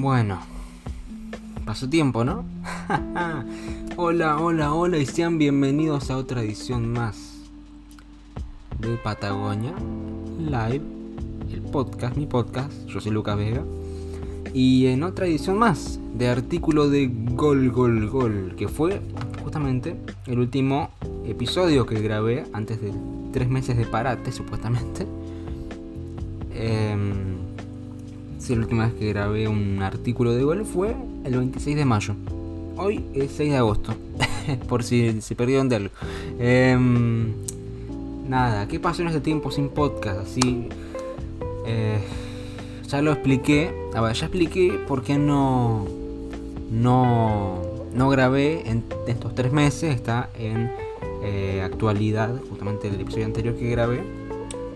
Bueno, 0.00 0.38
pasó 1.64 1.88
tiempo, 1.88 2.22
¿no? 2.22 2.44
hola, 3.96 4.38
hola, 4.38 4.72
hola 4.72 4.96
y 4.96 5.04
sean 5.04 5.38
bienvenidos 5.38 6.12
a 6.12 6.18
otra 6.18 6.40
edición 6.40 6.92
más 6.92 7.40
de 8.78 8.94
Patagonia 8.94 9.74
Live, 10.38 10.84
el 11.52 11.62
podcast, 11.72 12.16
mi 12.16 12.26
podcast. 12.26 12.72
Yo 12.86 13.00
soy 13.00 13.10
Lucas 13.10 13.36
Vega. 13.36 13.64
Y 14.54 14.86
en 14.86 15.02
otra 15.02 15.26
edición 15.26 15.58
más 15.58 15.98
de 16.14 16.28
artículo 16.28 16.88
de 16.88 17.10
Gol, 17.32 17.72
Gol, 17.72 18.08
Gol, 18.08 18.54
que 18.56 18.68
fue 18.68 19.00
justamente 19.42 19.96
el 20.28 20.38
último 20.38 20.90
episodio 21.26 21.86
que 21.86 22.00
grabé 22.00 22.44
antes 22.52 22.80
de 22.80 22.92
tres 23.32 23.48
meses 23.48 23.76
de 23.76 23.84
parate, 23.84 24.30
supuestamente. 24.30 25.08
Eh, 26.52 27.37
la 28.54 28.62
última 28.62 28.86
vez 28.86 28.94
que 28.94 29.08
grabé 29.08 29.48
un 29.48 29.82
artículo 29.82 30.32
de 30.32 30.42
gol 30.42 30.64
fue 30.64 30.96
el 31.24 31.36
26 31.36 31.76
de 31.76 31.84
mayo. 31.84 32.14
Hoy 32.76 33.04
es 33.14 33.32
6 33.32 33.50
de 33.50 33.56
agosto, 33.56 33.94
por 34.68 34.82
si 34.82 35.20
se 35.20 35.34
perdieron 35.34 35.68
de 35.68 35.76
algo. 35.76 35.94
Em, 36.38 37.34
nada, 38.28 38.66
¿qué 38.68 38.80
pasó 38.80 39.02
en 39.02 39.08
este 39.08 39.20
tiempo 39.20 39.50
sin 39.50 39.68
podcast? 39.68 40.20
Así, 40.20 40.68
eh, 41.66 41.98
ya 42.86 43.02
lo 43.02 43.12
expliqué. 43.12 43.74
A 43.94 44.12
ya 44.12 44.26
expliqué 44.26 44.78
por 44.86 45.02
qué 45.02 45.18
no, 45.18 45.86
no, 46.70 47.58
no 47.92 48.08
grabé 48.08 48.68
en 48.70 48.84
estos 49.06 49.34
tres 49.34 49.52
meses. 49.52 49.94
Está 49.94 50.30
en 50.38 50.70
eh, 51.22 51.62
actualidad, 51.64 52.40
justamente 52.48 52.88
el 52.88 53.00
episodio 53.00 53.26
anterior 53.26 53.56
que 53.56 53.68
grabé. 53.70 54.02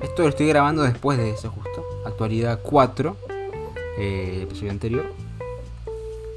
Esto 0.02 0.22
lo 0.22 0.28
estoy 0.28 0.48
grabando 0.48 0.82
después 0.82 1.16
de 1.16 1.30
eso, 1.30 1.50
justo. 1.50 1.84
Actualidad 2.04 2.60
4, 2.62 3.16
eh, 3.98 4.34
el 4.36 4.42
episodio 4.42 4.70
anterior. 4.70 5.04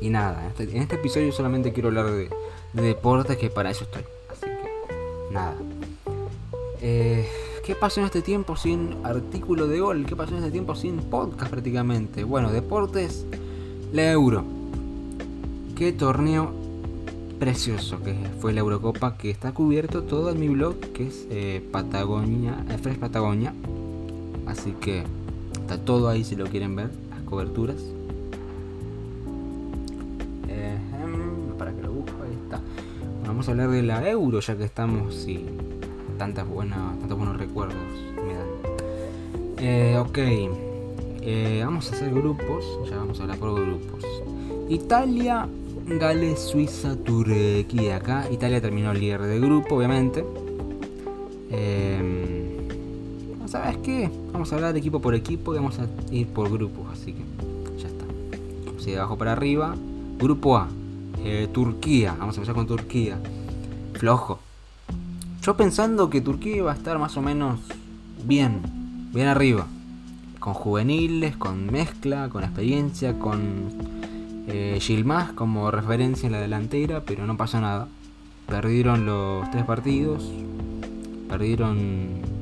Y 0.02 0.10
nada, 0.10 0.44
en 0.44 0.48
este, 0.50 0.78
este 0.78 0.96
episodio 0.96 1.32
solamente 1.32 1.74
quiero 1.74 1.90
hablar 1.90 2.12
de, 2.12 2.30
de, 2.74 2.82
deportes, 2.82 3.38
que 3.38 3.50
para 3.50 3.72
eso 3.72 3.86
estoy. 3.86 4.04
Así 4.30 4.46
que, 4.46 5.34
nada. 5.34 5.56
Eh, 6.82 7.28
¿Qué 7.66 7.74
pasó 7.74 8.02
en 8.02 8.06
este 8.06 8.22
tiempo 8.22 8.56
sin 8.56 8.96
artículo 9.04 9.68
de 9.68 9.80
gol? 9.80 10.06
¿Qué 10.06 10.16
pasó 10.16 10.34
en 10.34 10.40
este 10.40 10.52
tiempo 10.52 10.76
sin 10.76 10.98
podcast 10.98 11.50
prácticamente? 11.50 12.24
Bueno, 12.24 12.52
deportes, 12.52 13.26
la 13.92 14.12
Euro. 14.12 14.44
¿Qué 15.76 15.92
torneo 15.92 16.66
precioso 17.40 18.02
que 18.02 18.16
fue 18.40 18.54
la 18.54 18.62
Eurocopa 18.62 19.18
que 19.18 19.30
está 19.30 19.54
cubierto 19.54 20.04
todo 20.04 20.32
en 20.32 20.40
mi 20.40 20.48
blog 20.48 20.80
que 20.80 21.08
es 21.08 21.28
eh, 21.30 21.68
Patagonia, 21.72 22.66
eh, 22.70 22.78
Fresh 22.78 22.98
Patagonia. 22.98 23.54
Así 24.48 24.72
que 24.80 25.04
está 25.54 25.78
todo 25.78 26.08
ahí 26.08 26.24
si 26.24 26.36
lo 26.36 26.46
quieren 26.46 26.76
ver, 26.76 26.92
coberturas. 27.26 27.84
Para 31.58 31.74
que 31.74 31.82
lo 31.82 31.92
busco, 31.94 32.12
ahí 32.24 32.34
está. 32.44 32.60
Vamos 33.26 33.48
a 33.48 33.52
hablar 33.52 33.70
de 33.70 33.82
la 33.82 34.08
Euro 34.10 34.40
ya 34.40 34.58
que 34.58 34.66
estamos 34.66 35.28
y 35.28 35.46
tantas 36.18 36.48
buenas, 36.48 37.00
tantos 37.00 37.18
buenos 37.18 37.38
recuerdos 37.38 37.78
me 38.26 38.34
dan. 38.34 38.48
Eh, 39.58 39.98
ok, 39.98 40.18
eh, 41.22 41.62
vamos 41.64 41.92
a 41.92 41.96
hacer 41.96 42.14
grupos, 42.14 42.66
ya 42.90 42.98
vamos 42.98 43.20
a 43.20 43.24
hablar 43.24 43.38
por 43.38 43.54
grupos. 43.54 44.06
Italia 44.70 45.48
Gales, 45.88 46.40
Suiza, 46.40 46.96
Turquía. 46.96 47.98
Acá 47.98 48.28
Italia 48.32 48.60
terminó 48.60 48.92
el 48.92 49.00
líder 49.00 49.22
de 49.22 49.40
grupo, 49.40 49.76
obviamente. 49.76 50.26
Eh, 51.52 52.25
¿Sabes 53.56 53.78
qué? 53.78 54.12
Vamos 54.34 54.52
a 54.52 54.56
hablar 54.58 54.76
equipo 54.76 55.00
por 55.00 55.16
equipo 55.16 55.54
y 55.54 55.56
vamos 55.56 55.80
a 55.80 55.88
ir 56.14 56.28
por 56.28 56.52
grupos, 56.52 56.88
así 56.92 57.14
que 57.14 57.24
ya 57.82 57.88
está. 57.88 58.04
Así 58.78 58.92
de 58.92 58.98
abajo 58.98 59.18
para 59.18 59.32
arriba. 59.32 59.78
Grupo 60.20 60.58
A, 60.58 60.68
eh, 61.24 61.48
Turquía. 61.54 62.18
Vamos 62.20 62.36
a 62.36 62.40
empezar 62.42 62.54
con 62.54 62.68
Turquía. 62.68 63.18
Flojo. 63.94 64.40
Yo 65.42 65.56
pensando 65.56 66.10
que 66.10 66.20
Turquía 66.20 66.58
iba 66.58 66.74
a 66.74 66.76
estar 66.76 67.00
más 67.00 67.16
o 67.16 67.22
menos 67.22 67.62
bien, 68.26 68.60
bien 69.14 69.28
arriba. 69.28 69.68
Con 70.40 70.54
juveniles, 70.54 71.38
con 71.38 71.72
mezcla, 71.72 72.28
con 72.28 72.44
experiencia, 72.44 73.18
con 73.18 73.70
eh, 74.50 74.80
Gilmas 74.82 75.32
como 75.32 75.72
referencia 75.72 76.28
en 76.28 76.34
la 76.34 76.42
delantera, 76.42 77.04
pero 77.06 77.26
no 77.26 77.38
pasó 77.38 77.62
nada. 77.62 77.88
Perdieron 78.48 79.06
los 79.06 79.50
tres 79.50 79.64
partidos. 79.64 80.30
Perdieron. 81.30 82.35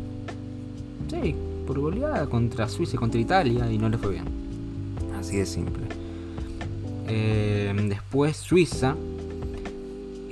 Por 1.67 1.79
goleada 1.79 2.27
contra 2.27 2.67
Suiza 2.67 2.97
contra 2.97 3.19
Italia 3.19 3.71
y 3.71 3.77
no 3.77 3.87
les 3.89 3.99
fue 3.99 4.11
bien. 4.11 4.25
Así 5.17 5.37
de 5.37 5.45
simple. 5.45 5.83
Eh, 7.07 7.73
después 7.87 8.35
Suiza, 8.37 8.95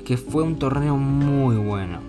que 0.05 0.17
fue 0.17 0.43
un 0.43 0.57
torneo 0.57 0.97
muy 0.97 1.55
bueno. 1.55 1.99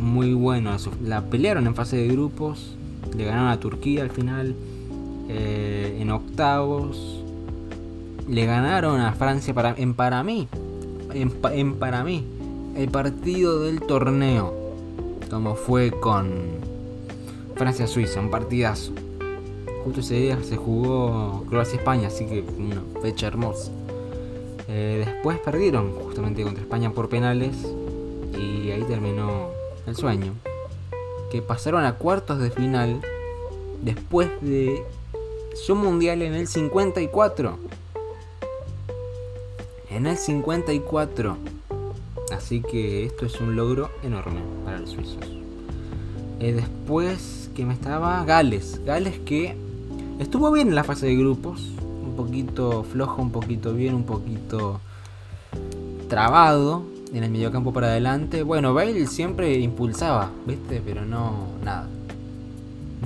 Muy 0.00 0.34
bueno. 0.34 0.76
La 1.02 1.22
pelearon 1.22 1.66
en 1.66 1.74
fase 1.74 1.96
de 1.96 2.08
grupos. 2.08 2.76
Le 3.16 3.24
ganaron 3.24 3.48
a 3.48 3.60
Turquía 3.60 4.02
al 4.02 4.10
final. 4.10 4.54
Eh, 5.28 5.98
en 6.00 6.10
octavos 6.10 7.24
le 8.28 8.46
ganaron 8.46 9.00
a 9.00 9.12
Francia 9.12 9.54
para, 9.54 9.74
en 9.76 9.94
para 9.94 10.22
mí. 10.22 10.48
En, 11.12 11.32
en, 11.52 11.74
para 11.76 12.04
mí. 12.04 12.24
El 12.76 12.90
partido 12.90 13.60
del 13.60 13.80
torneo. 13.80 14.52
Como 15.30 15.54
fue 15.54 15.90
con 15.90 16.73
Francia-Suiza. 17.56 18.20
Un 18.20 18.30
partidazo. 18.30 18.92
Justo 19.84 20.00
ese 20.00 20.14
día 20.14 20.38
se 20.42 20.56
jugó 20.56 21.44
Croacia-España. 21.48 22.08
Así 22.08 22.26
que 22.26 22.42
una 22.42 22.82
fecha 23.02 23.26
hermosa. 23.26 23.70
Eh, 24.68 25.04
después 25.06 25.38
perdieron 25.38 25.92
justamente 25.92 26.42
contra 26.42 26.62
España 26.62 26.90
por 26.90 27.08
penales. 27.08 27.56
Y 28.38 28.70
ahí 28.70 28.84
terminó 28.88 29.48
el 29.86 29.96
sueño. 29.96 30.32
Que 31.30 31.42
pasaron 31.42 31.84
a 31.84 31.94
cuartos 31.94 32.38
de 32.38 32.50
final. 32.50 33.00
Después 33.82 34.30
de 34.40 34.82
su 35.54 35.74
mundial 35.76 36.22
en 36.22 36.34
el 36.34 36.46
54 36.46 37.58
en 39.94 40.06
el 40.06 40.16
54. 40.16 41.36
Así 42.32 42.60
que 42.60 43.04
esto 43.04 43.26
es 43.26 43.40
un 43.40 43.54
logro 43.54 43.90
enorme 44.02 44.40
para 44.64 44.78
los 44.78 44.90
suizos. 44.90 45.18
Eh, 46.40 46.52
después 46.52 47.43
que 47.54 47.64
me 47.64 47.72
estaba 47.72 48.24
Gales. 48.24 48.80
Gales 48.84 49.18
que 49.20 49.56
estuvo 50.18 50.50
bien 50.50 50.68
en 50.68 50.74
la 50.74 50.84
fase 50.84 51.06
de 51.06 51.16
grupos. 51.16 51.70
Un 52.04 52.14
poquito 52.16 52.84
flojo, 52.84 53.22
un 53.22 53.30
poquito 53.30 53.72
bien, 53.72 53.94
un 53.94 54.04
poquito 54.04 54.80
trabado 56.08 56.82
en 57.12 57.22
el 57.22 57.30
mediocampo 57.30 57.72
para 57.72 57.88
adelante. 57.88 58.42
Bueno, 58.42 58.74
Bale 58.74 59.06
siempre 59.06 59.58
impulsaba, 59.58 60.30
¿viste? 60.46 60.82
Pero 60.84 61.04
no, 61.04 61.48
nada. 61.64 61.88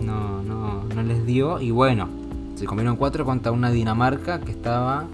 No, 0.03 0.43
no, 0.43 0.85
no 0.85 1.03
les 1.03 1.25
dio. 1.27 1.61
Y 1.61 1.71
bueno, 1.71 2.09
se 2.57 2.65
comieron 2.65 2.97
cuatro 2.97 3.25
contra 3.25 3.53
una 3.53 3.71
Dinamarca 3.71 4.41
que 4.41 4.51
estaba 4.51 5.07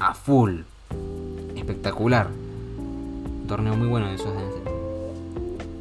a 0.00 0.14
full. 0.14 0.60
Espectacular. 1.56 2.28
Torneo 3.46 3.76
muy 3.76 3.88
bueno 3.88 4.06
de 4.06 4.14
esos 4.14 4.32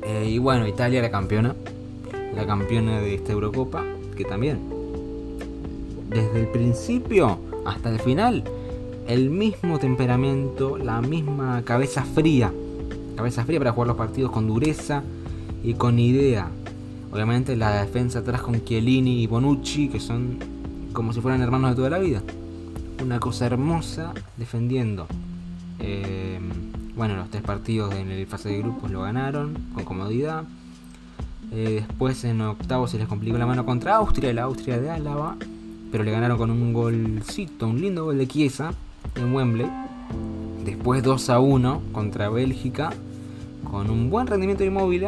eh, 0.03 0.25
Y 0.27 0.37
bueno, 0.39 0.67
Italia 0.67 1.01
la 1.01 1.11
campeona. 1.11 1.55
La 2.35 2.45
campeona 2.45 2.99
de 2.99 3.15
esta 3.15 3.33
Eurocopa. 3.33 3.83
Que 4.15 4.25
también. 4.25 4.59
Desde 6.09 6.41
el 6.41 6.47
principio 6.47 7.39
hasta 7.65 7.89
el 7.89 7.99
final. 7.99 8.43
El 9.07 9.29
mismo 9.29 9.79
temperamento. 9.79 10.77
La 10.77 11.01
misma 11.01 11.63
cabeza 11.63 12.03
fría. 12.03 12.51
Cabeza 13.15 13.45
fría 13.45 13.59
para 13.59 13.71
jugar 13.71 13.87
los 13.87 13.97
partidos 13.97 14.31
con 14.31 14.47
dureza 14.47 15.03
y 15.63 15.73
con 15.73 15.99
idea. 15.99 16.49
Obviamente 17.11 17.55
la 17.55 17.81
defensa 17.81 18.19
atrás 18.19 18.41
con 18.41 18.63
Chiellini 18.63 19.21
y 19.21 19.27
Bonucci. 19.27 19.89
Que 19.89 19.99
son 19.99 20.37
como 20.93 21.13
si 21.13 21.21
fueran 21.21 21.41
hermanos 21.41 21.71
de 21.71 21.75
toda 21.75 21.89
la 21.89 21.99
vida 21.99 22.21
una 23.01 23.19
cosa 23.19 23.45
hermosa 23.45 24.13
defendiendo. 24.37 25.07
Eh, 25.79 26.39
bueno, 26.95 27.15
los 27.15 27.29
tres 27.29 27.41
partidos 27.41 27.93
en 27.95 28.11
el 28.11 28.27
fase 28.27 28.49
de 28.49 28.59
grupos 28.59 28.91
lo 28.91 29.01
ganaron 29.01 29.57
con 29.73 29.83
comodidad. 29.83 30.43
Eh, 31.51 31.83
después 31.87 32.23
en 32.23 32.41
octavos 32.41 32.91
se 32.91 32.97
les 32.97 33.07
complicó 33.07 33.37
la 33.37 33.45
mano 33.45 33.65
contra 33.65 33.95
Austria, 33.97 34.33
la 34.33 34.43
Austria 34.43 34.79
de 34.79 34.89
Álava, 34.89 35.35
pero 35.91 36.03
le 36.03 36.11
ganaron 36.11 36.37
con 36.37 36.49
un 36.49 36.73
golcito, 36.73 37.67
un 37.67 37.81
lindo 37.81 38.05
gol 38.05 38.17
de 38.17 38.27
Chiesa 38.27 38.73
en 39.15 39.33
Wembley. 39.33 39.69
Después 40.65 41.03
2 41.03 41.29
a 41.29 41.39
1 41.39 41.81
contra 41.91 42.29
Bélgica, 42.29 42.91
con 43.69 43.89
un 43.89 44.09
buen 44.09 44.27
rendimiento 44.27 44.63
de 44.63 44.67
Inmóvil. 44.67 45.07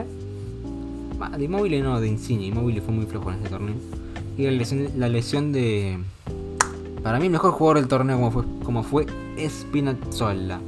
de 1.37 1.43
Inmóvil 1.43 1.83
no, 1.83 1.99
de 1.99 2.07
Insigne, 2.07 2.47
Inmóvil 2.47 2.81
fue 2.81 2.93
muy 2.93 3.05
flojo 3.05 3.29
en 3.29 3.37
este 3.37 3.49
torneo. 3.49 3.75
Y 4.37 4.43
la 4.97 5.09
lesión 5.09 5.51
de 5.51 5.99
para 7.03 7.19
mí 7.19 7.25
el 7.25 7.31
mejor 7.33 7.51
jugador 7.51 7.79
del 7.79 7.89
torneo 7.89 8.15
como 8.15 8.31
fue, 8.31 8.43
como 8.63 8.83
fue 8.83 9.05
Spinazzola. 9.37 10.61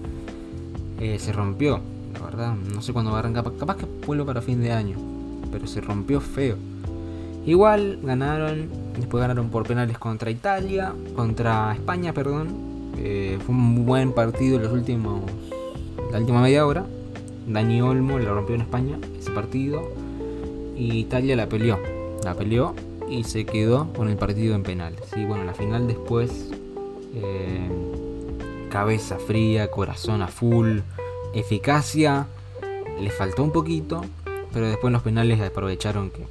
Eh, 1.00 1.18
se 1.18 1.31
rompió, 1.31 1.80
la 2.13 2.19
verdad. 2.19 2.56
No 2.56 2.81
sé 2.81 2.92
cuándo 2.92 3.12
va 3.12 3.18
a 3.18 3.19
arrancar. 3.22 3.45
Capaz 3.57 3.77
que 3.77 3.86
vuelvo 4.06 4.25
para 4.25 4.42
fin 4.42 4.62
de 4.62 4.74
año. 4.74 5.15
Pero 5.56 5.68
se 5.68 5.80
rompió 5.80 6.19
feo. 6.19 6.57
Igual 7.46 8.00
ganaron 8.04 8.69
Después 8.98 9.22
ganaron 9.22 9.50
por 9.50 9.68
penales 9.68 9.98
contra 9.98 10.31
Italia, 10.31 10.94
contra 11.16 11.74
España, 11.74 12.13
perdón. 12.13 12.94
Eh, 12.98 13.38
fue 13.46 13.54
un 13.54 13.86
buen 13.86 14.13
partido 14.13 14.57
los 14.57 14.72
últimos, 14.72 15.22
la 16.12 16.19
última 16.19 16.42
media 16.42 16.66
hora. 16.66 16.86
Dani 17.46 17.81
Olmo 17.81 18.18
la 18.19 18.31
rompió 18.31 18.56
en 18.56 18.62
España 18.62 18.98
ese 19.19 19.31
partido. 19.31 19.84
Y 20.78 21.00
Italia 21.00 21.36
la 21.36 21.50
peleó. 21.50 21.80
La 22.24 22.34
peleó 22.36 22.74
y 23.10 23.25
se 23.25 23.46
quedó 23.46 23.92
con 23.94 24.10
el 24.10 24.16
partido 24.16 24.56
en 24.56 24.63
penales. 24.63 25.01
Y 25.16 25.25
bueno, 25.25 25.44
la 25.44 25.54
final 25.54 25.88
después. 25.88 26.51
Eh, 27.13 27.69
cabeza 28.69 29.18
fría, 29.19 29.69
corazón 29.72 30.22
a 30.22 30.28
full, 30.28 30.80
eficacia. 31.34 32.28
Le 33.00 33.10
faltó 33.10 33.44
un 33.44 33.51
poquito. 33.51 34.06
Pero 34.56 34.68
después 34.68 34.86
en 34.88 34.94
los 34.94 35.02
penales 35.02 35.42
aprovecharon 35.42 36.12
que 36.12 36.25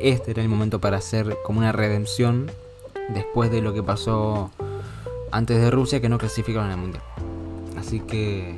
este 0.00 0.32
era 0.32 0.42
el 0.42 0.48
momento 0.48 0.80
para 0.80 0.96
hacer 0.96 1.36
como 1.44 1.60
una 1.60 1.70
redención 1.70 2.50
después 3.14 3.52
de 3.52 3.62
lo 3.62 3.72
que 3.72 3.80
pasó 3.80 4.50
antes 5.30 5.60
de 5.60 5.70
Rusia 5.70 6.00
que 6.00 6.08
no 6.08 6.18
clasificaron 6.18 6.68
al 6.68 6.78
mundial. 6.78 7.04
Así 7.78 8.00
que 8.00 8.56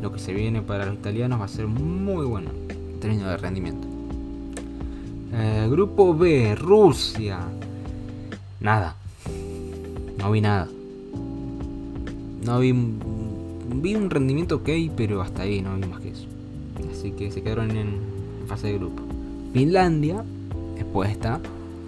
lo 0.00 0.12
que 0.12 0.20
se 0.20 0.32
viene 0.32 0.62
para 0.62 0.86
los 0.86 0.94
italianos 0.94 1.40
va 1.40 1.46
a 1.46 1.48
ser 1.48 1.66
muy 1.66 2.24
bueno 2.24 2.52
en 2.68 3.00
términos 3.00 3.26
de 3.26 3.36
rendimiento. 3.38 3.88
Eh, 5.32 5.66
grupo 5.68 6.14
B, 6.14 6.54
Rusia. 6.54 7.40
Nada. 8.60 8.94
No 10.18 10.30
vi 10.30 10.40
nada. 10.40 10.68
No 12.44 12.60
vi. 12.60 12.72
Vi 12.72 13.96
un 13.96 14.10
rendimiento 14.10 14.56
ok, 14.58 14.68
pero 14.96 15.22
hasta 15.22 15.42
ahí 15.42 15.60
no 15.60 15.74
vi 15.74 15.88
más 15.88 16.00
que 16.00 16.10
eso. 16.10 16.26
Así 16.92 17.10
que 17.10 17.32
se 17.32 17.42
quedaron 17.42 17.72
en 17.72 18.11
grupo. 18.56 19.02
Finlandia 19.52 20.24
puesta 20.84 21.40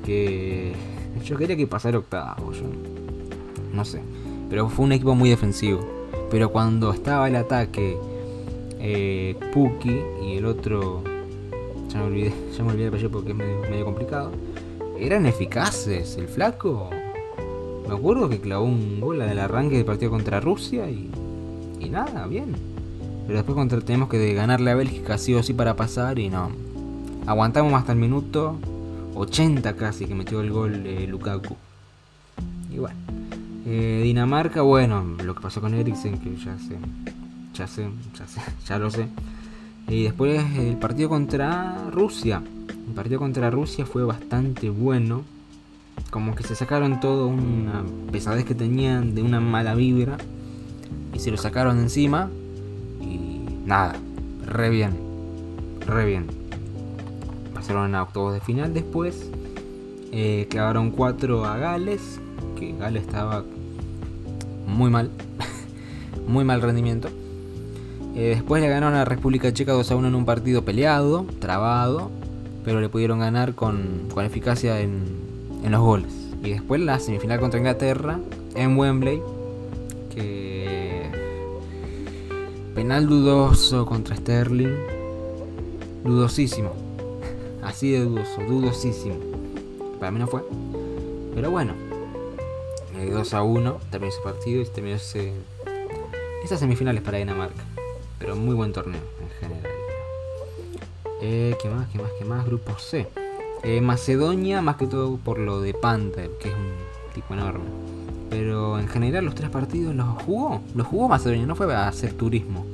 que 0.05 0.73
yo 1.25 1.37
quería 1.37 1.57
que 1.57 1.67
pasara 1.67 1.99
octavo, 1.99 2.53
yo 2.53 2.65
no 3.73 3.85
sé, 3.85 4.01
pero 4.49 4.69
fue 4.69 4.85
un 4.85 4.93
equipo 4.93 5.15
muy 5.15 5.31
defensivo. 5.31 5.81
Pero 6.31 6.51
cuando 6.51 6.93
estaba 6.93 7.29
el 7.29 7.37
ataque 7.37 7.97
eh, 8.81 9.37
Puki 9.53 10.01
y 10.25 10.37
el 10.37 10.47
otro, 10.47 11.03
ya 11.89 11.99
me 11.99 12.07
olvidé, 12.07 12.33
ya 12.57 12.65
me 12.65 12.71
olvidé 12.71 12.97
el 12.97 13.11
porque 13.11 13.31
es 13.31 13.37
medio, 13.37 13.85
complicado, 13.85 14.31
eran 14.99 15.27
eficaces. 15.27 16.17
El 16.17 16.29
flaco, 16.29 16.91
me 17.89 17.95
acuerdo 17.95 18.29
que 18.29 18.41
clavó 18.41 18.65
un 18.65 19.01
gol 19.01 19.19
del 19.19 19.39
arranque 19.39 19.77
de 19.77 19.85
partido 19.85 20.11
contra 20.11 20.41
Rusia 20.41 20.89
y, 20.89 21.11
y 21.81 21.89
nada, 21.89 22.27
bien. 22.27 22.74
Pero 23.27 23.39
después 23.39 23.57
contra, 23.57 23.81
tenemos 23.81 24.09
que 24.09 24.35
ganarle 24.35 24.71
a 24.71 24.75
Bélgica 24.75 25.19
sí 25.19 25.35
o 25.35 25.43
sí 25.43 25.55
para 25.55 25.77
pasar 25.77 26.19
y 26.19 26.29
no. 26.29 26.51
Aguantamos 27.27 27.73
hasta 27.75 27.93
el 27.93 27.99
minuto 27.99 28.59
80 29.15 29.77
casi 29.77 30.07
que 30.07 30.15
metió 30.15 30.41
el 30.41 30.51
gol 30.51 30.83
de 30.83 31.07
Lukaku. 31.07 31.57
Y 32.71 32.79
bueno. 32.79 32.97
Eh, 33.67 34.03
Dinamarca, 34.05 34.61
bueno, 34.61 35.03
lo 35.25 35.35
que 35.35 35.41
pasó 35.41 35.63
con 35.63 35.73
Eriksen, 35.73 36.19
que 36.19 36.37
ya 36.37 36.59
sé, 36.59 36.77
ya 37.55 37.67
sé, 37.67 37.89
ya 38.19 38.27
sé, 38.27 38.41
ya 38.67 38.79
lo 38.79 38.91
sé. 38.91 39.09
Y 39.89 40.03
después 40.05 40.45
el 40.59 40.77
partido 40.77 41.09
contra 41.09 41.91
Rusia. 41.91 42.43
El 42.69 42.95
partido 42.95 43.21
contra 43.21 43.51
Rusia 43.51 43.87
fue 43.87 44.05
bastante 44.05 44.69
bueno. 44.69 45.23
Como 46.11 46.35
que 46.35 46.43
se 46.43 46.55
sacaron 46.55 47.01
todo 47.01 47.29
una 47.29 47.85
pesadez 48.13 48.45
que 48.45 48.55
tenían 48.55 49.15
de 49.15 49.23
una 49.23 49.41
mala 49.41 49.75
vibra. 49.75 50.19
Y 51.15 51.19
se 51.21 51.31
lo 51.31 51.37
sacaron 51.39 51.79
encima. 51.79 52.31
Nada, 53.65 53.95
re 54.47 54.71
bien. 54.71 54.93
Re 55.87 56.05
bien 56.07 56.45
pasaron 57.65 57.95
a 57.95 58.03
octavos 58.03 58.35
de 58.35 58.41
final 58.41 58.75
después. 58.75 59.31
Eh, 60.13 60.47
clavaron 60.51 60.91
4 60.91 61.47
a 61.47 61.57
Gales, 61.57 62.21
que 62.59 62.75
Gales 62.77 63.05
estaba 63.05 63.43
muy 64.67 64.91
mal, 64.91 65.11
muy 66.29 66.45
mal 66.45 66.61
rendimiento. 66.61 67.09
Eh, 68.15 68.35
después 68.35 68.61
le 68.61 68.69
ganaron 68.69 68.95
a 68.95 69.07
República 69.07 69.51
Checa 69.51 69.73
2 69.73 69.91
a 69.91 69.97
1 69.97 70.09
en 70.09 70.15
un 70.15 70.27
partido 70.27 70.63
peleado, 70.63 71.25
trabado, 71.39 72.11
pero 72.67 72.83
le 72.83 72.91
pudieron 72.91 73.19
ganar 73.19 73.55
con, 73.55 74.09
con 74.13 74.27
eficacia 74.27 74.81
en, 74.81 75.03
en, 75.65 75.73
los 75.73 75.81
goles. 75.81 76.13
Y 76.43 76.51
después 76.51 76.83
la 76.83 77.01
semifinal 77.01 77.41
contra 77.41 77.59
Inglaterra 77.59 78.19
en 78.55 78.77
Wembley, 78.77 79.23
que 80.15 80.74
penal 82.75 83.07
dudoso 83.07 83.87
contra 83.87 84.17
Sterling, 84.17 84.75
dudosísimo. 86.03 86.73
Así 87.63 87.93
de 87.93 88.01
dudoso, 88.01 88.41
dudosísimo. 88.47 89.17
Para 90.01 90.11
mí 90.11 90.19
no 90.19 90.27
fue. 90.27 90.43
Pero 91.35 91.51
bueno. 91.51 91.75
2 92.95 93.33
eh, 93.33 93.37
a 93.37 93.43
1 93.43 93.79
terminó 93.91 94.13
ese 94.13 94.23
partido 94.23 94.63
y 94.63 94.67
terminó 94.67 94.97
ese, 94.97 95.33
esas 96.45 96.61
semifinales 96.61 97.03
para 97.03 97.19
Dinamarca. 97.19 97.63
Pero 98.19 98.37
muy 98.37 98.55
buen 98.55 98.73
torneo 98.73 99.01
en 99.21 99.49
general. 99.49 99.73
Eh, 101.21 101.57
¿Qué 101.61 101.69
más? 101.69 101.89
¿Qué 101.91 101.99
más? 101.99 102.11
¿Qué 102.19 102.25
más? 102.25 102.47
Grupo 102.47 102.79
C. 102.79 103.09
Eh, 103.63 103.81
Macedonia, 103.81 104.63
más 104.63 104.77
que 104.77 104.87
todo 104.87 105.17
por 105.17 105.39
lo 105.39 105.61
de 105.61 105.75
Panther, 105.75 106.31
que 106.41 106.49
es 106.49 106.55
un 106.55 107.13
tipo 107.15 107.35
enorme. 107.35 107.65
Pero 108.35 108.81
en 108.81 108.89
general 108.89 109.25
los 109.27 109.37
tres 109.37 109.49
partidos 109.49 109.95
los 109.95 110.09
jugó. 110.25 110.61
Los 110.75 110.89
jugó 110.89 111.07
Macedonia, 111.07 111.47
no 111.47 111.55
fue 111.55 111.73
a 111.73 111.87
hacer 111.87 112.15
turismo. 112.15 112.67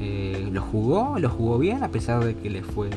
Eh, 0.00 0.48
los 0.50 0.64
jugó, 0.64 1.16
los 1.20 1.30
jugó 1.30 1.58
bien 1.58 1.84
a 1.84 1.88
pesar 1.90 2.24
de 2.24 2.34
que 2.34 2.50
le 2.50 2.64
fue 2.64 2.90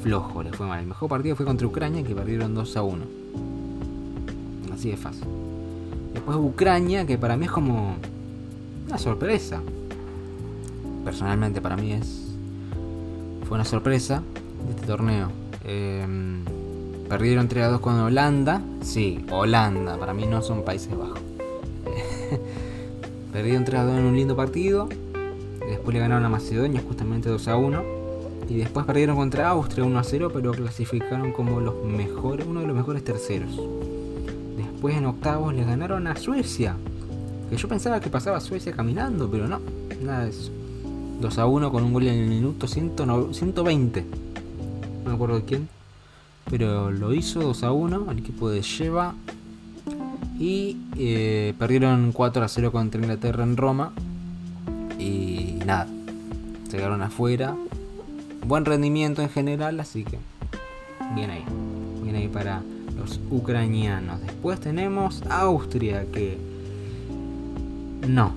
flojo, 0.00 0.44
le 0.44 0.52
fue 0.52 0.68
mal. 0.68 0.78
El 0.78 0.86
mejor 0.86 1.08
partido 1.08 1.34
fue 1.34 1.44
contra 1.44 1.66
Ucrania, 1.66 2.04
que 2.04 2.14
perdieron 2.14 2.54
2 2.54 2.76
a 2.76 2.82
1. 2.84 3.04
Así 4.72 4.90
de 4.90 4.96
fácil. 4.96 5.24
Después 6.14 6.36
Ucrania, 6.36 7.04
que 7.04 7.18
para 7.18 7.36
mí 7.36 7.46
es 7.46 7.50
como 7.50 7.96
una 8.86 8.98
sorpresa. 8.98 9.60
Personalmente 11.04 11.60
para 11.60 11.76
mí 11.76 11.94
es 11.94 12.28
fue 13.48 13.56
una 13.56 13.64
sorpresa 13.64 14.22
de 14.66 14.70
este 14.70 14.86
torneo. 14.86 15.32
Em, 15.64 16.44
perdieron 17.08 17.48
3 17.48 17.64
a 17.64 17.68
2 17.68 17.80
con 17.80 17.98
Holanda. 17.98 18.60
Sí, 18.82 19.24
Holanda, 19.30 19.96
para 19.96 20.12
mí 20.12 20.26
no 20.26 20.42
son 20.42 20.64
Países 20.64 20.96
Bajos. 20.96 21.20
perdieron 23.32 23.64
3 23.64 23.80
a 23.80 23.84
2 23.84 23.98
en 23.98 24.04
un 24.04 24.16
lindo 24.16 24.36
partido. 24.36 24.88
Después 25.66 25.94
le 25.94 26.00
ganaron 26.00 26.24
a 26.24 26.28
Macedonia 26.28 26.82
justamente 26.86 27.28
2 27.28 27.48
a 27.48 27.56
1 27.56 27.82
y 28.48 28.56
después 28.56 28.86
perdieron 28.86 29.16
contra 29.16 29.48
Austria 29.48 29.84
1 29.84 29.98
a 29.98 30.04
0, 30.04 30.30
pero 30.32 30.52
clasificaron 30.52 31.32
como 31.32 31.60
los 31.60 31.84
mejores, 31.84 32.46
uno 32.46 32.60
de 32.60 32.66
los 32.66 32.76
mejores 32.76 33.04
terceros. 33.04 33.60
Después 34.56 34.96
en 34.96 35.06
octavos 35.06 35.54
le 35.54 35.64
ganaron 35.64 36.06
a 36.06 36.16
Suecia, 36.16 36.76
que 37.50 37.56
yo 37.56 37.68
pensaba 37.68 38.00
que 38.00 38.08
pasaba 38.08 38.40
Suecia 38.40 38.72
caminando, 38.72 39.30
pero 39.30 39.48
no, 39.48 39.60
nada 40.02 40.24
de 40.24 40.30
eso. 40.30 40.50
2 41.20 41.38
a 41.38 41.46
1 41.46 41.72
con 41.72 41.84
un 41.84 41.92
gol 41.92 42.06
en 42.06 42.14
el 42.14 42.28
minuto 42.28 42.66
120. 42.66 44.04
No 45.04 45.10
me 45.10 45.14
acuerdo 45.14 45.36
de 45.36 45.44
quién. 45.44 45.77
Pero 46.50 46.90
lo 46.90 47.12
hizo 47.12 47.40
2 47.40 47.62
a 47.64 47.72
1 47.72 48.06
al 48.08 48.18
equipo 48.18 48.50
de 48.50 48.62
Sheva. 48.62 49.14
Y 50.38 50.76
eh, 50.96 51.54
perdieron 51.58 52.12
4 52.12 52.44
a 52.44 52.48
0 52.48 52.72
contra 52.72 53.00
Inglaterra 53.00 53.42
en 53.44 53.56
Roma. 53.56 53.92
Y 54.98 55.58
nada, 55.66 55.86
se 56.68 56.76
quedaron 56.76 57.02
afuera 57.02 57.54
buen 58.48 58.64
rendimiento 58.64 59.20
en 59.20 59.28
general, 59.28 59.78
así 59.78 60.04
que 60.04 60.18
bien 61.14 61.30
ahí. 61.30 61.44
Bien 62.02 62.16
ahí 62.16 62.28
para 62.28 62.62
los 62.96 63.20
ucranianos. 63.30 64.20
Después 64.22 64.58
tenemos 64.58 65.22
Austria, 65.28 66.06
que 66.10 66.38
no. 68.08 68.32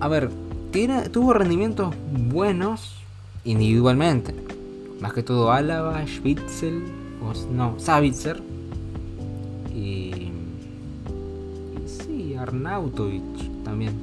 A 0.00 0.08
ver, 0.08 0.30
tiene, 0.70 1.08
tuvo 1.08 1.32
rendimientos 1.32 1.94
buenos 2.12 2.94
individualmente. 3.44 4.34
Más 5.00 5.14
que 5.14 5.22
todo 5.22 5.50
Álava, 5.50 6.06
Spitzel, 6.06 6.82
no, 7.50 7.78
Savitzer. 7.78 8.40
Y, 9.74 9.78
y 9.78 10.32
sí, 11.86 12.34
Arnautovic 12.34 13.22
también, 13.64 13.94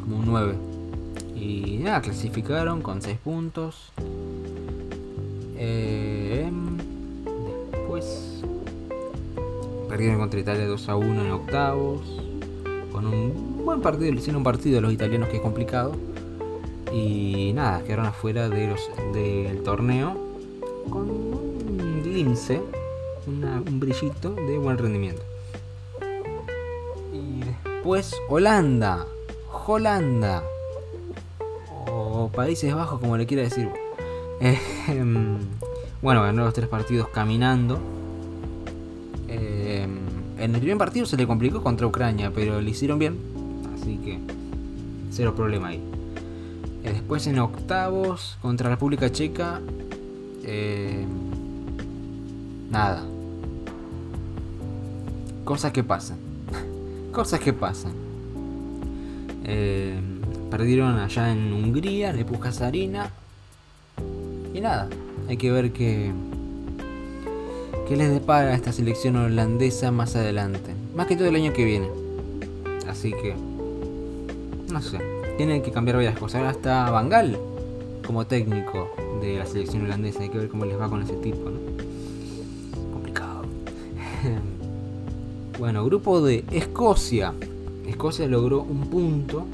como 0.00 0.18
un 0.18 0.26
9. 0.26 0.54
Y 1.36 1.78
nada, 1.82 2.00
clasificaron 2.00 2.82
con 2.82 3.02
6 3.02 3.18
puntos. 3.18 3.92
Eh, 5.56 6.50
después 7.72 8.42
perdieron 9.88 10.18
contra 10.18 10.40
Italia 10.40 10.66
2 10.66 10.88
a 10.88 10.96
1 10.96 11.24
en 11.24 11.30
octavos. 11.30 12.00
Con 12.92 13.06
un 13.06 13.64
buen 13.64 13.80
partido, 13.80 14.12
le 14.12 14.18
hicieron 14.18 14.38
un 14.38 14.44
partido 14.44 14.78
a 14.78 14.80
los 14.80 14.92
italianos 14.92 15.28
que 15.28 15.36
es 15.36 15.42
complicado. 15.42 15.92
Y 16.92 17.52
nada, 17.54 17.82
quedaron 17.82 18.06
afuera 18.06 18.48
de 18.48 18.68
los, 18.68 18.80
del 19.12 19.62
torneo 19.62 20.16
con 20.90 21.43
un 22.14 22.26
lince, 22.26 22.62
un 23.26 23.80
brillito 23.80 24.30
de 24.34 24.58
buen 24.58 24.78
rendimiento. 24.78 25.22
Y 27.12 27.40
después 27.40 28.14
Holanda, 28.28 29.06
Holanda, 29.66 30.42
o 31.90 32.30
Países 32.32 32.72
Bajos, 32.74 33.00
como 33.00 33.16
le 33.16 33.26
quiera 33.26 33.42
decir. 33.42 33.68
Em, 34.88 35.38
bueno, 36.02 36.22
ganó 36.22 36.44
los 36.44 36.52
tres 36.52 36.68
partidos 36.68 37.08
caminando. 37.08 37.78
Eh, 39.28 39.86
En 40.38 40.54
el 40.54 40.60
primer 40.60 40.76
partido 40.76 41.06
se 41.06 41.16
le 41.16 41.26
complicó 41.26 41.62
contra 41.62 41.86
Ucrania, 41.86 42.30
pero 42.34 42.60
le 42.60 42.70
hicieron 42.70 42.98
bien. 42.98 43.16
Así 43.74 43.96
que 43.98 44.18
cero 45.10 45.34
problema 45.34 45.68
ahí. 45.68 45.80
Eh, 46.82 46.92
después 46.92 47.26
en 47.26 47.38
octavos 47.38 48.36
contra 48.42 48.68
República 48.68 49.10
Checa. 49.10 49.60
Eh, 50.42 51.06
nada. 52.70 53.02
Cosas 55.44 55.72
que 55.72 55.84
pasan. 55.84 56.18
Cosas 57.12 57.40
que 57.40 57.52
pasan. 57.52 57.92
Eh, 59.44 59.98
perdieron 60.50 60.98
allá 60.98 61.30
en 61.30 61.52
Hungría, 61.52 62.10
en 62.10 62.18
Epuja 62.18 62.52
Sarina. 62.52 63.10
Y 64.54 64.60
nada, 64.60 64.88
hay 65.28 65.36
que 65.36 65.50
ver 65.50 65.72
qué, 65.72 66.12
qué 67.88 67.96
les 67.96 68.10
depara 68.10 68.54
esta 68.54 68.72
selección 68.72 69.16
holandesa 69.16 69.90
más 69.90 70.16
adelante. 70.16 70.74
Más 70.94 71.06
que 71.06 71.16
todo 71.16 71.28
el 71.28 71.34
año 71.34 71.52
que 71.52 71.64
viene. 71.64 71.88
Así 72.88 73.10
que, 73.10 73.34
no 74.72 74.80
sé, 74.80 74.98
tienen 75.36 75.62
que 75.62 75.72
cambiar 75.72 75.96
varias 75.96 76.18
cosas. 76.18 76.40
Ahora 76.40 76.52
está 76.52 76.90
Bangal 76.90 77.38
como 78.06 78.26
técnico 78.26 78.90
de 79.20 79.38
la 79.38 79.46
selección 79.46 79.84
holandesa. 79.84 80.22
Hay 80.22 80.28
que 80.28 80.38
ver 80.38 80.48
cómo 80.48 80.64
les 80.64 80.78
va 80.78 80.88
con 80.88 81.02
ese 81.02 81.14
tipo, 81.14 81.50
¿no? 81.50 81.73
Bueno, 85.58 85.84
grupo 85.84 86.20
de 86.20 86.44
Escocia. 86.50 87.32
Escocia 87.86 88.26
logró 88.26 88.62
un 88.62 88.88
punto 88.88 89.46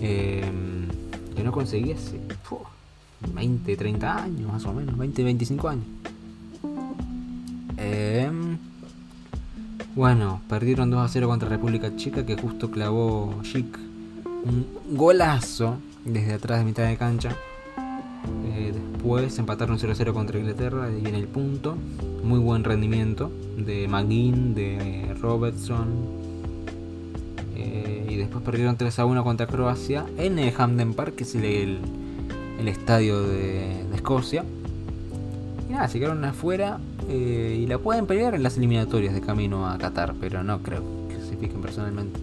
eh, 0.00 0.42
que 1.34 1.42
no 1.42 1.52
conseguía 1.52 1.96
hace 1.96 2.20
20, 3.34 3.76
30 3.76 4.22
años 4.22 4.52
más 4.52 4.64
o 4.64 4.72
menos, 4.72 4.96
20, 4.96 5.24
25 5.24 5.68
años. 5.68 5.84
Eh, 7.76 8.30
bueno, 9.94 10.40
perdieron 10.48 10.90
2 10.90 11.00
a 11.00 11.08
0 11.08 11.28
contra 11.28 11.48
República 11.48 11.94
Checa 11.96 12.24
que 12.24 12.36
justo 12.36 12.70
clavó 12.70 13.34
Chic 13.42 13.78
un 14.44 14.66
golazo 14.96 15.76
desde 16.04 16.34
atrás 16.34 16.60
de 16.60 16.64
mitad 16.64 16.86
de 16.86 16.96
cancha. 16.96 17.36
Eh, 18.44 18.72
después 18.74 19.38
empataron 19.38 19.78
0 19.78 19.92
a 19.92 19.96
0 19.96 20.14
contra 20.14 20.38
Inglaterra 20.38 20.88
y 20.90 21.06
en 21.06 21.14
el 21.14 21.26
punto. 21.26 21.76
Muy 22.22 22.38
buen 22.38 22.64
rendimiento 22.64 23.30
de 23.56 23.88
McGinn, 23.88 24.54
de 24.54 25.14
Robertson. 25.20 25.88
Eh, 27.56 28.06
y 28.10 28.16
después 28.16 28.44
perdieron 28.44 28.76
3 28.76 28.98
a 28.98 29.04
1 29.04 29.24
contra 29.24 29.46
Croacia 29.46 30.06
en 30.16 30.38
el 30.38 30.52
Hamden 30.52 30.94
Park, 30.94 31.14
que 31.16 31.24
es 31.24 31.34
el, 31.34 31.78
el 32.58 32.68
estadio 32.68 33.22
de, 33.22 33.80
Escocia. 33.94 34.44
Y 35.68 35.72
nada, 35.72 35.88
se 35.88 35.98
quedaron 35.98 36.24
afuera 36.24 36.78
eh, 37.08 37.58
y 37.60 37.66
la 37.66 37.78
pueden 37.78 38.06
pelear 38.06 38.34
en 38.34 38.42
las 38.42 38.56
eliminatorias 38.56 39.14
de 39.14 39.20
camino 39.20 39.68
a 39.68 39.76
Qatar, 39.76 40.14
pero 40.18 40.42
no 40.42 40.62
creo 40.62 40.82
que 41.08 41.16
se 41.16 41.36
fijen 41.36 41.60
personalmente. 41.60 42.18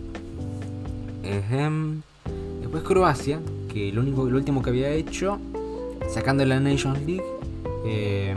Después 2.61 2.83
Croacia, 2.83 3.39
que 3.71 3.93
lo, 3.93 4.01
único, 4.01 4.29
lo 4.29 4.37
último 4.37 4.61
que 4.61 4.69
había 4.71 4.89
hecho, 4.89 5.39
sacando 6.07 6.45
la 6.45 6.59
Nations 6.59 6.99
League, 7.05 7.23
eh, 7.85 8.35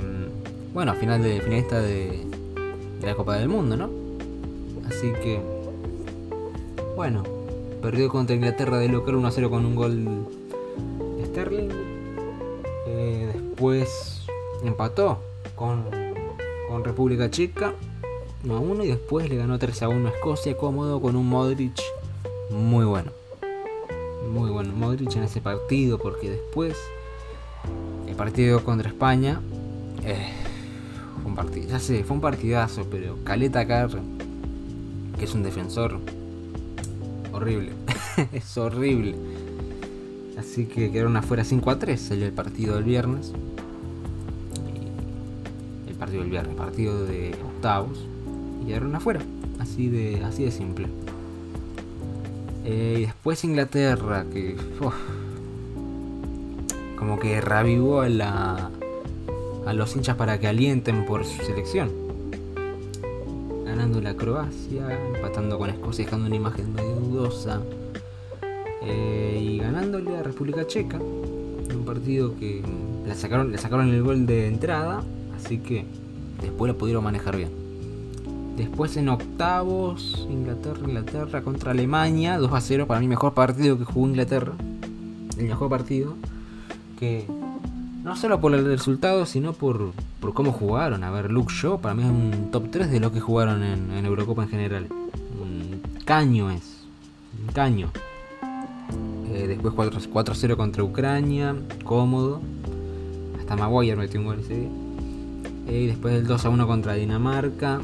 bueno, 0.73 0.95
final 0.95 1.23
de 1.23 1.41
finalista 1.41 1.81
de, 1.81 2.27
la 3.03 3.15
Copa 3.15 3.37
del 3.37 3.49
Mundo, 3.49 3.77
¿no? 3.77 3.91
Así 4.89 5.13
que, 5.23 5.41
bueno, 6.97 7.23
perdió 7.81 8.09
contra 8.09 8.37
Inglaterra 8.37 8.79
de 8.79 8.89
local 8.89 9.17
1 9.17 9.29
a 9.29 9.31
0 9.31 9.51
con 9.51 9.65
un 9.65 9.75
gol 9.75 10.27
de 11.17 11.27
Sterling. 11.27 11.69
Eh, 12.87 13.31
después 13.33 14.27
empató 14.65 15.19
con, 15.55 15.85
con 16.69 16.85
República 16.85 17.31
Checa 17.31 17.75
1 18.45 18.57
a 18.57 18.61
1 18.61 18.85
y 18.85 18.89
después 18.89 19.29
le 19.29 19.37
ganó 19.37 19.59
3 19.59 19.83
a 19.83 19.89
1 19.89 20.09
a 20.09 20.13
Escocia 20.13 20.57
cómodo 20.57 21.01
con 21.01 21.17
un 21.17 21.29
Modric 21.29 21.81
muy 22.51 22.85
bueno. 22.85 23.13
Muy 24.33 24.51
bueno 24.51 24.73
Modric 24.75 25.15
en 25.17 25.25
ese 25.25 25.41
partido 25.41 25.99
porque 25.99 26.31
después 26.31 26.77
partido 28.21 28.63
contra 28.63 28.87
España 28.87 29.41
eh, 30.05 30.29
fue 31.23 31.31
un 31.31 31.35
partido, 31.35 31.69
ya 31.71 31.79
sé, 31.79 32.05
fue 32.05 32.17
un 32.17 32.21
partidazo, 32.21 32.87
pero 32.91 33.17
Caleta 33.25 33.67
Carr, 33.67 33.93
que 35.19 35.25
es 35.25 35.35
un 35.35 35.43
defensor 35.43 35.99
horrible, 37.33 37.73
es 38.35 38.59
horrible. 38.59 39.15
Así 40.39 40.67
que 40.67 40.93
quedaron 40.93 41.17
afuera 41.17 41.45
5 41.45 41.71
a 41.71 41.79
3, 41.79 41.99
salió 41.99 42.27
el 42.27 42.35
partido 42.35 42.75
del 42.75 42.85
viernes. 42.85 43.33
El 45.89 45.95
partido 45.95 46.21
del 46.21 46.31
viernes, 46.31 46.57
partido 46.57 47.07
de 47.07 47.35
octavos. 47.43 48.07
Y 48.63 48.67
quedaron 48.67 48.95
afuera. 48.95 49.21
Así 49.59 49.89
de, 49.89 50.23
así 50.25 50.45
de 50.45 50.51
simple. 50.51 50.89
Eh, 52.67 52.97
y 52.99 53.01
después 53.07 53.45
Inglaterra, 53.45 54.27
que 54.31 54.57
como 57.01 57.19
que 57.19 57.41
revivó 57.41 58.03
a, 58.03 58.11
la, 58.11 58.71
a 59.67 59.73
los 59.73 59.97
hinchas 59.97 60.17
para 60.17 60.39
que 60.39 60.47
alienten 60.47 61.07
por 61.07 61.25
su 61.25 61.43
selección. 61.43 61.91
Ganando 63.65 64.03
la 64.03 64.15
Croacia, 64.15 64.99
empatando 65.15 65.59
con 65.59 65.71
Escocia, 65.71 66.05
dejando 66.05 66.27
una 66.27 66.37
imagen 66.37 66.75
medio 66.75 66.97
dudosa. 66.97 67.63
Eh, 68.83 69.41
y 69.43 69.59
ganándole 69.59 70.15
a 70.15 70.23
República 70.23 70.67
Checa. 70.67 70.99
Un 70.99 71.85
partido 71.87 72.37
que 72.39 72.63
le 73.07 73.15
sacaron, 73.15 73.51
le 73.51 73.57
sacaron 73.57 73.89
el 73.89 74.03
gol 74.03 74.27
de 74.27 74.49
entrada, 74.49 75.03
así 75.35 75.59
que 75.59 75.87
después 76.43 76.71
lo 76.71 76.77
pudieron 76.77 77.03
manejar 77.03 77.37
bien. 77.37 77.49
Después 78.59 78.99
en 78.99 79.09
octavos, 79.09 80.27
Inglaterra, 80.31 80.81
Inglaterra 80.87 81.41
contra 81.41 81.71
Alemania, 81.71 82.37
2 82.37 82.53
a 82.53 82.61
0, 82.61 82.87
para 82.87 83.01
mí 83.01 83.09
mejor 83.09 83.33
partido 83.33 83.79
que 83.79 83.85
jugó 83.87 84.07
Inglaterra. 84.07 84.53
El 85.39 85.47
mejor 85.47 85.71
partido. 85.71 86.17
No 88.05 88.17
solo 88.17 88.41
por 88.41 88.55
el 88.55 88.65
resultado, 88.65 89.27
sino 89.27 89.53
por, 89.53 89.93
por 90.21 90.35
cómo 90.35 90.53
jugaron. 90.53 91.05
A 91.05 91.11
ver, 91.11 91.31
Luke 91.31 91.53
Shaw 91.53 91.81
para 91.81 91.95
mí 91.95 92.03
es 92.03 92.09
un 92.09 92.51
top 92.51 92.71
3 92.71 92.91
de 92.91 93.01
lo 93.01 93.13
que 93.13 93.21
jugaron 93.21 93.63
en, 93.63 94.05
Eurocopa 94.05 94.43
en 94.43 94.49
general. 94.49 94.87
Un 95.41 95.83
caño 96.05 96.51
es. 96.51 96.85
Un 97.41 97.53
caño. 97.53 97.91
Eh, 99.33 99.47
después 99.47 99.75
4 99.75 100.33
a 100.33 100.35
0 100.35 100.57
contra 100.57 100.83
Ucrania, 100.83 101.55
cómodo. 101.85 102.41
Hasta 103.39 103.57
Maguire 103.57 103.97
metió 103.97 104.21
un 104.21 104.27
gol 104.27 104.41
ese 104.41 104.57
día. 104.57 104.71
Eh, 105.69 105.81
y 105.83 105.87
después 105.87 106.15
el 106.15 106.27
2 106.27 106.45
a 106.45 106.49
1 106.49 106.67
contra 106.67 106.95
Dinamarca 106.95 107.81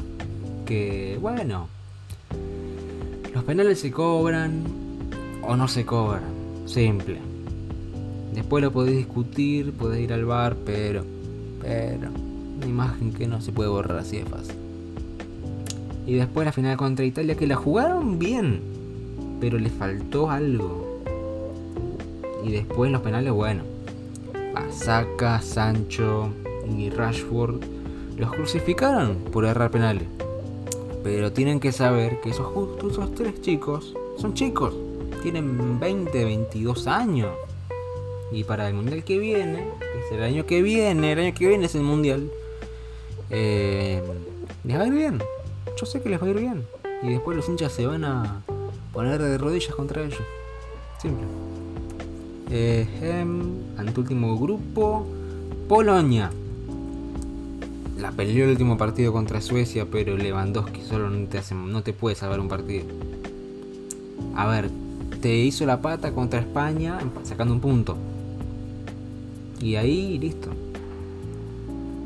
que, 0.65 1.17
bueno, 1.21 1.69
los 3.33 3.43
penales 3.45 3.79
se 3.79 3.91
cobran 3.91 4.63
o 5.41 5.55
no 5.55 5.67
se 5.67 5.85
cobran, 5.85 6.23
simple. 6.65 7.36
Después 8.33 8.63
lo 8.63 8.71
podéis 8.71 8.97
discutir, 8.97 9.73
podéis 9.73 10.05
ir 10.05 10.13
al 10.13 10.25
bar, 10.25 10.55
pero, 10.65 11.03
pero, 11.61 12.09
una 12.57 12.65
imagen 12.65 13.13
que 13.13 13.27
no 13.27 13.41
se 13.41 13.51
puede 13.51 13.69
borrar 13.69 13.99
así 13.99 14.17
de 14.17 14.25
fácil. 14.25 14.55
Y 16.05 16.13
después 16.13 16.45
la 16.45 16.51
final 16.51 16.77
contra 16.77 17.05
Italia, 17.05 17.35
que 17.35 17.47
la 17.47 17.55
jugaron 17.55 18.17
bien, 18.19 18.61
pero 19.39 19.59
le 19.59 19.69
faltó 19.69 20.29
algo. 20.29 21.01
Y 22.43 22.51
después 22.51 22.91
los 22.91 23.01
penales, 23.01 23.33
bueno, 23.33 23.63
Asaka, 24.55 25.41
Sancho 25.41 26.29
y 26.77 26.89
Rashford 26.89 27.61
los 28.17 28.31
crucificaron 28.31 29.17
por 29.31 29.45
errar 29.45 29.71
penales. 29.71 30.07
Pero 31.03 31.31
tienen 31.31 31.59
que 31.59 31.71
saber 31.71 32.19
que 32.21 32.31
esos, 32.31 32.47
esos 32.89 33.13
tres 33.15 33.41
chicos 33.41 33.93
son 34.17 34.33
chicos. 34.33 34.73
Tienen 35.21 35.79
20, 35.79 36.25
22 36.25 36.87
años. 36.87 37.29
Y 38.31 38.43
para 38.43 38.67
el 38.67 38.73
mundial 38.73 39.03
que 39.03 39.17
viene, 39.17 39.67
es 39.81 40.11
el 40.11 40.23
año 40.23 40.45
que 40.45 40.61
viene, 40.61 41.13
el 41.13 41.19
año 41.19 41.33
que 41.33 41.47
viene 41.47 41.65
es 41.65 41.75
el 41.75 41.83
mundial, 41.83 42.29
eh, 43.29 44.01
les 44.63 44.77
va 44.77 44.83
a 44.83 44.87
ir 44.87 44.93
bien. 44.93 45.19
Yo 45.79 45.85
sé 45.85 46.01
que 46.01 46.09
les 46.09 46.21
va 46.21 46.27
a 46.27 46.29
ir 46.29 46.39
bien. 46.39 46.65
Y 47.03 47.09
después 47.09 47.37
los 47.37 47.47
hinchas 47.47 47.71
se 47.71 47.85
van 47.85 48.03
a 48.03 48.43
poner 48.91 49.21
de 49.21 49.37
rodillas 49.37 49.73
contra 49.75 50.03
ellos. 50.03 50.21
Simple. 51.01 51.25
Eh, 52.49 52.87
anteúltimo 53.77 54.37
grupo, 54.37 55.05
Polonia 55.67 56.31
la 57.99 58.11
peleó 58.11 58.45
el 58.45 58.51
último 58.51 58.77
partido 58.77 59.11
contra 59.11 59.41
Suecia, 59.41 59.87
pero 59.91 60.17
Lewandowski 60.17 60.81
solo 60.81 61.09
no 61.09 61.27
te, 61.27 61.39
hace, 61.39 61.55
no 61.55 61.81
te 61.81 61.93
puede 61.93 62.15
salvar 62.15 62.39
un 62.39 62.47
partido. 62.47 62.85
A 64.35 64.47
ver, 64.47 64.69
te 65.21 65.35
hizo 65.35 65.65
la 65.65 65.81
pata 65.81 66.11
contra 66.11 66.39
España 66.39 66.99
sacando 67.23 67.53
un 67.53 67.59
punto. 67.59 67.97
Y 69.59 69.75
ahí 69.75 70.17
listo. 70.17 70.49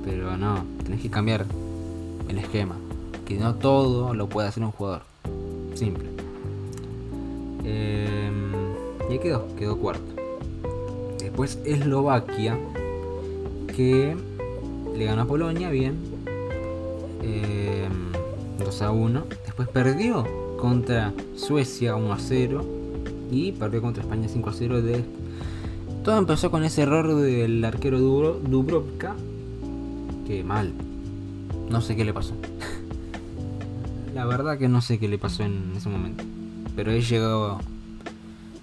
Pero 0.06 0.38
no, 0.38 0.64
tenés 0.84 1.02
que 1.02 1.10
cambiar 1.10 1.46
el 2.28 2.38
esquema. 2.38 2.76
Que 3.26 3.38
no 3.38 3.56
todo 3.56 4.14
lo 4.14 4.28
puede 4.30 4.48
hacer 4.48 4.64
un 4.64 4.72
jugador. 4.72 5.04
Simple. 5.76 6.06
Eh, 7.64 8.32
y 9.10 9.14
ahí 9.14 9.20
quedó, 9.20 9.48
quedó 9.56 9.78
cuarto. 9.78 10.12
Después 11.20 11.60
Eslovaquia, 11.66 12.58
que 13.76 14.16
le 14.98 15.06
ganó 15.06 15.22
a 15.24 15.26
Polonia, 15.26 15.70
bien. 15.70 15.98
Eh, 17.22 17.88
2 18.60 18.82
a 18.82 18.92
1. 18.92 19.24
Después 19.46 19.68
perdió 19.70 20.26
contra 20.58 21.14
Suecia 21.36 21.96
1 21.96 22.14
a 22.14 22.20
0 22.20 22.66
y 23.32 23.52
perdió 23.54 23.82
contra 23.82 24.04
España 24.04 24.28
5 24.28 24.50
a 24.50 24.54
0 24.54 24.82
de 24.82 25.04
todo 26.04 26.18
empezó 26.18 26.52
con 26.52 26.64
ese 26.64 26.84
error 26.84 27.16
del 27.16 27.64
arquero 27.64 28.00
Dubrovka 28.00 29.16
que 30.26 30.44
mal. 30.44 30.74
No 31.70 31.82
sé 31.82 31.96
qué 31.96 32.06
le 32.06 32.14
pasó. 32.14 32.34
La 34.14 34.26
verdad 34.26 34.58
que 34.58 34.68
no 34.68 34.82
sé 34.82 35.00
qué 35.00 35.08
le 35.08 35.18
pasó 35.18 35.44
en 35.44 35.74
ese 35.76 35.90
momento. 35.90 36.24
Pero 36.76 36.92
ahí 36.92 37.02
llegó 37.02 37.60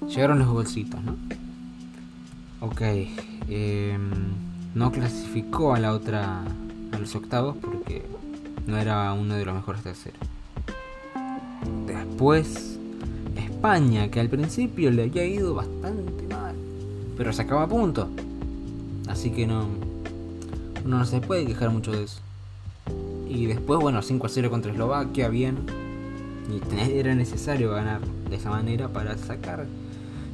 llegaron 0.09 0.38
los 0.38 0.49
bolsitos 0.49 1.02
no 1.02 1.16
ok 2.61 2.80
em, 3.49 4.11
no 4.75 4.90
clasificó 4.90 5.75
a 5.75 5.78
la 5.78 5.92
otra 5.92 6.42
a 6.92 6.99
los 6.99 7.14
octavos 7.14 7.57
porque 7.61 8.04
no 8.66 8.78
era 8.78 9.12
uno 9.12 9.35
de 9.35 9.45
los 9.45 9.54
mejores 9.54 9.83
terceros. 9.83 10.21
Después 11.87 12.78
España, 13.37 14.09
que 14.11 14.21
al 14.21 14.28
principio 14.28 14.90
le 14.90 15.04
había 15.04 15.25
ido 15.25 15.54
bastante 15.54 16.26
mal, 16.28 16.54
pero 17.18 17.32
sacaba 17.32 17.66
punto. 17.66 18.08
Así 19.08 19.30
que 19.30 19.46
no, 19.46 19.66
no 20.87 21.04
se 21.04 21.20
puede 21.20 21.44
quejar 21.44 21.70
mucho 21.70 21.92
de 21.92 22.04
eso. 22.04 22.20
Y 23.28 23.46
después, 23.46 23.80
bueno, 23.80 24.00
5 24.00 24.26
a 24.26 24.30
0 24.30 24.50
contra 24.50 24.72
Eslovaquia, 24.72 25.28
bien. 25.28 25.58
Y 26.48 26.62
era 26.98 27.14
necesario 27.14 27.72
ganar 27.72 28.00
de 28.30 28.37
esa 28.37 28.50
manera 28.50 28.88
para 28.88 29.18
sacar 29.18 29.66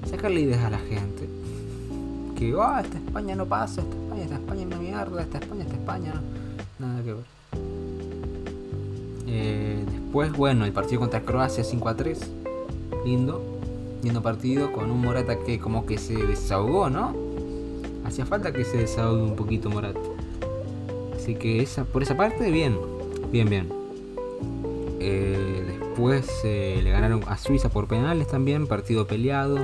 sacarle 0.08 0.42
ideas 0.42 0.62
a 0.62 0.70
la 0.70 0.78
gente. 0.78 1.28
Que, 2.36 2.54
oh, 2.54 2.78
esta 2.78 2.98
España 2.98 3.34
no 3.34 3.46
pasa, 3.46 3.80
esta 3.80 3.96
España, 3.96 4.22
esta 4.24 4.34
España 4.36 4.60
es 4.60 4.66
una 4.66 4.76
mierda, 4.76 5.22
esta 5.22 5.38
España, 5.38 5.62
esta 5.62 5.74
España, 5.76 6.12
nada 6.78 7.02
que 7.02 7.12
ver. 7.14 7.24
Eh, 9.26 9.84
después, 9.90 10.32
bueno, 10.32 10.64
el 10.64 10.72
partido 10.72 11.00
contra 11.00 11.22
Croacia 11.22 11.64
5 11.64 11.88
a 11.88 11.96
3 11.96 12.30
lindo, 13.04 13.53
lindo 14.04 14.22
partido 14.22 14.70
con 14.70 14.90
un 14.90 15.00
Morata 15.00 15.38
que 15.38 15.58
como 15.58 15.86
que 15.86 15.98
se 15.98 16.14
desahogó, 16.14 16.90
¿no? 16.90 17.14
Hacía 18.04 18.26
falta 18.26 18.52
que 18.52 18.64
se 18.64 18.76
desahogue 18.76 19.22
un 19.22 19.34
poquito 19.34 19.70
Morata. 19.70 19.98
Así 21.16 21.34
que 21.34 21.62
esa, 21.62 21.84
por 21.84 22.02
esa 22.02 22.16
parte, 22.16 22.50
bien, 22.50 22.78
bien, 23.32 23.48
bien. 23.48 23.72
Eh, 25.00 25.64
después 25.66 26.28
eh, 26.44 26.80
le 26.84 26.90
ganaron 26.90 27.22
a 27.26 27.38
Suiza 27.38 27.70
por 27.70 27.88
penales 27.88 28.28
también, 28.28 28.66
partido 28.66 29.06
peleado. 29.06 29.58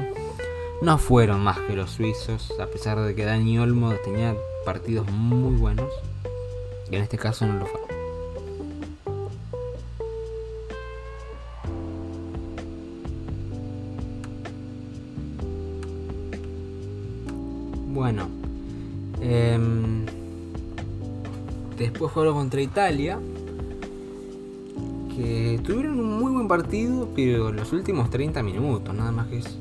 No 0.81 0.97
fueron 0.97 1.41
más 1.41 1.59
que 1.59 1.77
los 1.77 1.91
suizos, 1.91 2.53
a 2.59 2.67
pesar 2.67 2.99
de 2.99 3.15
que 3.15 3.27
Dani 3.27 3.59
Olmo 3.59 3.93
tenía 4.03 4.35
partidos 4.65 5.07
muy 5.11 5.57
buenos. 5.57 5.93
Y 6.91 6.97
en 6.97 7.03
este 7.03 7.19
caso 7.19 7.47
no 7.47 7.59
lo 7.59 7.67
fue. 7.67 7.90
Bueno. 18.01 18.29
Em, 19.21 20.07
después 21.77 22.11
jugaron 22.11 22.35
contra 22.35 22.63
Italia. 22.63 23.19
Que 25.15 25.61
tuvieron 25.63 26.01
un 26.01 26.19
muy 26.19 26.33
buen 26.33 26.49
partido, 26.49 27.11
pero 27.15 27.53
los 27.53 27.71
últimos 27.75 28.09
30 28.09 28.43
minutos, 28.43 28.95
nada 28.95 29.13
más 29.13 29.27
que 29.27 29.41
eso. 29.41 29.55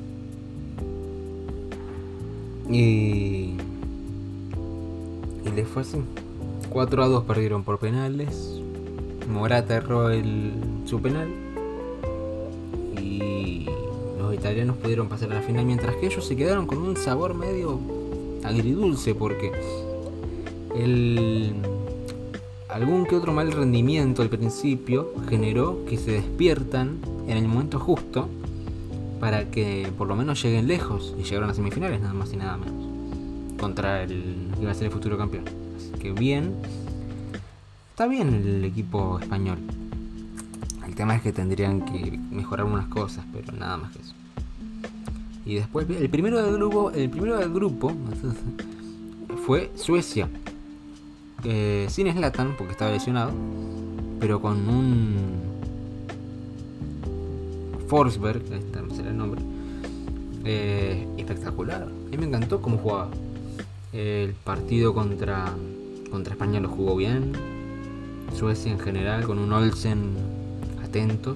Y. 2.70 3.58
Y 5.46 5.52
les 5.54 5.68
fue 5.68 5.82
así. 5.82 5.98
4 6.70 7.04
a 7.04 7.08
2 7.10 7.26
perdieron 7.26 7.66
por 7.66 7.78
penales. 7.78 8.62
Morata 9.30 9.76
erró 9.76 10.12
el, 10.12 10.54
su 10.86 11.02
penal. 11.02 11.28
Y 13.02 13.66
los 14.18 14.34
italianos 14.34 14.78
pudieron 14.78 15.10
pasar 15.10 15.30
a 15.34 15.36
la 15.36 15.42
final, 15.42 15.66
mientras 15.66 15.94
que 15.98 16.06
ellos 16.06 16.26
se 16.26 16.38
quedaron 16.38 16.68
con 16.68 16.78
un 16.78 16.96
sabor 16.96 17.34
medio 17.34 17.99
agridulce 18.44 19.16
porque 19.16 19.52
el, 20.76 21.54
algún 22.70 23.06
que 23.06 23.16
otro 23.16 23.34
mal 23.34 23.52
rendimiento 23.52 24.22
al 24.22 24.30
principio 24.30 25.14
generó 25.28 25.86
que 25.86 25.98
se 25.98 26.12
despiertan 26.12 27.00
en 27.28 27.38
el 27.38 27.48
momento 27.48 27.80
justo 27.80 28.30
para 29.20 29.50
que 29.52 29.92
por 29.98 30.08
lo 30.08 30.16
menos 30.16 30.42
lleguen 30.42 30.68
lejos 30.68 31.16
y 31.20 31.24
llegaron 31.24 31.50
a 31.50 31.54
semifinales 31.54 32.02
nada 32.02 32.14
más 32.14 32.32
y 32.34 32.38
nada 32.38 32.58
menos 32.58 32.80
contra 33.60 34.04
el 34.04 34.52
que 34.56 34.62
iba 34.62 34.72
a 34.72 34.74
ser 34.74 34.86
el 34.86 34.92
futuro 34.92 35.18
campeón. 35.18 35.44
Así 35.76 35.92
que 36.00 36.12
bien, 36.12 36.56
está 37.92 38.08
bien 38.08 38.34
el 38.34 38.64
equipo 38.64 39.20
español. 39.20 39.58
El 40.88 40.96
tema 40.96 41.16
es 41.16 41.22
que 41.22 41.34
tendrían 41.34 41.82
que 41.86 42.18
mejorar 42.32 42.66
unas 42.66 42.88
cosas, 42.88 43.26
pero 43.34 43.52
nada 43.52 43.78
más 43.78 43.92
que 43.92 44.02
eso. 44.02 44.14
Y 45.50 45.56
después, 45.56 45.88
el 45.90 46.12
primero 46.12 46.44
del 46.44 46.58
grupo, 46.58 46.92
el 46.92 47.10
primero 47.10 47.36
del 47.40 47.52
grupo 47.52 47.92
fue 49.48 49.72
Suecia. 49.74 50.30
Eh, 51.44 51.88
sin 51.90 52.08
Slatan, 52.14 52.56
porque 52.56 52.74
estaba 52.74 52.92
lesionado. 52.92 53.32
Pero 54.20 54.40
con 54.44 54.70
un 54.70 55.16
Forsberg, 57.88 58.44
este 58.54 58.80
no 58.80 58.94
será 58.94 59.10
el 59.10 59.18
nombre. 59.18 59.42
Eh, 60.46 61.08
espectacular. 61.18 61.82
A 61.82 62.10
mí 62.12 62.16
me 62.16 62.28
encantó 62.28 62.62
cómo 62.62 62.78
jugaba. 62.78 63.10
El 63.92 64.34
partido 64.34 64.94
contra, 64.94 65.52
contra 66.12 66.34
España 66.34 66.60
lo 66.60 66.70
jugó 66.70 66.96
bien. 66.96 67.32
Suecia 68.36 68.72
en 68.72 68.80
general, 68.80 69.24
con 69.24 69.40
un 69.40 69.52
Olsen 69.52 70.12
atento. 70.84 71.36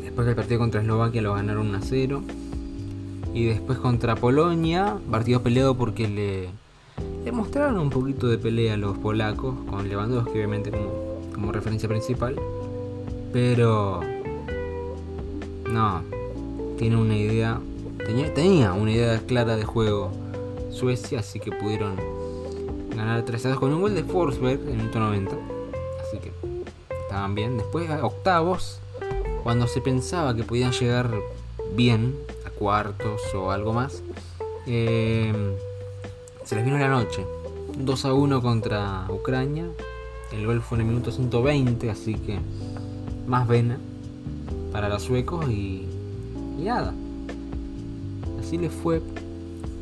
Después 0.00 0.28
del 0.28 0.36
partido 0.36 0.60
contra 0.60 0.80
Eslovaquia 0.80 1.22
lo 1.22 1.34
ganaron 1.34 1.70
1 1.70 1.78
a 1.78 1.80
0. 1.80 2.22
Y 3.34 3.46
después 3.46 3.78
contra 3.78 4.14
Polonia, 4.14 4.96
partido 5.10 5.42
peleado 5.42 5.76
porque 5.76 6.08
le, 6.08 7.32
mostraron 7.32 7.78
un 7.78 7.90
poquito 7.90 8.28
de 8.28 8.38
pelea 8.38 8.74
a 8.74 8.76
los 8.76 8.96
polacos, 8.96 9.56
con 9.68 9.88
Lewandowski 9.88 10.30
obviamente 10.30 10.70
como, 10.70 11.20
como 11.34 11.52
referencia 11.52 11.88
principal. 11.88 12.36
Pero... 13.32 14.00
No, 15.68 16.02
tiene 16.78 16.96
una 16.96 17.16
idea, 17.16 17.60
tenía, 18.06 18.32
tenía 18.32 18.72
una 18.72 18.92
idea 18.92 19.18
clara 19.26 19.56
de 19.56 19.64
juego 19.64 20.12
Suecia, 20.70 21.20
así 21.20 21.40
que 21.40 21.50
pudieron 21.50 21.96
ganar 22.94 23.24
3 23.24 23.46
a 23.46 23.48
2 23.50 23.58
con 23.58 23.72
un 23.72 23.80
gol 23.80 23.94
de 23.94 24.04
Forsberg 24.04 24.60
en 24.68 24.80
el 24.80 24.90
90. 24.92 25.36
Así 26.06 26.18
que 26.18 26.32
estaban 27.02 27.34
bien. 27.34 27.56
Después 27.56 27.88
octavos, 28.02 28.80
cuando 29.42 29.66
se 29.66 29.80
pensaba 29.80 30.36
que 30.36 30.44
podían 30.44 30.72
llegar 30.72 31.10
bien 31.74 32.14
cuartos 32.58 33.20
o 33.34 33.50
algo 33.50 33.72
más. 33.72 34.02
Em, 34.66 35.52
se 36.44 36.56
les 36.56 36.64
vino 36.64 36.78
la 36.78 36.88
noche. 36.88 37.24
2 37.78 38.04
a 38.04 38.14
1 38.14 38.42
contra 38.42 39.06
Ucrania. 39.10 39.66
El 40.32 40.46
gol 40.46 40.60
fue 40.62 40.78
en 40.78 40.82
el 40.82 40.88
minuto 40.88 41.12
120, 41.12 41.90
así 41.90 42.14
que 42.14 42.38
más 43.26 43.46
vena 43.46 43.78
para 44.72 44.88
los 44.88 45.02
suecos 45.02 45.48
y, 45.48 45.86
nada. 46.58 46.94
Así 48.40 48.58
les 48.58 48.72
fue. 48.72 49.02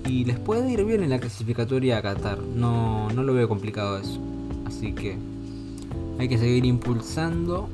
Y 0.07 0.25
les 0.25 0.39
puede 0.39 0.71
ir 0.71 0.85
bien 0.85 1.03
en 1.03 1.11
la 1.11 1.19
clasificatoria 1.19 1.99
a 1.99 2.03
Qatar. 2.03 2.39
No, 2.39 3.09
no 3.11 3.23
lo 3.23 3.35
veo 3.35 3.49
complicado 3.49 3.99
eso. 3.99 4.19
Así 4.67 4.93
que 4.93 5.17
hay 6.19 6.29
que 6.29 6.39
seguir 6.39 6.65
impulsando 6.67 7.69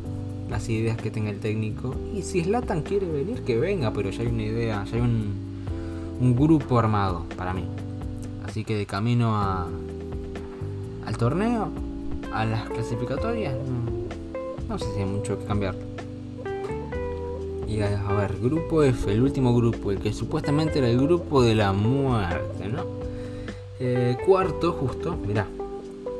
las 0.49 0.69
ideas 0.69 0.97
que 0.97 1.11
tenga 1.11 1.31
el 1.31 1.41
técnico. 1.41 1.95
Y 2.15 2.23
si 2.23 2.43
Slatan 2.43 2.83
quiere 2.83 3.11
venir, 3.11 3.43
que 3.43 3.59
venga, 3.59 3.93
pero 3.93 4.11
ya 4.11 4.23
hay 4.23 4.29
una 4.29 4.43
idea, 4.43 4.85
ya 4.85 4.97
hay 4.97 5.03
un, 5.03 5.35
un 6.21 6.37
grupo 6.37 6.79
armado 6.79 7.25
para 7.37 7.53
mí. 7.53 7.65
Así 8.47 8.65
que 8.65 8.77
de 8.77 8.87
camino 8.87 9.37
a, 9.37 9.67
al 11.07 11.17
torneo, 11.17 11.69
a 12.33 12.45
las 12.45 12.69
clasificatorias, 12.69 13.55
no, 14.69 14.79
sé 14.79 14.87
si 14.95 15.01
hay 15.01 15.07
mucho 15.07 15.39
que 15.39 15.45
cambiar. 15.45 15.75
Y 17.67 17.81
a, 17.83 18.13
ver, 18.13 18.39
grupo 18.41 18.83
F, 18.83 19.13
el 19.13 19.21
último 19.21 19.55
grupo, 19.55 19.91
el 19.93 19.99
que 19.99 20.13
supuestamente 20.13 20.79
era 20.79 20.89
el 20.89 20.99
grupo 20.99 21.43
de 21.43 21.55
la 21.55 21.73
muerte, 21.73 22.69
¿no? 22.69 22.85
Eh, 23.79 24.17
cuarto, 24.25 24.73
justo, 24.73 25.17
mirá. 25.27 25.47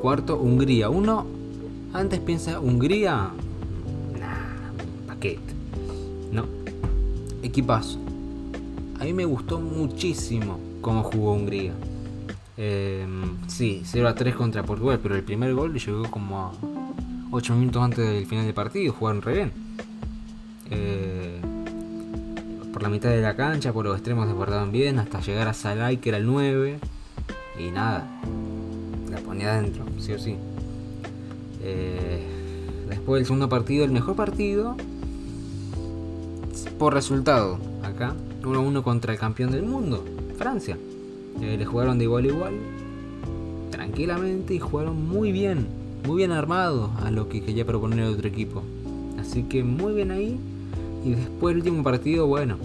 Cuarto, 0.01 0.37
Hungría. 0.37 0.89
Uno 0.89 1.25
antes 1.93 2.19
piensa 2.19 2.59
Hungría, 2.59 3.31
no. 6.31 6.45
Equipazo. 7.43 7.99
A 8.99 9.03
mí 9.03 9.13
me 9.13 9.25
gustó 9.25 9.59
muchísimo 9.59 10.59
cómo 10.81 11.03
jugó 11.03 11.33
Hungría. 11.33 11.73
Eh, 12.57 13.05
sí, 13.47 13.81
0 13.85 14.07
a 14.07 14.15
3 14.15 14.35
contra 14.35 14.63
Portugal, 14.63 14.99
pero 15.01 15.15
el 15.15 15.23
primer 15.23 15.53
gol 15.53 15.73
llegó 15.73 16.09
como 16.11 16.39
a 16.39 16.51
8 17.31 17.55
minutos 17.55 17.81
antes 17.81 18.05
del 18.05 18.25
final 18.25 18.45
del 18.45 18.53
partido. 18.53 18.93
Jugaron 18.93 19.21
re 19.21 19.33
bien. 19.33 19.51
Eh, 20.71 21.39
por 22.73 22.83
la 22.83 22.89
mitad 22.89 23.09
de 23.09 23.21
la 23.21 23.35
cancha, 23.35 23.73
por 23.73 23.85
los 23.85 23.95
extremos 23.95 24.27
desbordaban 24.27 24.71
bien, 24.71 24.99
hasta 24.99 25.21
llegar 25.21 25.47
a 25.47 25.53
Salai, 25.53 25.97
que 25.97 26.09
era 26.09 26.17
el 26.17 26.25
9. 26.25 26.79
Y 27.59 27.71
nada, 27.71 28.07
la 29.09 29.17
ponía 29.19 29.53
adentro, 29.53 29.85
sí 29.99 30.13
o 30.13 30.19
sí. 30.19 30.35
Eh, 31.61 32.25
después 32.89 33.19
el 33.19 33.25
segundo 33.25 33.49
partido, 33.49 33.83
el 33.83 33.91
mejor 33.91 34.15
partido 34.15 34.77
por 36.77 36.93
resultado. 36.93 37.57
Acá 37.83 38.13
1-1 38.43 38.83
contra 38.83 39.13
el 39.13 39.19
campeón 39.19 39.51
del 39.51 39.63
mundo, 39.63 40.03
Francia. 40.37 40.77
Eh, 41.41 41.55
le 41.57 41.65
jugaron 41.65 41.97
de 41.97 42.05
igual 42.05 42.25
a 42.25 42.27
igual, 42.27 42.53
tranquilamente 43.71 44.53
y 44.53 44.59
jugaron 44.59 45.07
muy 45.07 45.31
bien, 45.31 45.67
muy 46.05 46.17
bien 46.17 46.31
armados 46.31 46.89
a 47.01 47.11
lo 47.11 47.29
que 47.29 47.41
quería 47.41 47.65
proponer 47.65 47.99
el 47.99 48.13
otro 48.13 48.27
equipo. 48.27 48.63
Así 49.19 49.43
que 49.43 49.63
muy 49.63 49.93
bien 49.93 50.11
ahí. 50.11 50.39
Y 51.05 51.11
después 51.11 51.53
el 51.53 51.59
último 51.59 51.83
partido, 51.83 52.27
bueno, 52.27 52.57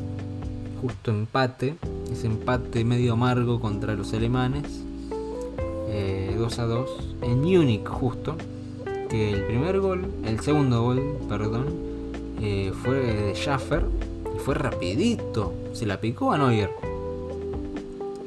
justo 0.81 1.11
empate, 1.11 1.77
ese 2.11 2.27
empate 2.27 2.85
medio 2.85 3.13
amargo 3.13 3.61
contra 3.61 3.95
los 3.95 4.13
alemanes, 4.13 4.65
2 5.85 5.93
eh, 5.93 6.61
a 6.61 6.65
2, 6.65 6.91
en 7.23 7.41
Múnich 7.41 7.87
justo, 7.87 8.37
que 9.09 9.33
el 9.33 9.45
primer 9.45 9.81
gol, 9.81 10.07
el 10.25 10.41
segundo 10.41 10.83
gol, 10.83 11.01
perdón, 11.29 11.84
eh, 12.41 12.73
fue 12.83 12.97
de 12.97 13.35
Schaffer 13.35 13.85
y 14.35 14.39
fue 14.39 14.55
rapidito, 14.55 15.53
se 15.73 15.87
la 15.87 16.01
picó 16.01 16.33
a 16.33 16.39
Neuer, 16.39 16.71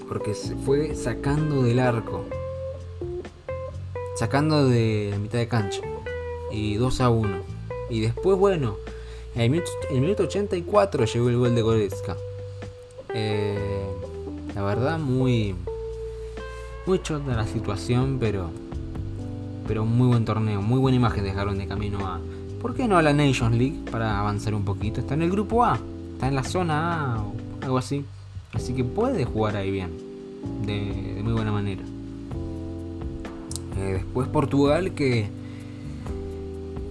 porque 0.07 0.33
se 0.33 0.55
fue 0.55 0.95
sacando 0.95 1.63
del 1.63 1.79
arco, 1.79 2.25
sacando 4.15 4.67
de 4.67 5.09
la 5.11 5.17
mitad 5.19 5.39
de 5.39 5.47
cancha, 5.47 5.81
y 6.51 6.75
2 6.75 7.01
a 7.01 7.09
1. 7.09 7.37
Y 7.89 8.01
después, 8.01 8.37
bueno, 8.37 8.77
en 9.35 9.41
el 9.41 9.49
minuto, 9.49 9.69
el 9.89 10.01
minuto 10.01 10.23
84 10.23 11.05
llegó 11.05 11.29
el 11.29 11.37
gol 11.37 11.55
de 11.55 11.61
Goretzka. 11.61 12.17
Eh, 13.13 13.85
la 14.55 14.63
verdad, 14.63 14.97
muy. 14.99 15.55
Muy 16.85 17.01
chota 17.01 17.35
la 17.35 17.45
situación, 17.45 18.17
pero. 18.19 18.49
Pero 19.67 19.85
muy 19.85 20.07
buen 20.07 20.25
torneo, 20.25 20.61
muy 20.61 20.79
buena 20.79 20.95
imagen 20.95 21.23
dejaron 21.23 21.57
de 21.57 21.67
camino 21.67 21.99
a. 22.07 22.19
¿Por 22.61 22.73
qué 22.73 22.87
no 22.87 22.97
a 22.97 23.01
la 23.01 23.13
Nations 23.13 23.55
League 23.55 23.77
para 23.91 24.19
avanzar 24.19 24.55
un 24.55 24.65
poquito? 24.65 24.99
Está 24.99 25.13
en 25.13 25.21
el 25.21 25.31
grupo 25.31 25.63
A, 25.63 25.79
está 26.13 26.27
en 26.27 26.35
la 26.35 26.43
zona 26.43 27.15
A 27.15 27.21
o 27.21 27.33
algo 27.61 27.77
así. 27.77 28.03
Así 28.53 28.73
que 28.73 28.83
puede 28.83 29.25
jugar 29.25 29.55
ahí 29.55 29.69
bien, 29.69 29.91
de, 30.65 31.21
muy 31.23 31.33
buena 31.33 31.51
manera. 31.51 31.83
Eh, 33.77 33.93
después 33.93 34.27
Portugal 34.27 34.93
que 34.93 35.29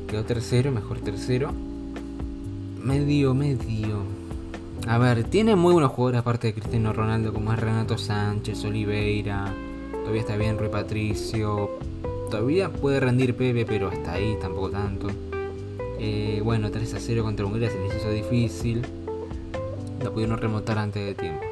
quedó 0.06 0.24
tercero, 0.24 0.70
mejor 0.70 1.00
tercero. 1.00 1.50
Medio, 2.82 3.34
medio. 3.34 4.04
A 4.86 4.98
ver, 4.98 5.24
tiene 5.24 5.56
muy 5.56 5.72
buenos 5.72 5.90
jugadores 5.90 6.20
aparte 6.20 6.46
de 6.46 6.54
Cristiano 6.54 6.92
Ronaldo, 6.92 7.32
como 7.32 7.52
es 7.52 7.58
Renato 7.58 7.98
Sánchez, 7.98 8.64
Oliveira. 8.64 9.52
Todavía 9.90 10.20
está 10.20 10.36
bien 10.36 10.56
Rui 10.58 10.68
Patricio. 10.68 11.70
Todavía 12.30 12.70
puede 12.70 13.00
rendir 13.00 13.34
Pepe, 13.34 13.64
pero 13.66 13.88
hasta 13.88 14.12
ahí 14.12 14.36
tampoco 14.40 14.70
tanto. 14.70 15.08
Eh, 15.98 16.40
bueno, 16.44 16.70
3 16.70 16.94
a 16.94 17.00
0 17.00 17.24
contra 17.24 17.46
Hungría 17.46 17.70
se 17.70 17.78
les 17.78 17.96
hizo 17.96 18.10
difícil. 18.10 18.82
La 20.02 20.10
pudieron 20.10 20.38
remontar 20.38 20.78
antes 20.78 21.04
de 21.04 21.14
tiempo. 21.14 21.42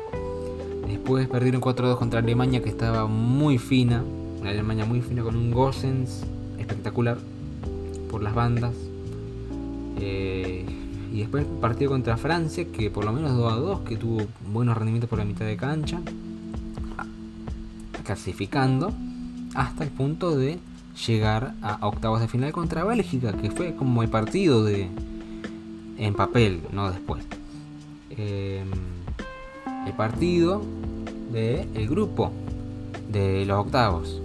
Después 0.87 1.29
perdieron 1.29 1.61
4-2 1.61 1.99
contra 1.99 2.21
Alemania, 2.21 2.63
que 2.63 2.69
estaba 2.69 3.07
muy 3.07 3.59
fina. 3.59 4.03
Una 4.41 4.51
Alemania 4.51 4.85
muy 4.85 5.01
fina 5.01 5.23
con 5.23 5.37
un 5.37 5.51
Gossens 5.51 6.25
espectacular 6.59 7.19
por 8.11 8.23
las 8.23 8.35
bandas. 8.35 8.75
Eh, 10.01 10.65
y 11.13 11.21
después 11.21 11.47
partido 11.61 11.91
contra 11.93 12.17
Francia, 12.17 12.67
que 12.67 12.91
por 12.91 13.05
lo 13.05 13.13
menos 13.13 13.37
2 13.37 13.53
a 13.53 13.57
2, 13.57 13.81
que 13.81 13.97
tuvo 13.97 14.27
buenos 14.53 14.77
rendimientos 14.77 15.09
por 15.09 15.19
la 15.19 15.25
mitad 15.25 15.47
de 15.47 15.57
cancha, 15.57 16.01
clasificando 18.05 18.93
hasta 19.55 19.85
el 19.85 19.91
punto 19.91 20.37
de 20.37 20.59
llegar 21.07 21.55
a 21.63 21.87
octavos 21.87 22.21
de 22.21 22.29
final 22.29 22.53
contra 22.53 22.85
Bélgica, 22.85 23.33
que 23.33 23.51
fue 23.51 23.75
como 23.75 24.03
el 24.03 24.09
partido 24.09 24.65
de 24.65 24.89
en 25.99 26.15
papel, 26.15 26.61
no 26.73 26.91
después. 26.91 27.25
Em, 28.11 28.71
el 29.87 29.93
partido 29.95 30.63
del 31.33 31.69
el 31.75 31.89
grupo 31.89 32.33
de 33.11 33.45
los 33.47 33.59
octavos. 33.59 34.21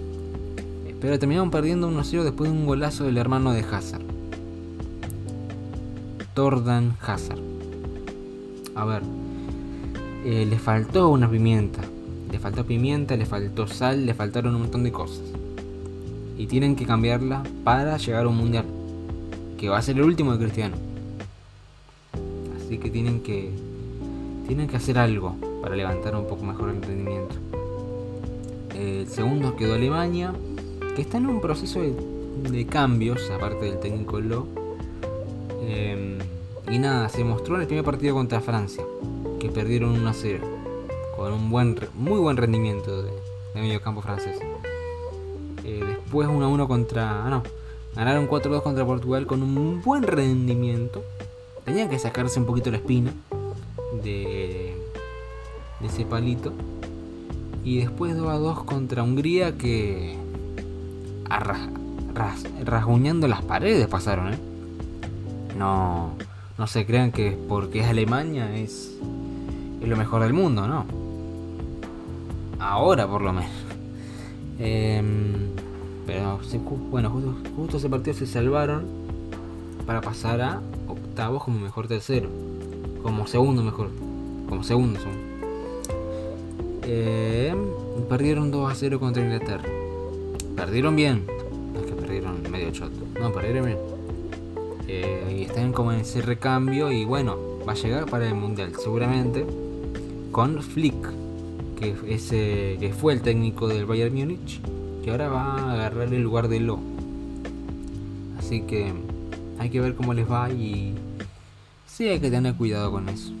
Pero 1.00 1.18
terminaron 1.18 1.50
perdiendo 1.50 1.88
1-0 1.88 2.24
después 2.24 2.50
de 2.50 2.56
un 2.56 2.66
golazo 2.66 3.04
del 3.04 3.16
hermano 3.16 3.52
de 3.52 3.60
Hazard. 3.60 4.02
Tordan 6.34 6.96
Hazard. 7.00 7.40
A 8.74 8.84
ver, 8.84 9.02
eh, 10.24 10.44
le 10.44 10.58
faltó 10.58 11.08
una 11.08 11.30
pimienta. 11.30 11.80
Le 12.30 12.38
faltó 12.38 12.66
pimienta, 12.66 13.16
le 13.16 13.24
faltó 13.24 13.66
sal, 13.66 14.04
le 14.04 14.12
faltaron 14.12 14.54
un 14.54 14.62
montón 14.62 14.84
de 14.84 14.92
cosas. 14.92 15.29
Y 16.40 16.46
tienen 16.46 16.74
que 16.74 16.86
cambiarla 16.86 17.42
para 17.64 17.98
llegar 17.98 18.24
a 18.24 18.28
un 18.28 18.38
mundial. 18.38 18.64
Que 19.58 19.68
va 19.68 19.76
a 19.76 19.82
ser 19.82 19.98
el 19.98 20.04
último 20.04 20.32
de 20.32 20.38
Cristiano. 20.38 20.74
Así 22.56 22.78
que 22.78 22.88
tienen 22.88 23.20
que. 23.20 23.50
Tienen 24.46 24.66
que 24.66 24.76
hacer 24.78 24.96
algo 24.96 25.36
para 25.60 25.76
levantar 25.76 26.16
un 26.16 26.26
poco 26.26 26.42
mejor 26.44 26.70
el 26.70 26.80
rendimiento. 26.80 27.34
El 28.74 29.06
segundo 29.06 29.54
quedó 29.54 29.74
Alemania. 29.74 30.32
Que 30.96 31.02
está 31.02 31.18
en 31.18 31.26
un 31.26 31.42
proceso 31.42 31.82
de, 31.82 32.66
cambios, 32.66 33.30
aparte 33.30 33.66
del 33.66 33.78
técnico 33.78 34.18
Lo. 34.18 34.46
Em, 35.60 36.16
y 36.70 36.78
nada, 36.78 37.10
se 37.10 37.22
mostró 37.22 37.56
en 37.56 37.60
el 37.60 37.66
primer 37.66 37.84
partido 37.84 38.14
contra 38.14 38.40
Francia, 38.40 38.82
que 39.38 39.50
perdieron 39.50 39.90
1 39.90 40.08
a 40.08 40.14
0, 40.14 40.46
con 41.16 41.34
un 41.34 41.50
buen, 41.50 41.76
muy 41.94 42.18
buen 42.18 42.38
rendimiento 42.38 43.02
de, 43.02 43.12
medio 43.54 43.82
campo 43.82 44.00
francés. 44.00 44.38
Eh, 45.64 45.84
después 45.86 46.28
1 46.28 46.44
a 46.44 46.48
1 46.48 46.68
contra. 46.68 47.26
Ah, 47.26 47.30
no, 47.30 47.42
ganaron 47.94 48.26
4 48.26 48.50
a 48.50 48.54
2 48.56 48.62
contra 48.62 48.84
Portugal 48.84 49.26
con 49.26 49.42
un 49.42 49.82
buen 49.82 50.02
rendimiento. 50.02 51.04
Tenían 51.64 51.88
que 51.88 51.98
sacarse 51.98 52.40
un 52.40 52.46
poquito 52.46 52.70
la 52.70 52.78
espina 52.78 53.12
de, 54.02 54.76
de 55.80 55.86
ese 55.86 56.04
palito. 56.04 56.52
Y 57.64 57.78
después 57.78 58.16
2 58.16 58.28
a 58.28 58.38
2 58.38 58.64
contra 58.64 59.02
Hungría 59.02 59.56
que. 59.56 60.16
rasguñando 62.64 63.28
las 63.28 63.42
paredes 63.42 63.86
pasaron, 63.86 64.34
¿eh? 64.34 64.38
No 65.56 66.14
no 66.60 66.66
se 66.66 66.84
crean 66.84 67.10
que 67.10 67.38
porque 67.48 67.80
es 67.80 67.86
Alemania 67.86 68.54
es, 68.54 68.94
es 69.80 69.88
lo 69.88 69.96
mejor 69.96 70.22
del 70.22 70.34
mundo, 70.34 70.68
¿no? 70.68 70.84
Ahora 72.58 73.08
por 73.08 73.22
lo 73.22 73.32
menos. 73.32 73.50
Em, 74.58 75.49
pero 76.10 76.40
bueno, 76.90 77.08
justo, 77.54 77.76
ese 77.76 77.88
partido 77.88 78.16
se 78.16 78.26
salvaron 78.26 78.82
para 79.86 80.00
pasar 80.00 80.40
a 80.40 80.60
octavos 80.88 81.44
como 81.44 81.60
mejor 81.60 81.86
tercero. 81.86 82.28
Como 83.00 83.28
segundo 83.28 83.62
mejor. 83.62 83.90
Como 84.48 84.64
segundo 84.64 84.98
son. 84.98 85.12
Em, 86.82 87.58
perdieron 88.08 88.50
2 88.50 88.72
a 88.72 88.74
0 88.74 88.98
contra 88.98 89.22
Inglaterra. 89.22 89.68
Perdieron 90.56 90.96
bien. 90.96 91.26
No 91.72 91.78
es 91.78 91.86
que 91.86 91.92
perdieron 91.92 92.42
medio 92.50 92.72
choto. 92.72 93.06
No, 93.20 93.32
perdieron 93.32 93.66
bien. 93.66 93.78
Eh, 94.88 95.46
están 95.48 95.72
como 95.72 95.92
en 95.92 96.00
ese 96.00 96.22
recambio 96.22 96.90
y 96.90 97.04
bueno, 97.04 97.38
va 97.68 97.72
a 97.72 97.76
llegar 97.76 98.06
para 98.06 98.26
el 98.26 98.34
Mundial 98.34 98.72
seguramente 98.82 99.46
con 100.32 100.60
Flick, 100.60 101.08
que, 101.78 101.94
que 102.80 102.92
fue 102.92 103.12
el 103.12 103.20
técnico 103.22 103.68
del 103.68 103.86
Bayern 103.86 104.12
Múnich, 104.12 104.60
que 105.02 105.10
ahora 105.10 105.28
va 105.28 105.54
a 105.54 105.72
agarrar 105.72 106.12
el 106.12 106.22
lugar 106.22 106.48
de 106.48 106.60
Lo. 106.60 106.78
Así 108.38 108.62
que 108.62 108.92
hay 109.58 109.70
que 109.70 109.80
ver 109.80 109.94
cómo 109.94 110.14
les 110.14 110.30
va 110.30 110.50
y 110.50 110.94
sí 111.86 112.08
hay 112.08 112.20
que 112.20 112.30
tener 112.30 112.54
cuidado 112.54 112.90
con 112.90 113.08
eso. 113.08 113.32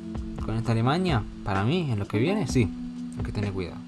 Con 0.44 0.56
esta 0.56 0.72
Alemania, 0.72 1.22
para 1.44 1.64
mí, 1.64 1.90
en 1.90 1.98
lo 1.98 2.06
que 2.06 2.18
viene, 2.18 2.46
sí, 2.46 2.68
hay 3.18 3.24
que 3.24 3.32
tener 3.32 3.52
cuidado. 3.52 3.78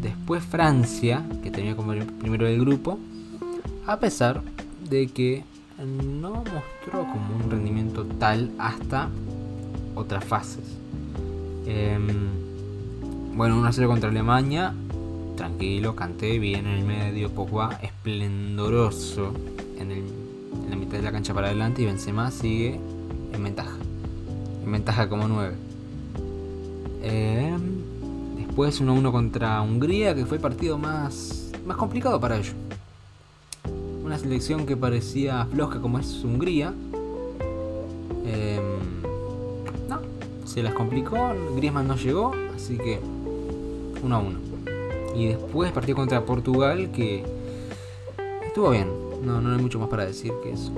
Después 0.00 0.44
Francia, 0.44 1.24
que 1.42 1.50
tenía 1.50 1.76
como 1.76 1.92
el 1.92 2.04
primero 2.04 2.46
del 2.46 2.60
grupo, 2.60 2.98
a 3.86 3.98
pesar 3.98 4.42
de 4.88 5.06
que 5.06 5.44
no 5.84 6.30
mostró 6.30 7.06
como 7.12 7.36
un 7.36 7.50
rendimiento 7.50 8.04
tal 8.04 8.50
hasta 8.58 9.08
otras 9.94 10.24
fases. 10.24 10.64
Em, 11.66 12.28
bueno, 13.34 13.60
1-0 13.60 13.86
contra 13.86 14.10
Alemania. 14.10 14.74
Tranquilo, 15.36 15.94
canté 15.94 16.38
bien 16.38 16.66
en 16.66 16.74
el 16.78 16.84
medio. 16.84 17.30
Pogba 17.30 17.78
esplendoroso 17.82 19.32
en, 19.78 20.04
la 20.70 20.76
mitad 20.76 20.96
de 20.98 21.02
la 21.02 21.12
cancha 21.12 21.34
para 21.34 21.48
adelante. 21.48 21.82
Y 21.82 21.86
Benzema 21.86 22.30
sigue 22.30 22.80
en 23.32 23.44
ventaja. 23.44 23.76
En 24.64 24.72
ventaja 24.72 25.08
como 25.08 25.28
9. 25.28 25.54
Em, 27.02 27.60
después 28.36 28.80
1-1 28.80 29.12
contra 29.12 29.60
Hungría, 29.62 30.14
que 30.14 30.26
fue 30.26 30.38
el 30.38 30.42
partido 30.42 30.78
más, 30.78 31.52
más 31.64 31.76
complicado 31.76 32.18
para 32.20 32.38
ellos 32.38 32.54
selección 34.18 34.66
que 34.66 34.76
parecía 34.76 35.46
floja 35.46 35.80
como 35.80 35.98
es 35.98 36.24
Hungría. 36.24 36.74
Em, 38.24 38.62
no, 39.88 40.00
se 40.44 40.62
las 40.62 40.74
complicó, 40.74 41.34
Griezmann 41.56 41.86
no 41.86 41.96
llegó, 41.96 42.32
así 42.54 42.76
que 42.76 42.98
1 44.02 44.14
a 44.14 44.18
1. 44.18 44.45
Y 45.16 45.28
después 45.28 45.72
partió 45.72 45.96
contra 45.96 46.20
Portugal 46.24 46.90
que 46.92 47.24
estuvo 48.44 48.70
bien, 48.70 48.88
No, 49.22 49.40
no 49.40 49.54
hay 49.56 49.62
mucho 49.62 49.78
más 49.78 49.88
para 49.88 50.04
decir 50.04 50.32
que 50.42 50.52
eso. 50.52 50.72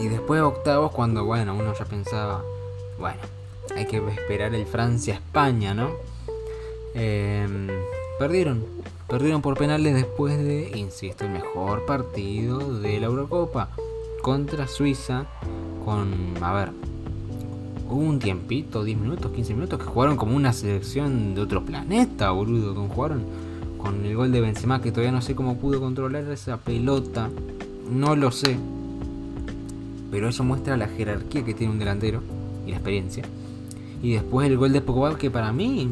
Y 0.00 0.06
después 0.06 0.40
octavos 0.40 0.92
cuando, 0.92 1.24
bueno, 1.24 1.54
uno 1.54 1.74
ya 1.76 1.84
pensaba, 1.84 2.44
bueno, 2.98 3.20
hay 3.74 3.86
que 3.86 3.96
esperar 3.96 4.54
el 4.54 4.64
Francia-España, 4.64 5.74
¿no? 5.74 5.90
Em, 6.94 7.68
perdieron. 8.18 8.64
Perdieron 9.08 9.42
por 9.42 9.56
penales 9.56 9.94
después 9.94 10.38
de, 10.38 10.70
insisto, 10.76 11.24
el 11.24 11.30
mejor 11.30 11.86
partido 11.86 12.78
de 12.78 13.00
la 13.00 13.06
Eurocopa 13.06 13.70
contra 14.22 14.68
Suiza. 14.68 15.26
Con, 15.84 16.34
a 16.42 16.52
ver, 16.52 16.72
hubo 17.88 18.00
un 18.00 18.18
tiempito, 18.18 18.84
10 18.84 18.98
minutos, 18.98 19.32
15 19.32 19.54
minutos, 19.54 19.78
que 19.78 19.86
jugaron 19.86 20.16
como 20.16 20.36
una 20.36 20.52
selección 20.52 21.34
de 21.34 21.40
otro 21.40 21.64
planeta, 21.64 22.30
boludo. 22.30 22.74
Que 22.74 22.94
jugaron 22.94 23.22
con 23.78 24.04
el 24.04 24.16
gol 24.16 24.32
de 24.32 24.40
Benzema, 24.40 24.80
que 24.80 24.90
todavía 24.90 25.12
no 25.12 25.22
sé 25.22 25.34
cómo 25.34 25.56
pudo 25.56 25.80
controlar 25.80 26.24
esa 26.24 26.58
pelota. 26.58 27.30
No 27.90 28.16
lo 28.16 28.30
sé. 28.30 28.56
Pero 30.10 30.28
eso 30.28 30.44
muestra 30.44 30.76
la 30.76 30.88
jerarquía 30.88 31.44
que 31.44 31.54
tiene 31.54 31.72
un 31.72 31.78
delantero 31.78 32.22
y 32.66 32.70
la 32.70 32.76
experiencia. 32.76 33.24
Y 34.02 34.12
después 34.12 34.48
el 34.48 34.56
gol 34.56 34.72
de 34.72 34.80
Pogba, 34.80 35.16
que 35.16 35.30
para 35.30 35.52
mí 35.52 35.88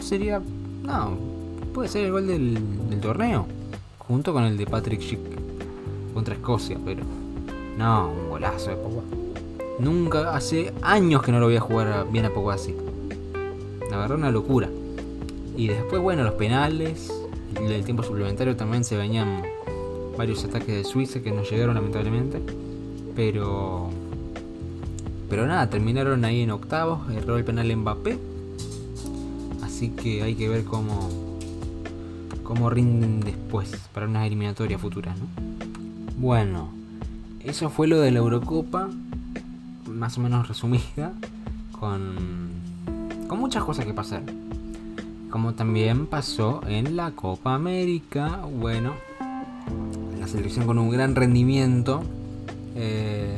sería. 0.00 0.40
No, 0.82 1.16
puede 1.74 1.88
ser 1.88 2.06
el 2.06 2.12
gol 2.12 2.26
del, 2.26 3.00
torneo. 3.00 3.46
Junto 3.98 4.32
con 4.32 4.44
el 4.44 4.56
de 4.56 4.66
Patrick 4.66 5.00
Schick 5.00 5.20
contra 6.14 6.34
Escocia, 6.34 6.78
pero. 6.84 7.02
No, 7.76 8.10
un 8.10 8.30
golazo 8.30 8.70
de 8.70 8.76
Pogba. 8.76 9.17
Nunca, 9.78 10.34
hace 10.34 10.72
años 10.82 11.22
que 11.22 11.30
no 11.30 11.38
lo 11.38 11.46
voy 11.46 11.56
a 11.56 11.60
jugar 11.60 12.06
bien 12.10 12.24
a 12.24 12.30
Pogba 12.30 12.54
así. 12.54 12.74
La 13.90 13.96
verdad, 13.96 14.18
una 14.18 14.30
locura. 14.30 14.68
Y 15.56 15.68
después, 15.68 16.02
bueno, 16.02 16.24
los 16.24 16.34
penales. 16.34 17.12
El 17.60 17.84
tiempo 17.84 18.02
suplementario 18.02 18.56
también 18.56 18.84
se 18.84 18.96
venían 18.96 19.42
varios 20.16 20.44
ataques 20.44 20.74
de 20.74 20.84
Suiza 20.84 21.20
que 21.20 21.30
no 21.30 21.42
llegaron 21.42 21.74
lamentablemente. 21.74 22.40
Pero. 23.14 23.90
Pero 25.30 25.46
nada, 25.46 25.70
terminaron 25.70 26.24
ahí 26.24 26.42
en 26.42 26.50
octavos. 26.50 27.00
Erró 27.12 27.36
el 27.36 27.44
penal 27.44 27.74
Mbappé. 27.76 28.18
Así 29.62 29.90
que 29.90 30.22
hay 30.22 30.34
que 30.34 30.48
ver 30.48 30.64
cómo, 30.64 31.08
cómo 32.42 32.68
rinden 32.68 33.20
después 33.20 33.70
para 33.94 34.06
unas 34.06 34.26
eliminatorias 34.26 34.80
futuras, 34.80 35.16
¿no? 35.18 35.26
Bueno, 36.16 36.70
eso 37.44 37.70
fue 37.70 37.86
lo 37.86 38.00
de 38.00 38.10
la 38.10 38.18
Eurocopa, 38.18 38.88
más 39.98 40.16
o 40.16 40.20
menos 40.20 40.48
resumida, 40.48 41.12
con, 41.78 42.50
con 43.28 43.38
muchas 43.38 43.64
cosas 43.64 43.84
que 43.84 43.92
pasaron. 43.92 44.26
Como 45.30 45.54
también 45.54 46.06
pasó 46.06 46.62
en 46.66 46.96
la 46.96 47.10
Copa 47.10 47.54
América, 47.54 48.40
bueno, 48.50 48.94
la 50.18 50.26
selección 50.26 50.66
con 50.66 50.78
un 50.78 50.90
gran 50.90 51.14
rendimiento 51.14 52.02
eh, 52.74 53.36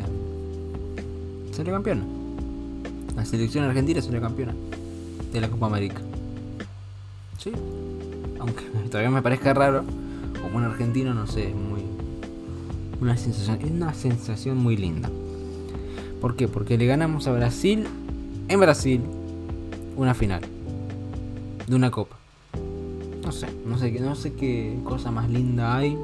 salió 1.51 1.73
campeona. 1.73 2.05
La 3.17 3.25
selección 3.25 3.65
argentina 3.65 4.01
salió 4.01 4.21
campeona 4.21 4.55
de 5.33 5.41
la 5.41 5.49
Copa 5.49 5.67
América. 5.67 6.01
Sí. 7.39 7.53
Aunque 8.39 8.65
todavía 8.91 9.11
me 9.11 9.23
parezca 9.23 9.53
raro, 9.55 9.85
como 10.41 10.59
un 10.59 10.65
argentino, 10.65 11.15
no 11.15 11.27
sé, 11.27 11.49
es 11.49 11.55
muy. 11.55 11.81
Una 13.01 13.17
sensación, 13.17 13.59
es 13.63 13.71
una 13.71 13.95
sensación 13.95 14.59
muy 14.59 14.77
linda. 14.77 15.11
¿Por 16.21 16.37
qué? 16.37 16.49
Porque 16.49 16.77
le 16.77 16.87
ganamos 16.87 17.27
a 17.27 17.33
Brasil 17.33 17.87
en 18.49 18.61
Brasil 18.61 19.01
una 19.97 20.15
final 20.15 20.43
de 21.67 21.75
una 21.75 21.91
copa. 21.91 22.17
No 23.23 23.33
sé, 23.33 23.47
no 23.65 23.79
sé, 23.79 23.91
no 23.93 24.15
sé 24.15 24.35
qué 24.35 24.77
cosa 24.85 25.11
más 25.11 25.31
linda 25.31 25.77
hay 25.77 25.97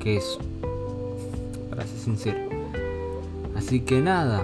que 0.00 0.16
eso. 0.16 0.40
Para 1.68 1.86
ser 1.86 1.98
sincero. 1.98 2.38
Así 3.54 3.80
que 3.80 4.00
nada. 4.00 4.42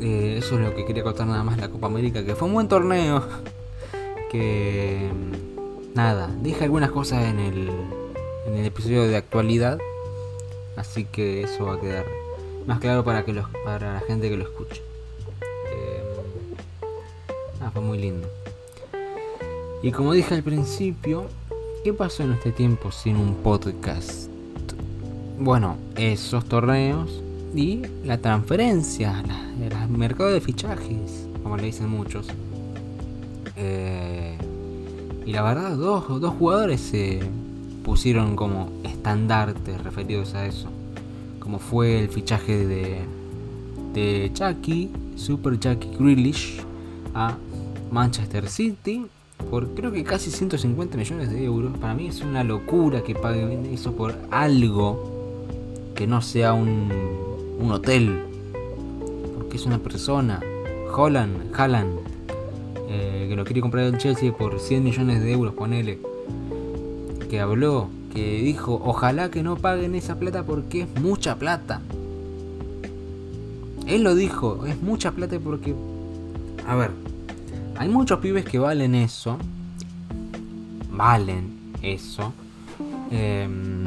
Eh, 0.00 0.36
eso 0.38 0.56
es 0.56 0.60
lo 0.62 0.74
que 0.74 0.84
quería 0.84 1.02
contar 1.02 1.26
nada 1.26 1.42
más 1.44 1.58
la 1.58 1.68
Copa 1.68 1.86
América, 1.86 2.24
que 2.24 2.34
fue 2.34 2.48
un 2.48 2.54
buen 2.54 2.68
torneo 2.68 3.22
que 4.30 5.08
nada, 5.94 6.30
dije 6.42 6.64
algunas 6.64 6.90
cosas 6.90 7.24
en 7.24 7.38
el, 7.38 7.70
en 8.46 8.56
el 8.56 8.66
episodio 8.66 9.08
de 9.08 9.16
actualidad, 9.16 9.78
así 10.76 11.04
que 11.04 11.44
eso 11.44 11.64
va 11.64 11.74
a 11.74 11.80
quedar 11.80 12.04
más 12.66 12.80
claro 12.80 13.04
para 13.04 13.24
que 13.24 13.32
los, 13.32 13.46
para 13.64 13.94
la 13.94 14.00
gente 14.00 14.28
que 14.28 14.36
lo 14.36 14.44
escuche. 14.44 14.82
Eh, 15.72 16.02
ah, 17.60 17.70
fue 17.72 17.82
muy 17.82 17.98
lindo. 17.98 18.28
Y 19.82 19.92
como 19.92 20.12
dije 20.12 20.34
al 20.34 20.42
principio, 20.42 21.26
¿qué 21.84 21.92
pasó 21.92 22.24
en 22.24 22.32
este 22.32 22.50
tiempo 22.50 22.90
sin 22.90 23.16
un 23.16 23.36
podcast? 23.36 24.28
Bueno, 25.38 25.76
esos 25.96 26.44
torneos 26.46 27.22
y 27.54 27.82
la 28.04 28.18
transferencia, 28.18 29.22
el 29.60 29.88
mercado 29.90 30.30
de 30.30 30.40
fichajes, 30.40 31.28
como 31.42 31.56
le 31.56 31.64
dicen 31.64 31.88
muchos. 31.88 32.26
Eh, 33.56 34.36
y 35.24 35.32
la 35.32 35.42
verdad, 35.42 35.76
dos, 35.76 36.20
dos 36.20 36.34
jugadores 36.34 36.80
se 36.80 37.20
pusieron 37.84 38.34
como 38.34 38.72
estandartes 38.82 39.80
referidos 39.84 40.34
a 40.34 40.46
eso. 40.46 40.68
Como 41.46 41.60
fue 41.60 42.00
el 42.00 42.08
fichaje 42.08 42.66
de, 42.66 43.02
de 43.94 44.90
Super 45.14 45.60
Chucky 45.60 45.90
Grealish, 45.96 46.60
a 47.14 47.36
Manchester 47.92 48.48
City 48.48 49.06
por 49.48 49.68
creo 49.74 49.92
que 49.92 50.02
casi 50.02 50.32
150 50.32 50.96
millones 50.96 51.30
de 51.30 51.44
euros. 51.44 51.78
Para 51.78 51.94
mí 51.94 52.08
es 52.08 52.20
una 52.20 52.42
locura 52.42 53.02
que 53.04 53.14
paguen 53.14 53.64
eso 53.66 53.92
por 53.92 54.16
algo 54.32 55.92
que 55.94 56.08
no 56.08 56.20
sea 56.20 56.52
un, 56.52 56.90
un 57.60 57.70
hotel. 57.70 58.24
Porque 59.36 59.56
es 59.56 59.66
una 59.66 59.78
persona. 59.78 60.40
Holland, 60.92 61.54
Haaland, 61.54 62.00
eh, 62.88 63.26
que 63.28 63.36
lo 63.36 63.44
quiere 63.44 63.60
comprar 63.60 63.84
el 63.84 63.98
Chelsea 63.98 64.36
por 64.36 64.58
100 64.58 64.82
millones 64.82 65.22
de 65.22 65.30
euros, 65.30 65.54
ponele. 65.54 66.00
Que 67.30 67.38
habló, 67.38 67.88
que 68.16 68.40
dijo, 68.42 68.80
ojalá 68.82 69.30
que 69.30 69.42
no 69.42 69.56
paguen 69.56 69.94
esa 69.94 70.18
plata 70.18 70.42
porque 70.42 70.82
es 70.82 71.00
mucha 71.00 71.36
plata. 71.36 71.82
Él 73.86 74.02
lo 74.02 74.14
dijo, 74.14 74.64
es 74.66 74.80
mucha 74.80 75.12
plata 75.12 75.38
porque... 75.38 75.74
A 76.66 76.74
ver, 76.74 76.90
hay 77.76 77.88
muchos 77.90 78.18
pibes 78.20 78.46
que 78.46 78.58
valen 78.58 78.94
eso. 78.94 79.36
Valen 80.90 81.74
eso. 81.82 82.32
Em, 83.10 83.84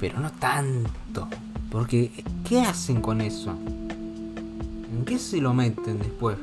pero 0.00 0.18
no 0.18 0.32
tanto. 0.32 1.28
Porque, 1.70 2.10
¿qué 2.48 2.62
hacen 2.62 3.02
con 3.02 3.20
eso? 3.20 3.50
¿En 3.50 5.04
qué 5.04 5.18
se 5.18 5.42
lo 5.42 5.52
meten 5.52 5.98
después? 5.98 6.38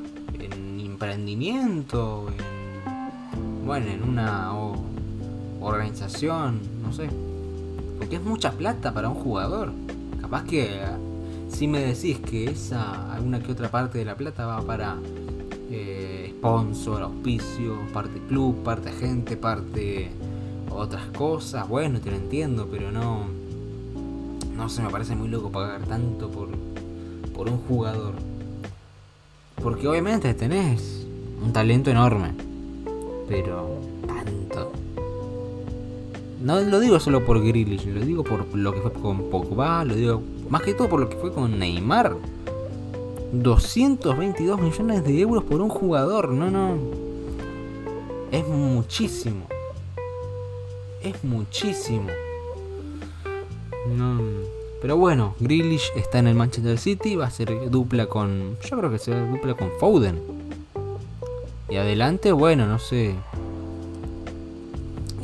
emprendimiento, 1.00 2.28
en, 2.30 3.65
bueno, 3.65 3.88
en 3.88 4.04
una 4.04 4.52
organización, 5.62 6.60
no 6.82 6.94
sé. 6.94 7.10
Porque 7.98 8.15
es 8.15 8.24
mucha 8.24 8.52
plata 8.52 8.94
para 8.94 9.10
un 9.10 9.15
jugador. 9.15 9.72
Capaz 10.22 10.44
que 10.44 10.82
si 11.50 11.68
me 11.68 11.80
decís 11.80 12.20
que 12.20 12.46
esa, 12.46 13.13
alguna 13.13 13.42
que 13.42 13.52
otra 13.52 13.70
parte 13.70 13.98
de 13.98 14.06
la 14.06 14.15
plata 14.15 14.46
va 14.46 14.62
para 14.62 14.98
eh, 15.72 16.34
sponsor, 16.38 17.04
auspicio, 17.04 17.78
parte 17.94 18.20
club, 18.28 18.63
parte 18.63 18.92
gente, 18.92 19.36
parte 19.38 20.12
otras 20.72 21.06
cosas, 21.18 21.68
bueno, 21.68 22.00
te 22.00 22.12
lo 22.12 22.18
entiendo, 22.18 22.68
pero 22.72 22.92
no. 22.92 23.26
No 24.56 24.70
sé, 24.70 24.82
me 24.82 24.89
parece 24.89 25.15
muy 25.15 25.30
loco 25.30 25.52
pagar 25.52 25.82
tanto 25.84 26.30
por, 26.30 26.50
por 27.34 27.50
un 27.50 27.58
jugador. 27.60 28.13
Porque 29.62 29.88
obviamente 29.88 30.34
tenés 30.34 31.06
un 31.42 31.54
talento 31.54 31.89
enorme. 31.89 32.34
Pero 33.28 33.80
tanto. 34.06 34.72
No 36.41 36.62
lo 36.62 36.80
digo 36.80 36.99
solo 36.99 37.25
por 37.25 37.41
Grealish, 37.41 37.86
lo 37.86 37.99
digo 37.99 38.23
por 38.23 38.45
lo 38.56 38.73
que 38.73 38.80
fue 38.80 38.93
con 38.93 39.30
Pogba, 39.30 39.84
lo 39.84 39.95
digo 39.95 40.21
más 40.49 40.62
que 40.62 40.73
todo 40.73 40.88
por 40.88 40.99
lo 40.99 41.10
que 41.10 41.17
fue 41.17 41.34
con 41.34 41.60
Neymar. 41.60 42.15
222 43.32 44.60
millones 44.60 45.04
de 45.04 45.19
euros 45.19 45.43
por 45.43 45.62
un 45.62 45.69
jugador, 45.69 46.30
no, 46.30 46.49
no. 46.49 46.78
Es 48.32 48.47
muchísimo. 48.47 49.45
Es 51.04 51.23
muchísimo. 51.23 52.08
Pero 54.82 54.97
bueno, 54.97 55.36
Grealish 55.39 55.91
está 55.95 56.19
en 56.19 56.28
el 56.28 56.36
Manchester 56.36 56.78
City, 56.78 57.15
va 57.15 57.28
a 57.28 57.32
ser 57.32 57.69
dupla 57.69 58.08
con. 58.08 58.58
Yo 58.63 58.78
creo 58.78 58.89
que 58.89 58.97
será 58.97 59.25
dupla 59.25 59.56
con 59.56 59.71
Foden. 59.80 60.19
Y 61.69 61.75
adelante, 61.75 62.32
bueno, 62.32 62.65
no 62.65 62.80
sé. 62.80 63.15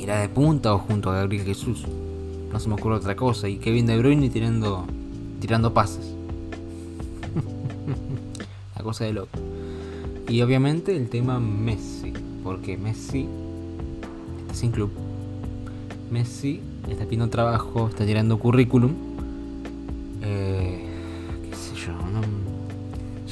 Irá 0.06 0.22
de 0.22 0.30
punta 0.30 0.72
o 0.72 0.78
junto 0.78 1.10
a 1.10 1.16
Gabriel 1.16 1.46
Jesús. 1.46 1.84
No 2.54 2.60
se 2.60 2.70
me 2.70 2.76
ocurre 2.76 2.98
otra 2.98 3.16
cosa. 3.16 3.50
Y 3.50 3.58
Kevin 3.58 3.88
De 3.88 3.98
Bruyne 3.98 4.30
tirando, 4.30 4.86
tirando 5.42 5.74
pases. 5.74 6.14
La 8.76 8.84
cosa 8.84 9.06
de 9.06 9.14
loco. 9.14 9.40
Y 10.30 10.44
obviamente 10.44 10.96
el 10.96 11.10
tema 11.10 11.40
Messi. 11.40 12.14
Porque 12.44 12.78
Messi 12.78 13.26
está 14.42 14.54
sin 14.54 14.70
club. 14.70 14.92
Messi 16.12 16.62
está 16.88 17.06
pidiendo 17.06 17.30
trabajo, 17.32 17.88
está 17.88 18.06
tirando 18.06 18.38
currículum. 18.38 18.94
Eh, 20.22 20.86
qué 21.50 21.56
sé 21.56 21.74
yo, 21.84 21.94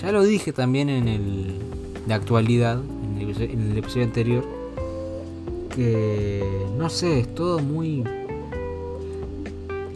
ya 0.01 0.11
lo 0.11 0.23
dije 0.23 0.51
también 0.53 0.89
en 0.89 1.07
el 1.07 1.53
de 2.07 2.13
actualidad, 2.15 2.81
en 2.81 3.21
el, 3.21 3.41
en 3.43 3.71
el 3.73 3.77
episodio 3.77 4.05
anterior, 4.05 4.62
que 5.75 6.43
no 6.77 6.89
sé, 6.89 7.19
es 7.21 7.35
todo 7.35 7.59
muy... 7.59 8.03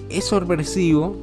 Es 0.09 0.25
sorpresivo 0.25 1.15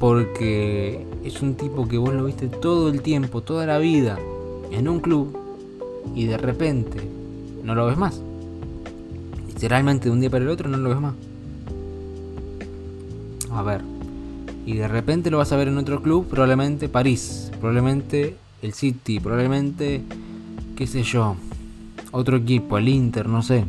porque 0.00 1.04
es 1.24 1.42
un 1.42 1.54
tipo 1.54 1.86
que 1.88 1.98
vos 1.98 2.12
lo 2.14 2.24
viste 2.24 2.48
todo 2.48 2.88
el 2.88 3.02
tiempo, 3.02 3.42
toda 3.42 3.66
la 3.66 3.78
vida, 3.78 4.18
en 4.70 4.88
un 4.88 5.00
club 5.00 5.36
y 6.14 6.26
de 6.26 6.36
repente 6.36 7.00
no 7.64 7.74
lo 7.74 7.86
ves 7.86 7.96
más. 7.96 8.20
Literalmente 9.46 10.08
de 10.08 10.12
un 10.12 10.20
día 10.20 10.30
para 10.30 10.44
el 10.44 10.50
otro 10.50 10.68
no 10.68 10.78
lo 10.78 10.88
ves 10.90 11.00
más. 11.00 11.14
A 13.50 13.62
ver. 13.62 13.82
Y 14.66 14.74
de 14.74 14.88
repente 14.88 15.30
lo 15.30 15.38
vas 15.38 15.52
a 15.52 15.56
ver 15.56 15.68
en 15.68 15.78
otro 15.78 16.02
club, 16.02 16.26
probablemente 16.28 16.88
París, 16.88 17.50
probablemente 17.58 18.36
el 18.62 18.74
City, 18.74 19.18
probablemente, 19.18 20.02
qué 20.76 20.86
sé 20.86 21.02
yo, 21.02 21.36
otro 22.12 22.36
equipo, 22.36 22.76
el 22.78 22.88
Inter, 22.88 23.28
no 23.28 23.42
sé, 23.42 23.64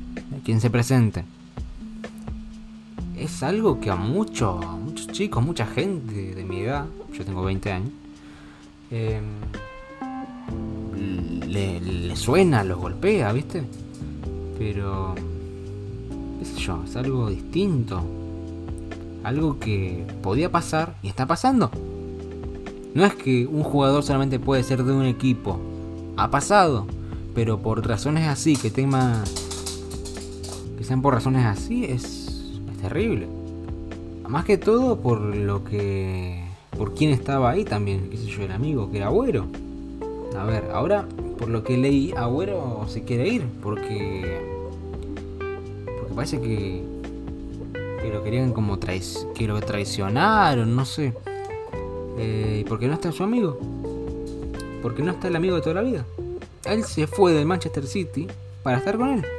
quien 0.49 0.61
se 0.61 0.71
presente. 0.71 1.23
Es 3.15 3.43
algo 3.43 3.79
que 3.79 3.91
a 3.91 3.95
muchos, 3.95 4.65
muchos 4.79 5.05
chicos, 5.09 5.45
mucha 5.45 5.67
gente 5.67 6.33
de 6.33 6.43
mi 6.43 6.61
edad, 6.61 6.87
yo 7.13 7.23
tengo 7.23 7.43
20 7.43 7.71
años, 7.71 7.91
em, 8.89 9.25
le, 11.47 11.79
le 11.79 12.15
suena, 12.15 12.63
los 12.63 12.79
golpea, 12.79 13.31
¿viste? 13.31 13.61
Pero 14.57 15.13
qué 16.39 16.45
sé 16.45 16.59
yo, 16.61 16.83
es 16.83 16.95
algo 16.95 17.29
distinto. 17.29 18.03
Algo 19.23 19.59
que 19.59 20.03
podía 20.23 20.51
pasar 20.51 20.95
y 21.03 21.09
está 21.09 21.27
pasando. 21.27 21.69
No 22.95 23.05
es 23.05 23.13
que 23.13 23.45
un 23.45 23.61
jugador 23.61 24.01
solamente 24.01 24.39
puede 24.39 24.63
ser 24.63 24.83
de 24.83 24.93
un 24.93 25.05
equipo. 25.05 25.59
Ha 26.17 26.31
pasado. 26.31 26.87
Pero 27.35 27.59
por 27.59 27.87
razones 27.87 28.27
así, 28.27 28.55
que 28.55 28.71
tema. 28.71 29.23
Sean 30.89 31.03
por 31.03 31.13
razones 31.13 31.45
así, 31.45 31.85
es, 31.85 32.49
es 32.71 32.77
terrible. 32.81 33.27
Más 34.27 34.43
que 34.43 34.57
todo 34.57 34.97
por 34.97 35.21
lo 35.21 35.63
que. 35.63 36.43
Por 36.75 36.95
quién 36.95 37.11
estaba 37.11 37.51
ahí 37.51 37.63
también, 37.63 38.09
qué 38.09 38.17
yo, 38.17 38.41
el 38.41 38.51
amigo, 38.51 38.89
que 38.89 38.97
era 38.97 39.05
Agüero. 39.05 39.45
A 40.35 40.45
ver, 40.45 40.71
ahora, 40.73 41.05
por 41.37 41.47
lo 41.47 41.63
que 41.63 41.77
leí, 41.77 42.11
Agüero 42.13 42.85
se 42.87 43.03
quiere 43.03 43.27
ir, 43.27 43.45
porque 43.61 44.41
parece 46.15 46.41
que, 46.41 46.81
que 48.01 48.09
lo 48.11 48.23
querían 48.23 48.51
como 48.51 48.79
traic 48.79 49.03
que 49.35 49.45
lo 49.45 49.61
traicionaron, 49.61 50.75
no 50.75 50.85
sé. 50.85 51.13
Eh, 52.17 52.65
¿Por 52.67 52.79
qué 52.79 52.87
no 52.87 52.95
está 52.95 53.11
su 53.11 53.21
amigo? 53.21 53.59
Porque 54.81 55.03
no 55.03 55.11
está 55.11 55.27
el 55.27 55.35
amigo 55.35 55.53
de 55.53 55.61
toda 55.61 55.75
la 55.75 55.81
vida. 55.83 56.03
Él 56.65 56.83
se 56.83 57.05
fue 57.05 57.33
del 57.33 57.45
Manchester 57.45 57.85
City 57.85 58.25
para 58.63 58.79
estar 58.79 58.97
con 58.97 59.09
él. 59.09 59.38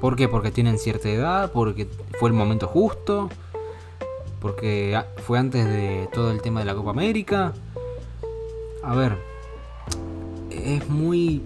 ¿Por 0.00 0.16
qué? 0.16 0.28
Porque 0.28 0.50
tienen 0.50 0.78
cierta 0.78 1.08
edad, 1.08 1.52
porque 1.52 1.88
fue 2.18 2.28
el 2.30 2.34
momento 2.34 2.66
justo, 2.66 3.28
porque 4.40 5.00
fue 5.24 5.38
antes 5.38 5.64
de 5.66 6.08
todo 6.12 6.30
el 6.30 6.40
tema 6.40 6.60
de 6.60 6.66
la 6.66 6.74
Copa 6.74 6.90
América. 6.90 7.52
A 8.82 8.94
ver, 8.94 9.18
es 10.50 10.88
muy... 10.88 11.42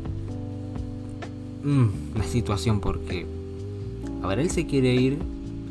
Mm, 1.63 2.19
la 2.19 2.25
situación 2.25 2.81
porque 2.81 3.27
a 4.23 4.29
ver, 4.29 4.39
él 4.39 4.51
se 4.51 4.67
quiere 4.67 4.95
ir 4.95 5.19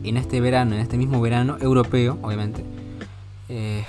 en 0.03 0.17
este 0.17 0.41
verano, 0.41 0.75
en 0.75 0.81
este 0.81 0.97
mismo 0.97 1.21
verano, 1.21 1.57
europeo, 1.61 2.17
obviamente. 2.21 2.63
Eh, 3.47 3.85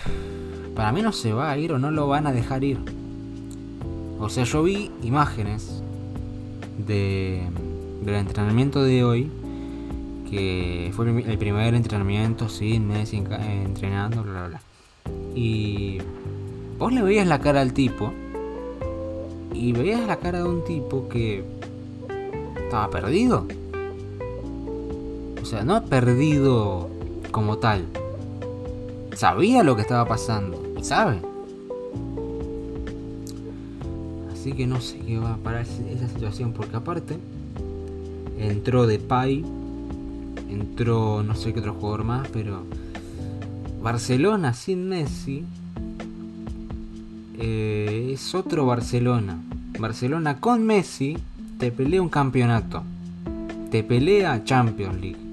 para 0.76 0.92
mí 0.92 1.02
no 1.02 1.12
se 1.12 1.32
va 1.32 1.50
a 1.50 1.58
ir 1.58 1.72
o 1.72 1.78
no 1.78 1.90
lo 1.90 2.06
van 2.06 2.28
a 2.28 2.32
dejar 2.32 2.62
ir. 2.62 2.78
O 4.20 4.28
sea, 4.28 4.44
yo 4.44 4.62
vi 4.62 4.92
imágenes 5.02 5.82
de, 6.86 7.42
del 8.04 8.16
entrenamiento 8.16 8.82
de 8.82 9.04
hoy, 9.04 9.30
que 10.30 10.90
fue 10.94 11.08
el 11.08 11.38
primer 11.38 11.74
entrenamiento 11.74 12.48
sin 12.48 12.88
Messi 12.88 13.16
entrenando, 13.18 14.22
bla, 14.22 14.32
bla, 14.32 14.48
bla. 14.48 14.60
Y 15.34 15.98
vos 16.78 16.92
le 16.92 17.02
veías 17.02 17.26
la 17.26 17.40
cara 17.40 17.60
al 17.60 17.72
tipo, 17.72 18.12
y 19.54 19.72
veías 19.72 20.06
la 20.06 20.16
cara 20.16 20.38
de 20.42 20.48
un 20.48 20.64
tipo 20.64 21.08
que 21.08 21.44
estaba 22.56 22.90
perdido. 22.90 23.46
O 25.40 25.44
sea, 25.44 25.62
no 25.64 25.84
perdido 25.84 26.88
como 27.30 27.58
tal. 27.58 27.86
Sabía 29.14 29.62
lo 29.62 29.76
que 29.76 29.82
estaba 29.82 30.06
pasando. 30.06 30.60
Sabe. 30.80 31.20
Así 34.32 34.52
que 34.52 34.66
no 34.66 34.80
sé 34.80 34.98
qué 34.98 35.18
va 35.18 35.34
a 35.34 35.36
parar 35.36 35.62
esa 35.62 36.08
situación. 36.08 36.52
Porque 36.52 36.76
aparte, 36.76 37.18
entró 38.50 38.86
de 38.86 38.98
Pai. 38.98 39.44
Entró 40.48 41.22
no 41.22 41.34
sé 41.34 41.52
qué 41.52 41.60
otro 41.60 41.74
jugador 41.74 42.04
más. 42.04 42.28
Pero 42.28 42.64
Barcelona 43.82 44.54
sin 44.54 44.88
Messi. 44.88 45.44
Eh, 47.38 48.10
es 48.12 48.34
otro 48.34 48.66
Barcelona. 48.66 49.38
Barcelona 49.78 50.38
con 50.38 50.64
Messi 50.64 51.16
te 51.58 51.70
pelea 51.72 52.02
un 52.02 52.08
campeonato. 52.08 52.82
Te 53.70 53.82
pelea 53.82 54.44
Champions 54.44 55.00
League 55.00 55.32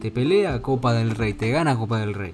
te 0.00 0.10
pelea 0.10 0.62
Copa 0.62 0.94
del 0.94 1.10
Rey, 1.10 1.34
te 1.34 1.50
gana 1.50 1.76
Copa 1.76 1.98
del 1.98 2.14
Rey, 2.14 2.32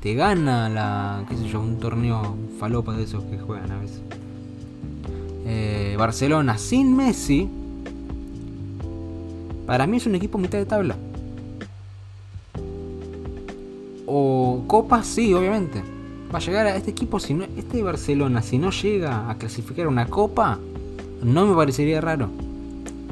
te 0.00 0.14
gana 0.14 0.68
la, 0.68 1.24
qué 1.28 1.36
sé 1.36 1.48
yo, 1.48 1.60
un 1.60 1.78
torneo 1.78 2.36
falopa 2.58 2.96
de 2.96 3.04
esos 3.04 3.22
que 3.24 3.38
juegan 3.38 3.70
a 3.70 3.78
veces. 3.78 4.02
Eh, 5.46 5.94
Barcelona 5.96 6.58
sin 6.58 6.96
Messi, 6.96 7.48
para 9.66 9.86
mí 9.86 9.96
es 9.96 10.06
un 10.06 10.14
equipo 10.14 10.38
mitad 10.38 10.58
de 10.58 10.66
tabla. 10.66 10.96
O 14.06 14.64
Copa 14.66 15.02
sí, 15.02 15.34
obviamente. 15.34 15.82
Va 16.32 16.38
a 16.38 16.42
llegar 16.42 16.66
a 16.66 16.76
este 16.76 16.90
equipo, 16.90 17.20
si 17.20 17.34
no, 17.34 17.44
este 17.56 17.82
Barcelona, 17.82 18.42
si 18.42 18.58
no 18.58 18.70
llega 18.70 19.30
a 19.30 19.36
clasificar 19.36 19.86
una 19.86 20.06
Copa, 20.06 20.58
no 21.22 21.46
me 21.46 21.54
parecería 21.54 22.00
raro. 22.00 22.30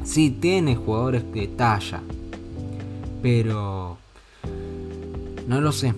Si 0.03 0.31
tiene 0.31 0.75
jugadores 0.75 1.23
de 1.33 1.47
talla, 1.47 2.01
pero 3.21 3.97
no 5.47 5.61
lo 5.61 5.71
sé. 5.71 5.93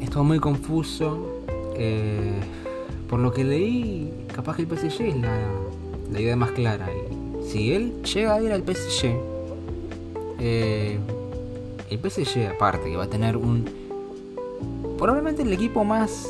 Es 0.00 0.10
todo 0.10 0.24
muy 0.24 0.38
confuso. 0.38 1.42
Eh, 1.76 2.40
por 3.08 3.20
lo 3.20 3.32
que 3.32 3.44
leí, 3.44 4.12
capaz 4.34 4.56
que 4.56 4.62
el 4.62 4.68
PSG 4.68 5.02
es 5.02 5.16
la, 5.16 6.20
idea 6.20 6.36
más 6.36 6.52
clara. 6.52 6.88
Y 6.92 7.50
si 7.50 7.72
él 7.72 8.02
llega 8.02 8.34
a 8.34 8.42
ir 8.42 8.52
al 8.52 8.62
PSG, 8.62 9.33
eh, 10.44 10.98
el 11.90 11.98
PSG 11.98 12.46
aparte 12.54 12.90
que 12.90 12.96
va 12.96 13.04
a 13.04 13.10
tener 13.10 13.36
un... 13.36 13.64
Probablemente 14.98 15.42
el 15.42 15.52
equipo 15.52 15.84
más 15.84 16.28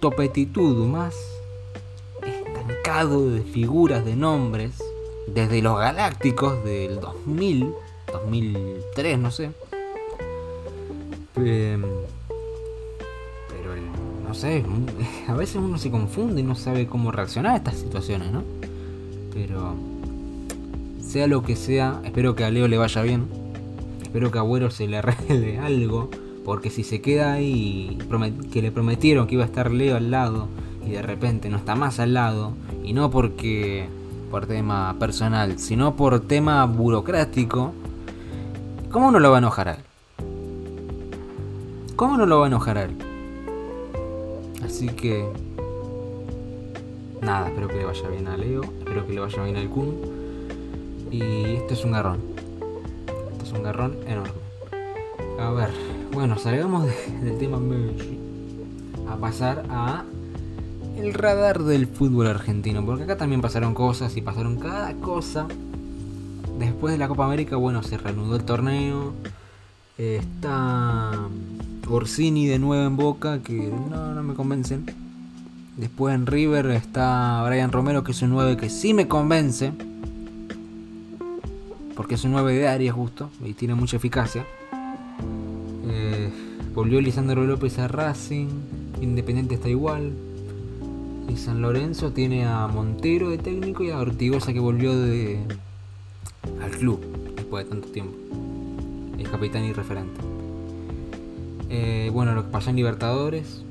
topetitud, 0.00 0.86
más 0.86 1.14
estancado 2.24 3.30
de 3.30 3.42
figuras, 3.42 4.04
de 4.04 4.16
nombres, 4.16 4.82
desde 5.26 5.62
los 5.62 5.78
Galácticos 5.78 6.62
del 6.64 7.00
2000 7.00 7.74
2003, 8.12 9.18
no 9.18 9.30
sé. 9.30 9.50
Em, 11.36 11.82
pero 13.48 13.74
no 14.26 14.34
sé, 14.34 14.64
a 15.28 15.34
veces 15.34 15.56
uno 15.56 15.78
se 15.78 15.90
confunde 15.90 16.40
y 16.40 16.44
no 16.44 16.54
sabe 16.54 16.86
cómo 16.86 17.12
reaccionar 17.12 17.54
a 17.54 17.56
estas 17.56 17.78
situaciones, 17.78 18.30
¿no? 18.30 18.42
Pero 19.32 19.74
sea 21.10 21.26
lo 21.26 21.42
que 21.42 21.56
sea, 21.56 22.00
espero 22.04 22.34
que 22.34 22.44
a 22.44 22.50
Leo 22.50 22.68
le 22.68 22.78
vaya 22.78 23.02
bien. 23.02 23.26
Espero 24.00 24.30
que 24.30 24.38
a 24.38 24.42
Agüero 24.42 24.70
se 24.70 24.86
le 24.86 24.96
arregle 24.98 25.58
algo. 25.58 26.08
Porque 26.44 26.70
si 26.70 26.84
se 26.84 27.00
queda 27.00 27.32
ahí, 27.32 27.98
que 28.52 28.62
le 28.62 28.70
prometieron 28.70 29.26
que 29.26 29.34
iba 29.34 29.44
a 29.44 29.46
estar 29.46 29.70
Leo 29.70 29.96
al 29.96 30.10
lado 30.10 30.48
y 30.86 30.92
de 30.92 31.02
repente 31.02 31.50
no 31.50 31.58
está 31.58 31.74
más 31.74 32.00
al 32.00 32.14
lado, 32.14 32.54
y 32.82 32.94
no 32.94 33.10
porque 33.10 33.86
por 34.30 34.46
tema 34.46 34.96
personal, 34.98 35.58
sino 35.58 35.94
por 35.94 36.20
tema 36.20 36.64
burocrático, 36.64 37.74
¿Cómo 38.90 39.12
no 39.12 39.20
lo 39.20 39.30
va 39.30 39.36
a 39.36 39.38
enojar 39.38 39.68
a 39.68 39.74
él? 39.74 39.80
¿Cómo 41.94 42.16
no 42.16 42.26
lo 42.26 42.40
va 42.40 42.46
a 42.46 42.48
enojar 42.48 42.76
a 42.76 42.82
él? 42.82 42.96
Así 44.64 44.88
que... 44.88 45.28
Nada, 47.22 47.48
espero 47.48 47.68
que 47.68 47.76
le 47.76 47.84
vaya 47.84 48.08
bien 48.08 48.26
a 48.26 48.36
Leo, 48.36 48.62
espero 48.62 49.06
que 49.06 49.12
le 49.12 49.20
vaya 49.20 49.44
bien 49.44 49.56
al 49.56 49.68
Kun. 49.68 50.19
Y 51.10 51.56
esto 51.56 51.74
es 51.74 51.84
un 51.84 51.92
garrón. 51.92 52.20
Esto 53.32 53.44
es 53.44 53.52
un 53.52 53.62
garrón 53.62 53.96
enorme. 54.06 54.30
A 55.38 55.50
ver, 55.50 55.70
bueno, 56.12 56.38
salgamos 56.38 56.86
del 57.22 57.38
tema 57.38 57.58
Messi 57.58 58.18
a 59.08 59.16
pasar 59.16 59.64
a 59.70 60.04
el 60.96 61.14
radar 61.14 61.62
del 61.62 61.86
fútbol 61.86 62.26
argentino, 62.26 62.84
porque 62.84 63.04
acá 63.04 63.16
también 63.16 63.40
pasaron 63.40 63.74
cosas 63.74 64.16
y 64.16 64.20
pasaron 64.20 64.58
cada 64.58 64.92
cosa 64.94 65.48
después 66.58 66.92
de 66.92 66.98
la 66.98 67.08
Copa 67.08 67.24
América, 67.24 67.56
bueno, 67.56 67.82
se 67.82 67.96
reanudó 67.96 68.36
el 68.36 68.44
torneo. 68.44 69.14
está 69.98 71.12
Orsini 71.88 72.46
de 72.46 72.58
nuevo 72.58 72.86
en 72.86 72.96
Boca, 72.96 73.40
que 73.42 73.72
no, 73.90 74.14
no 74.14 74.22
me 74.22 74.34
convencen. 74.34 74.86
Después 75.76 76.14
en 76.14 76.26
River 76.26 76.66
está 76.66 77.42
Brian 77.46 77.72
Romero, 77.72 78.04
que 78.04 78.12
es 78.12 78.22
un 78.22 78.30
9 78.30 78.56
que 78.56 78.68
sí 78.68 78.94
me 78.94 79.08
convence. 79.08 79.72
Porque 82.00 82.14
es 82.14 82.24
un 82.24 82.32
9 82.32 82.54
de 82.54 82.66
área 82.66 82.94
justo 82.94 83.28
y 83.44 83.52
tiene 83.52 83.74
mucha 83.74 83.98
eficacia. 83.98 84.46
Eh, 85.86 86.30
volvió 86.74 86.98
Lisandro 86.98 87.44
López 87.44 87.78
a 87.78 87.88
Racing. 87.88 88.48
Independiente 89.02 89.56
está 89.56 89.68
igual. 89.68 90.14
Y 91.28 91.36
San 91.36 91.60
Lorenzo 91.60 92.12
tiene 92.12 92.46
a 92.46 92.68
Montero 92.68 93.28
de 93.28 93.36
técnico 93.36 93.84
y 93.84 93.90
a 93.90 93.98
Ortigosa 93.98 94.54
que 94.54 94.60
volvió 94.60 94.98
de 94.98 95.40
al 96.62 96.70
club 96.70 97.02
después 97.36 97.66
de 97.66 97.70
tanto 97.70 97.88
tiempo. 97.88 98.14
Es 99.18 99.28
capitán 99.28 99.64
y 99.66 99.74
referente. 99.74 100.22
Eh, 101.68 102.08
bueno, 102.14 102.32
lo 102.32 102.44
que 102.44 102.50
pasó 102.50 102.70
en 102.70 102.76
Libertadores 102.76 103.62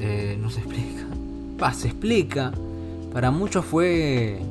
eh, 0.00 0.36
no 0.38 0.50
se 0.50 0.60
explica. 0.60 1.06
Va, 1.62 1.72
se 1.72 1.88
explica. 1.88 2.52
Para 3.10 3.30
muchos 3.30 3.64
fue 3.64 4.42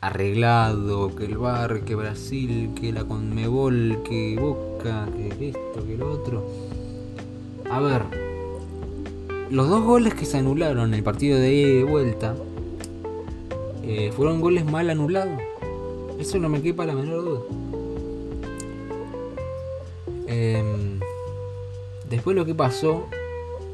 arreglado, 0.00 1.14
que 1.16 1.24
el 1.24 1.38
Bar, 1.38 1.84
que 1.84 1.94
Brasil, 1.94 2.70
que 2.78 2.92
la 2.92 3.04
Conmebol, 3.04 4.02
que 4.04 4.36
Boca, 4.38 5.08
que 5.12 5.48
esto, 5.48 5.86
que 5.86 5.96
lo 5.96 6.12
otro. 6.12 6.46
A 7.70 7.80
ver, 7.80 8.02
los 9.50 9.68
dos 9.68 9.82
goles 9.82 10.14
que 10.14 10.24
se 10.24 10.38
anularon 10.38 10.88
en 10.88 10.94
el 10.94 11.02
partido 11.02 11.38
de 11.38 11.84
vuelta 11.84 12.36
eh, 13.82 14.12
fueron 14.14 14.40
goles 14.40 14.64
mal 14.64 14.88
anulados. 14.90 15.40
Eso 16.18 16.38
no 16.38 16.48
me 16.48 16.62
quepa 16.62 16.86
la 16.86 16.94
menor 16.94 17.24
duda. 17.24 17.40
Em, 20.26 21.00
después 22.08 22.36
lo 22.36 22.44
que 22.44 22.54
pasó 22.54 23.06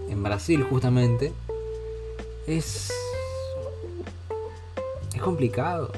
en 0.09 0.23
Brasil 0.23 0.63
justamente 0.63 1.33
es 2.47 2.93
es 5.15 5.23
complicado 5.23 5.91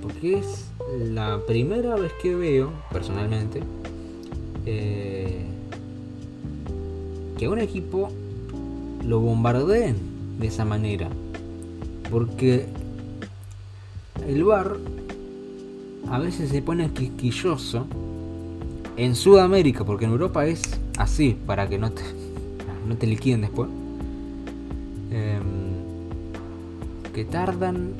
porque 0.00 0.38
es 0.38 0.66
la 1.10 1.40
primera 1.46 1.96
vez 1.96 2.12
que 2.20 2.34
veo 2.34 2.70
personalmente 2.92 3.62
eh, 4.66 5.44
que 7.38 7.48
un 7.48 7.58
equipo 7.58 8.10
lo 9.06 9.20
bombardeen 9.20 9.96
de 10.38 10.46
esa 10.46 10.64
manera 10.64 11.08
porque 12.10 12.66
el 14.26 14.44
bar 14.44 14.76
a 16.10 16.18
veces 16.18 16.50
se 16.50 16.62
pone 16.62 16.90
quisquilloso 16.90 17.86
en 18.96 19.14
Sudamérica 19.14 19.84
porque 19.84 20.04
en 20.04 20.12
Europa 20.12 20.46
es 20.46 20.62
así 20.98 21.36
para 21.46 21.68
que 21.68 21.78
no 21.78 21.90
te 21.90 22.02
no 22.88 22.96
te 22.96 23.06
liquiden 23.06 23.42
después. 23.42 23.68
Em, 25.10 25.42
que 27.12 27.24
tardan, 27.24 27.92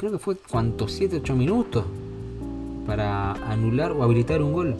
creo 0.00 0.12
que 0.12 0.18
fue 0.18 0.34
cuántos, 0.50 0.92
7, 0.92 1.16
8 1.16 1.36
minutos 1.36 1.84
para 2.86 3.32
anular 3.52 3.92
o 3.92 4.02
habilitar 4.02 4.42
un 4.42 4.54
gol. 4.54 4.74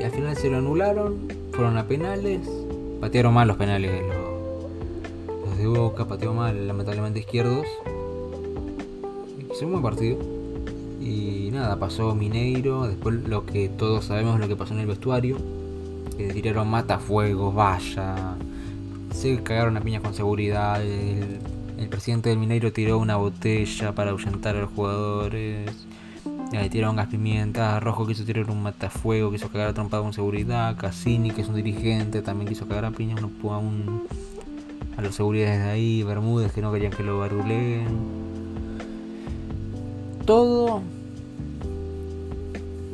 Y 0.00 0.02
al 0.02 0.10
final 0.10 0.34
se 0.38 0.48
lo 0.48 0.56
anularon, 0.56 1.28
fueron 1.52 1.76
a 1.76 1.86
penales, 1.86 2.40
patearon 3.02 3.34
mal 3.34 3.48
los 3.48 3.58
penales 3.58 4.02
los, 4.02 5.46
los 5.46 5.58
de 5.58 5.66
Boca, 5.66 6.06
pateó 6.06 6.32
mal 6.32 6.66
lamentablemente 6.66 7.20
izquierdos. 7.20 7.66
Hizo 9.52 9.66
un 9.66 9.72
buen 9.72 9.82
partido. 9.82 10.16
Y 11.02 11.50
nada, 11.52 11.78
pasó 11.78 12.14
Mineiro, 12.14 12.86
después 12.86 13.28
lo 13.28 13.44
que 13.44 13.68
todos 13.68 14.06
sabemos 14.06 14.40
lo 14.40 14.48
que 14.48 14.56
pasó 14.56 14.72
en 14.72 14.80
el 14.80 14.86
vestuario 14.86 15.36
que 16.16 16.32
tiraron 16.32 16.68
matafuegos, 16.68 17.54
vaya. 17.54 18.36
Se 19.12 19.42
cagaron 19.42 19.76
a 19.76 19.82
piñas 19.82 20.00
con 20.00 20.14
seguridad. 20.14 20.80
Presidente 21.88 22.30
del 22.30 22.38
Mineiro 22.38 22.72
tiró 22.72 22.98
una 22.98 23.16
botella 23.16 23.94
para 23.94 24.10
ahuyentar 24.10 24.56
a 24.56 24.60
los 24.60 24.70
jugadores. 24.70 25.70
Le 26.52 26.68
tiraron 26.68 26.96
gas 26.96 27.08
pimienta. 27.08 27.80
Rojo 27.80 28.06
quiso 28.06 28.24
tirar 28.24 28.50
un 28.50 28.62
matafuego, 28.62 29.30
quiso 29.30 29.48
cagar 29.48 29.68
a 29.68 29.74
trompada 29.74 30.02
con 30.02 30.12
seguridad. 30.12 30.76
Cassini, 30.76 31.30
que 31.30 31.42
es 31.42 31.48
un 31.48 31.56
dirigente, 31.56 32.22
también 32.22 32.48
quiso 32.48 32.66
cagar 32.68 32.84
a 32.84 32.90
piñas 32.90 33.20
a, 33.22 33.26
un, 33.58 34.06
a 34.96 35.02
los 35.02 35.14
seguridades 35.14 35.64
de 35.64 35.70
ahí. 35.70 36.02
Bermúdez, 36.02 36.52
que 36.52 36.60
no 36.60 36.72
querían 36.72 36.92
que 36.92 37.02
lo 37.02 37.18
baruleen. 37.18 37.86
Todo 40.26 40.82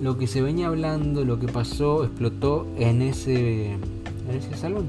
lo 0.01 0.17
que 0.17 0.27
se 0.27 0.41
venía 0.41 0.69
hablando, 0.69 1.25
lo 1.25 1.39
que 1.41 1.49
pasó, 1.49 2.05
explotó 2.05 2.67
en 2.79 3.03
ese, 3.03 3.73
en 3.73 4.37
ese 4.37 4.57
salón. 4.57 4.89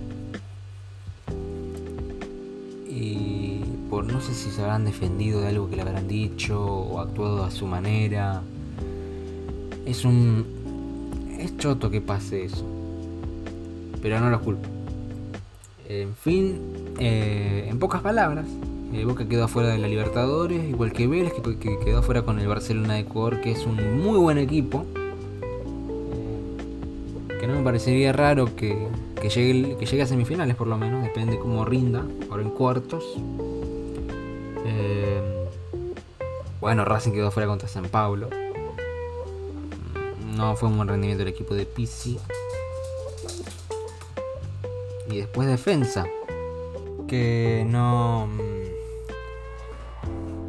Y 2.87 3.38
por 3.89 4.05
no 4.05 4.21
sé 4.21 4.33
si 4.33 4.51
se 4.51 4.61
habrán 4.61 4.85
defendido 4.85 5.41
de 5.41 5.47
algo 5.47 5.69
que 5.69 5.75
le 5.75 5.81
habrán 5.81 6.07
dicho 6.07 6.63
o 6.63 6.99
actuado 6.99 7.43
a 7.43 7.51
su 7.51 7.65
manera. 7.65 8.41
Es 9.85 10.05
un. 10.05 10.45
Es 11.39 11.57
choto 11.57 11.89
que 11.89 12.01
pase 12.01 12.45
eso. 12.45 12.65
Pero 14.01 14.19
no 14.19 14.29
lo 14.29 14.41
culpo. 14.41 14.67
En 15.87 16.13
fin, 16.15 16.59
eh, 16.99 17.67
en 17.69 17.79
pocas 17.79 18.01
palabras, 18.01 18.45
eh, 18.93 19.05
Boca 19.05 19.27
quedó 19.27 19.45
afuera 19.45 19.69
de 19.69 19.79
la 19.79 19.87
Libertadores, 19.87 20.69
igual 20.69 20.93
que 20.93 21.07
Vélez, 21.07 21.33
que, 21.33 21.79
quedó 21.79 21.99
afuera 21.99 22.21
con 22.21 22.39
el 22.39 22.47
Barcelona 22.47 22.95
de 22.95 22.99
Ecuador, 23.01 23.41
que 23.41 23.51
es 23.51 23.65
un 23.65 24.01
muy 24.03 24.19
buen 24.19 24.37
equipo 24.37 24.85
no 27.49 27.55
me 27.55 27.63
parecería 27.63 28.13
raro 28.13 28.55
que, 28.55 28.87
llegue, 29.23 29.75
que 29.77 29.85
llegue 29.85 30.03
a 30.03 30.05
semifinales 30.05 30.55
por 30.55 30.67
lo 30.67 30.77
menos, 30.77 31.03
depende 31.03 31.39
cómo 31.39 31.65
rinda, 31.65 32.05
ahora 32.29 32.43
en 32.43 32.51
cuartos. 32.51 33.03
Bueno, 36.70 36.86
Racing 36.86 37.13
quedó 37.13 37.32
fuera 37.32 37.47
contra 37.47 37.67
San 37.67 37.86
Paulo. 37.86 38.30
No 40.36 40.55
fue 40.55 40.70
un 40.70 40.76
buen 40.76 40.88
rendimiento 40.88 41.24
del 41.26 41.34
equipo 41.34 41.55
de 41.55 41.65
Pizzi. 41.65 42.20
Y 45.09 45.17
después 45.17 45.47
defensa. 45.47 46.05
Que 47.07 47.65
no. 47.67 48.28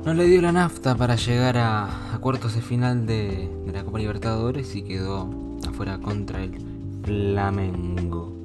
No 0.04 0.12
le 0.12 0.24
dio 0.24 0.42
la 0.42 0.52
nafta 0.52 0.94
para 0.94 1.16
llegar 1.16 1.56
a, 1.56 2.18
cuartos 2.20 2.54
de 2.54 2.60
final 2.60 3.06
de, 3.06 3.48
de 3.64 3.72
la 3.72 3.82
Copa 3.82 3.98
Libertadores 3.98 4.76
y 4.76 4.82
quedó 4.82 5.30
afuera 5.66 6.00
contra 6.02 6.44
él. 6.44 6.62
Flamengo. 7.02 8.42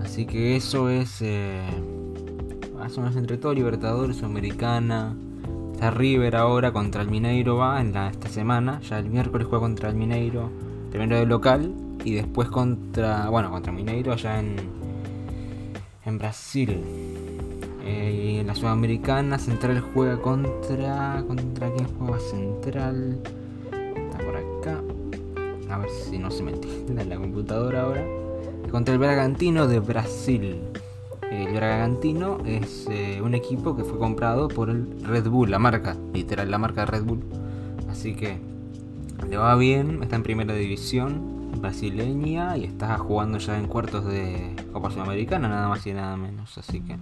Así 0.00 0.26
que 0.26 0.54
eso 0.54 0.88
es. 0.88 1.20
Eh, 1.22 1.60
más 2.78 3.16
entre 3.16 3.36
todo 3.36 3.52
Libertadores, 3.52 4.22
Americana. 4.22 5.16
River 5.88 6.36
ahora 6.36 6.72
contra 6.72 7.00
el 7.00 7.08
Mineiro 7.08 7.56
va 7.56 7.80
en 7.80 7.94
la, 7.94 8.10
esta 8.10 8.28
semana. 8.28 8.80
Ya 8.82 8.98
el 8.98 9.08
miércoles 9.08 9.46
juega 9.48 9.62
contra 9.62 9.88
el 9.88 9.94
Mineiro. 9.94 10.50
Primero 10.90 11.16
de 11.16 11.24
local. 11.24 11.72
Y 12.04 12.14
después 12.14 12.50
contra. 12.50 13.30
Bueno, 13.30 13.50
contra 13.50 13.72
Mineiro 13.72 14.12
allá 14.12 14.38
en. 14.38 14.56
En 16.04 16.18
Brasil. 16.18 16.82
Eh, 17.84 18.34
y 18.34 18.38
en 18.40 18.46
la 18.46 18.54
Sudamericana 18.54 19.38
Central 19.38 19.80
juega 19.94 20.20
contra. 20.20 21.24
¿Contra 21.26 21.72
quién 21.72 21.88
juega 21.96 22.18
Central? 22.18 23.20
Está 23.72 24.18
por 24.18 24.36
acá 24.36 24.82
a 25.70 25.78
ver 25.78 25.90
si 25.90 26.18
no 26.18 26.30
se 26.30 26.42
me 26.42 26.52
entiende 26.52 27.04
la 27.04 27.16
computadora 27.16 27.82
ahora, 27.82 28.04
contra 28.70 28.94
el 28.94 29.00
Bragantino 29.00 29.66
de 29.66 29.80
Brasil. 29.80 30.60
El 31.30 31.54
Bragantino 31.54 32.38
es 32.44 32.86
eh, 32.90 33.20
un 33.22 33.34
equipo 33.34 33.76
que 33.76 33.84
fue 33.84 33.98
comprado 33.98 34.48
por 34.48 34.68
el 34.68 35.02
Red 35.04 35.28
Bull, 35.28 35.50
la 35.50 35.60
marca, 35.60 35.96
literal, 36.12 36.50
la 36.50 36.58
marca 36.58 36.86
Red 36.86 37.04
Bull. 37.04 37.22
Así 37.88 38.14
que 38.14 38.38
le 39.28 39.36
va 39.36 39.54
bien, 39.54 40.02
está 40.02 40.16
en 40.16 40.24
primera 40.24 40.54
división 40.54 41.52
brasileña 41.60 42.56
y 42.56 42.64
está 42.64 42.98
jugando 42.98 43.38
ya 43.38 43.58
en 43.58 43.68
cuartos 43.68 44.06
de 44.06 44.56
Copa 44.72 44.90
Sudamericana, 44.90 45.48
nada 45.48 45.68
más 45.68 45.86
y 45.86 45.92
nada 45.92 46.16
menos. 46.16 46.58
Así 46.58 46.80
que 46.80 46.96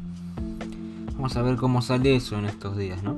vamos 1.14 1.36
a 1.36 1.42
ver 1.42 1.56
cómo 1.56 1.80
sale 1.80 2.14
eso 2.14 2.38
en 2.38 2.44
estos 2.44 2.76
días, 2.76 3.02
¿no? 3.02 3.16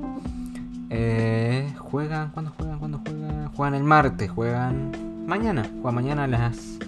Eh, 0.89 1.73
juegan, 1.77 2.31
¿cuándo 2.31 2.51
juegan? 2.57 2.79
¿Cuándo 2.79 2.99
juegan? 2.99 3.47
Juegan 3.49 3.73
el 3.75 3.83
martes, 3.83 4.31
juegan 4.31 4.91
mañana. 5.25 5.69
Juega 5.81 5.91
mañana 5.91 6.23
a 6.23 6.27
las 6.27 6.79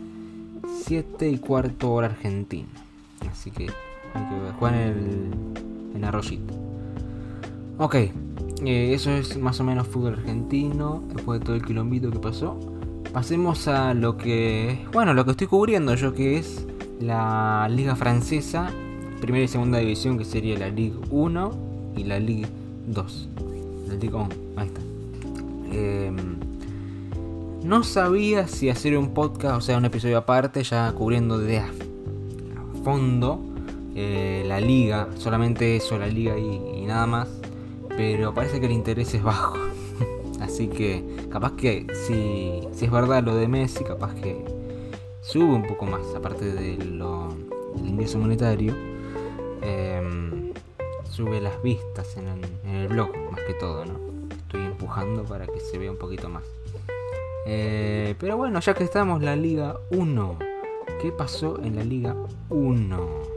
7 0.86 1.30
y 1.30 1.38
cuarto 1.40 1.92
hora 1.92 2.08
argentina. 2.08 2.70
Así 3.30 3.52
que 3.52 3.68
que 4.14 4.52
jugar 4.58 4.74
en 4.76 4.82
el 4.82 5.34
en 5.96 6.06
Arroyito. 6.06 6.54
Ok, 7.78 7.96
eh, 7.96 8.94
eso 8.94 9.12
es 9.12 9.38
más 9.38 9.60
o 9.60 9.64
menos 9.64 9.88
fútbol 9.88 10.14
argentino. 10.14 11.04
Después 11.14 11.40
de 11.40 11.46
todo 11.46 11.56
el 11.56 11.64
quilombito 11.64 12.12
que 12.12 12.20
pasó. 12.20 12.60
Pasemos 13.12 13.68
a 13.68 13.94
lo 13.94 14.18
que. 14.18 14.86
Bueno, 14.92 15.14
lo 15.14 15.26
que 15.26 15.32
estoy 15.32 15.48
cubriendo 15.48 15.96
yo, 15.96 16.14
que 16.14 16.38
es 16.38 16.66
la 17.00 17.68
Liga 17.70 17.96
Francesa. 17.96 18.72
Primera 19.22 19.46
y 19.46 19.48
segunda 19.48 19.78
división, 19.78 20.18
que 20.18 20.26
sería 20.26 20.58
la 20.58 20.70
Ligue 20.70 20.98
1 21.10 21.52
y 21.96 22.04
la 22.04 22.20
Ligue 22.20 22.48
2. 22.88 23.30
La 23.88 23.94
Ligue 23.96 24.16
1, 24.16 24.30
ahí 24.58 24.68
está. 24.68 24.82
Eh, 25.72 26.12
No 27.64 27.84
sabía 27.84 28.48
si 28.48 28.70
hacer 28.70 28.98
un 28.98 29.14
podcast, 29.14 29.58
o 29.58 29.62
sea, 29.62 29.78
un 29.78 29.86
episodio 29.86 30.18
aparte, 30.18 30.64
ya 30.64 30.92
cubriendo 30.92 31.38
de 31.38 31.60
a, 31.60 31.72
fondo 32.84 33.53
eh, 33.96 34.44
la 34.48 34.60
liga, 34.60 35.08
solamente 35.18 35.76
eso, 35.76 35.98
la 35.98 36.08
liga 36.08 36.38
y, 36.38 36.86
nada 36.86 37.06
más. 37.06 37.30
Pero 37.96 38.34
parece 38.34 38.60
que 38.60 38.66
el 38.66 38.72
interés 38.72 39.14
es 39.14 39.24
bajo. 39.24 39.58
Así 40.42 40.68
que 40.68 41.04
capaz 41.32 41.54
que 41.54 41.88
si, 41.94 42.68
si 42.76 42.86
es 42.86 42.92
verdad 42.92 43.24
lo 43.24 43.36
de 43.36 43.48
Messi, 43.48 43.84
capaz 43.84 44.14
que 44.16 44.44
sube 45.22 45.54
un 45.54 45.66
poco 45.68 45.86
más, 45.86 46.02
aparte 46.16 46.46
del 46.46 47.02
ingreso 47.84 48.18
monetario. 48.20 48.76
Em, 49.62 50.52
sube 51.10 51.40
las 51.40 51.62
vistas 51.64 52.18
en 52.18 52.28
el, 52.28 52.42
en 52.66 52.90
blog, 52.90 53.10
más 53.32 53.42
que 53.42 53.54
todo, 53.54 53.86
¿no? 53.86 54.00
Estoy 54.36 54.62
empujando 54.66 55.24
para 55.24 55.48
que 55.48 55.60
se 55.60 55.78
vea 55.78 55.92
un 55.92 55.98
poquito 55.98 56.28
más. 56.28 56.44
Eh, 57.46 58.16
pero 58.20 58.38
bueno, 58.38 58.60
ya 58.60 58.74
que 58.74 58.84
estamos 58.84 59.22
la 59.22 59.36
Liga 59.36 59.78
1, 59.92 60.40
¿qué 61.02 61.12
pasó 61.12 61.60
en 61.62 61.76
la 61.76 61.84
Liga 61.84 62.16
1? 62.50 63.33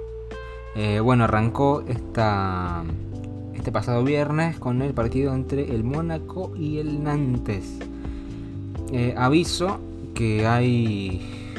Eh, 0.79 1.01
bueno, 1.01 1.25
arrancó 1.25 1.83
esta, 1.89 2.85
este 3.55 3.73
pasado 3.73 4.05
viernes 4.05 4.59
con 4.59 4.83
el 4.83 4.93
partido 4.93 5.35
entre 5.35 5.75
el 5.75 5.85
Mónaco 5.85 6.53
y 6.55 6.77
el 6.77 7.03
Nantes. 7.03 7.79
Eh, 8.93 9.15
aviso 9.17 9.81
que 10.15 10.47
hay 10.47 11.55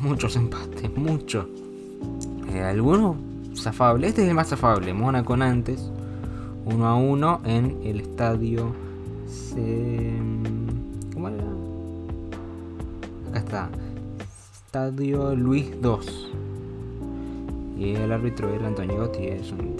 muchos 0.00 0.36
empates, 0.36 0.90
muchos. 0.96 1.46
algunos 2.64 3.16
zafables. 3.54 4.08
Este 4.08 4.22
es 4.22 4.28
el 4.28 4.34
más 4.34 4.50
afable, 4.50 4.94
Mónaco-Nantes. 4.94 5.90
1 6.64 6.86
a 6.86 6.96
1 6.96 7.40
en 7.44 7.78
el 7.84 8.00
estadio. 8.00 8.72
¿Cómo 11.12 11.28
era? 11.28 11.44
Acá 13.28 13.38
está. 13.38 13.68
Estadio 14.66 15.34
Luis 15.36 15.70
II. 15.82 16.39
Y 17.80 17.94
el 17.94 18.12
árbitro 18.12 18.54
era 18.54 18.66
Antonio 18.66 18.98
Gotti, 18.98 19.26
es 19.26 19.50
un. 19.52 19.74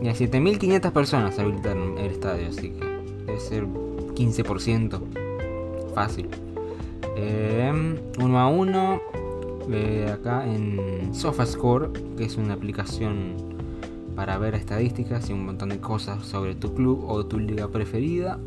Y 0.00 0.08
a 0.08 0.14
7500 0.14 0.92
personas 0.92 1.38
habilitaron 1.38 1.98
el 1.98 2.10
estadio, 2.10 2.48
así 2.48 2.70
que 2.70 2.86
debe 3.26 3.38
ser 3.38 3.66
15%. 3.66 4.98
Fácil. 5.94 6.26
1 6.26 7.18
eh, 7.18 8.08
a 8.18 8.46
1. 8.46 9.00
Eh, 9.72 10.10
acá 10.10 10.46
en 10.46 11.14
SofaScore, 11.14 11.90
que 12.16 12.24
es 12.24 12.36
una 12.36 12.54
aplicación 12.54 13.36
para 14.16 14.38
ver 14.38 14.54
estadísticas 14.54 15.28
y 15.28 15.34
un 15.34 15.44
montón 15.44 15.68
de 15.68 15.80
cosas 15.80 16.24
sobre 16.24 16.54
tu 16.54 16.74
club 16.74 17.04
o 17.06 17.26
tu 17.26 17.38
liga 17.38 17.68
preferida. 17.68 18.38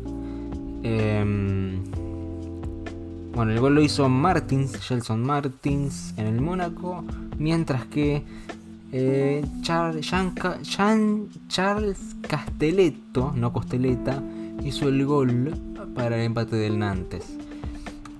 Em, 0.82 1.82
bueno, 3.34 3.50
el 3.50 3.58
gol 3.58 3.74
lo 3.74 3.82
hizo 3.82 4.08
Martins, 4.08 4.76
Gelson 4.76 5.22
Martins 5.22 6.14
en 6.16 6.26
el 6.26 6.40
Mónaco, 6.40 7.04
mientras 7.36 7.84
que 7.86 8.22
eh, 8.92 9.44
Charles 9.60 10.12
Castelletto, 12.28 13.32
no 13.34 13.52
Costeleta, 13.52 14.22
hizo 14.62 14.88
el 14.88 15.04
gol 15.04 15.52
para 15.96 16.16
el 16.16 16.22
empate 16.22 16.54
del 16.54 16.78
Nantes. 16.78 17.36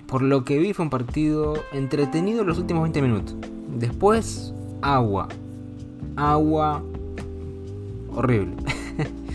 Por 0.07 0.21
lo 0.21 0.43
que 0.43 0.59
vi 0.59 0.73
fue 0.73 0.83
un 0.83 0.89
partido 0.89 1.55
entretenido 1.71 2.43
los 2.43 2.57
últimos 2.57 2.83
20 2.83 3.01
minutos. 3.01 3.35
Después, 3.69 4.53
agua. 4.81 5.29
Agua. 6.15 6.83
Horrible. 8.13 8.55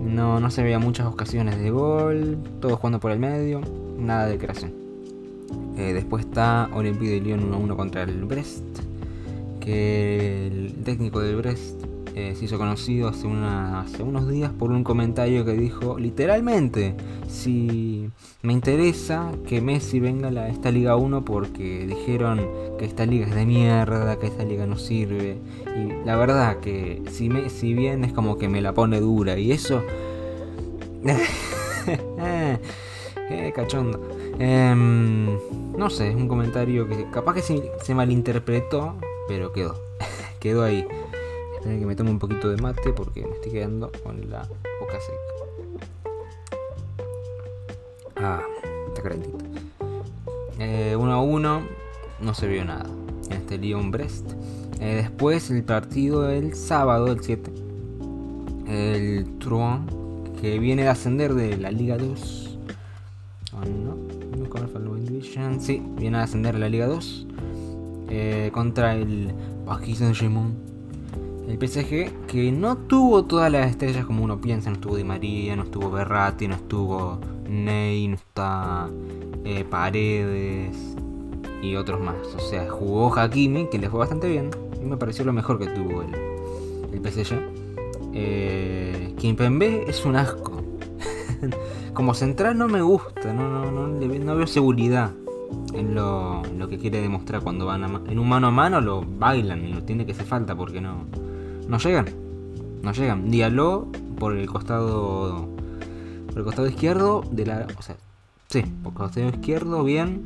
No, 0.00 0.38
no 0.38 0.50
se 0.50 0.62
veía 0.62 0.78
muchas 0.78 1.06
ocasiones 1.06 1.58
de 1.58 1.70
gol, 1.70 2.36
todos 2.60 2.78
jugando 2.78 3.00
por 3.00 3.10
el 3.10 3.18
medio, 3.18 3.62
nada 3.98 4.26
de 4.26 4.36
creación. 4.36 4.83
Eh, 5.76 5.92
después 5.92 6.24
está 6.24 6.68
Olympique 6.72 7.10
de 7.10 7.20
Lyon 7.20 7.52
1-1 7.52 7.76
contra 7.76 8.02
el 8.02 8.24
Brest, 8.24 8.64
que 9.60 10.46
el 10.46 10.74
técnico 10.84 11.20
del 11.20 11.36
Brest 11.36 11.84
eh, 12.16 12.34
se 12.38 12.44
hizo 12.44 12.58
conocido 12.58 13.08
hace, 13.08 13.26
unos 13.26 14.28
días 14.28 14.52
por 14.52 14.70
un 14.70 14.84
comentario 14.84 15.44
que 15.44 15.54
dijo 15.54 15.98
literalmente, 15.98 16.94
si 17.26 18.08
me 18.42 18.52
interesa 18.52 19.32
que 19.48 19.60
Messi 19.60 19.98
venga 19.98 20.28
a 20.28 20.48
esta 20.48 20.70
Liga 20.70 20.94
1 20.94 21.24
porque 21.24 21.84
dijeron 21.88 22.40
que 22.78 22.84
esta 22.84 23.04
liga 23.04 23.26
es 23.26 23.34
de 23.34 23.46
mierda, 23.46 24.16
que 24.20 24.28
esta 24.28 24.44
liga 24.44 24.64
no 24.64 24.78
sirve. 24.78 25.38
Y 25.76 26.06
la 26.06 26.14
verdad 26.16 26.60
que 26.60 27.02
si, 27.10 27.28
me, 27.28 27.50
si 27.50 27.74
bien 27.74 28.04
es 28.04 28.12
como 28.12 28.38
que 28.38 28.48
me 28.48 28.60
la 28.62 28.72
pone 28.74 29.00
dura 29.00 29.36
y 29.36 29.50
eso... 29.50 29.82
eh, 33.30 33.52
cachondo. 33.54 34.00
Em, 34.38 35.38
no 35.76 35.90
sé, 35.90 36.10
es 36.10 36.16
un 36.16 36.28
comentario 36.28 36.88
que 36.88 37.10
capaz 37.10 37.34
que 37.34 37.42
se, 37.42 37.94
malinterpretó, 37.94 38.96
pero 39.28 39.52
quedó. 39.52 39.76
quedó 40.40 40.62
ahí 40.64 40.86
que 41.64 41.86
me 41.86 41.96
tome 41.96 42.10
un 42.10 42.18
poquito 42.18 42.50
de 42.50 42.60
mate 42.60 42.92
porque 42.92 43.26
me 43.26 43.32
estoy 43.34 43.52
quedando 43.52 43.90
con 44.02 44.30
la 44.30 44.46
boca 44.80 45.00
seca. 45.00 45.18
Ah, 48.16 48.42
está 48.88 49.02
calentito. 49.02 49.38
Eh, 50.58 50.94
1 50.96 51.12
a 51.12 51.22
1, 51.22 51.62
no 52.20 52.34
se 52.34 52.46
vio 52.46 52.64
nada 52.64 52.86
en 53.30 53.32
este 53.32 53.58
Lyon 53.58 53.90
Brest. 53.90 54.32
Eh, 54.80 54.96
después 54.96 55.50
el 55.50 55.64
partido 55.64 56.22
del 56.22 56.54
sábado, 56.54 57.10
el 57.10 57.20
7. 57.20 57.50
El 58.68 59.38
Troyes, 59.38 59.80
que 60.40 60.58
viene 60.58 60.82
de 60.82 60.88
ascender 60.88 61.34
de 61.34 61.56
la 61.56 61.70
Liga 61.70 61.96
2. 61.96 62.43
No 65.36 65.60
Sí, 65.60 65.82
viene 65.96 66.18
a 66.18 66.22
ascender 66.22 66.54
de 66.54 66.60
la 66.60 66.68
Liga 66.68 66.86
2. 66.86 67.26
Eh, 68.10 68.50
contra 68.52 68.94
el 68.94 69.32
Paris 69.64 69.98
Saint-Germain 69.98 70.64
el 71.48 71.58
PSG 71.58 72.26
que 72.26 72.50
no 72.52 72.76
tuvo 72.76 73.24
todas 73.24 73.52
las 73.52 73.70
estrellas 73.70 74.06
como 74.06 74.24
uno 74.24 74.40
piensa, 74.40 74.70
no 74.70 74.76
estuvo 74.76 74.96
Di 74.96 75.04
María, 75.04 75.56
no 75.56 75.64
estuvo 75.64 75.90
Berratti, 75.90 76.48
no 76.48 76.54
estuvo 76.54 77.20
Ney, 77.48 78.08
no 78.08 78.14
está 78.14 78.88
eh, 79.44 79.64
Paredes 79.64 80.96
y 81.62 81.76
otros 81.76 82.00
más. 82.00 82.16
O 82.36 82.40
sea, 82.40 82.70
jugó 82.70 83.14
Hakimi, 83.14 83.68
que 83.68 83.78
le 83.78 83.88
fue 83.90 84.00
bastante 84.00 84.28
bien, 84.28 84.50
y 84.80 84.84
me 84.84 84.96
pareció 84.96 85.24
lo 85.24 85.32
mejor 85.32 85.58
que 85.58 85.66
tuvo 85.66 86.02
el, 86.02 86.14
el 86.92 87.12
PSG. 87.12 87.34
Eh, 88.14 89.14
es 89.86 90.04
un 90.04 90.16
asco. 90.16 90.53
como 91.94 92.14
central 92.14 92.58
no 92.58 92.68
me 92.68 92.82
gusta, 92.82 93.32
no, 93.32 93.70
no, 93.70 93.86
no, 93.88 94.36
veo 94.36 94.46
seguridad 94.46 95.12
en 95.72 95.94
lo, 95.94 96.42
lo, 96.56 96.68
que 96.68 96.78
quiere 96.78 97.00
demostrar 97.00 97.42
cuando 97.42 97.66
van 97.66 97.84
en 98.08 98.18
un 98.18 98.28
mano 98.28 98.48
a 98.48 98.50
mano 98.50 98.80
lo 98.80 99.02
bailan 99.02 99.64
y 99.64 99.72
lo 99.72 99.82
tiene 99.82 100.06
que 100.06 100.12
hacer 100.12 100.26
falta 100.26 100.56
porque 100.56 100.80
no 100.80 101.04
no 101.68 101.78
llegan. 101.78 102.06
No 102.82 102.92
llegan. 102.92 103.30
Dialó 103.30 103.88
por 104.18 104.36
el 104.36 104.46
costado. 104.46 105.48
Por 106.28 106.38
el 106.38 106.44
costado 106.44 106.68
izquierdo 106.68 107.24
de 107.30 107.46
la. 107.46 107.66
O 107.78 107.82
sea, 107.82 107.96
sí, 108.48 108.62
por 108.82 108.92
el 108.92 108.98
costado 108.98 109.28
izquierdo, 109.28 109.84
bien. 109.84 110.22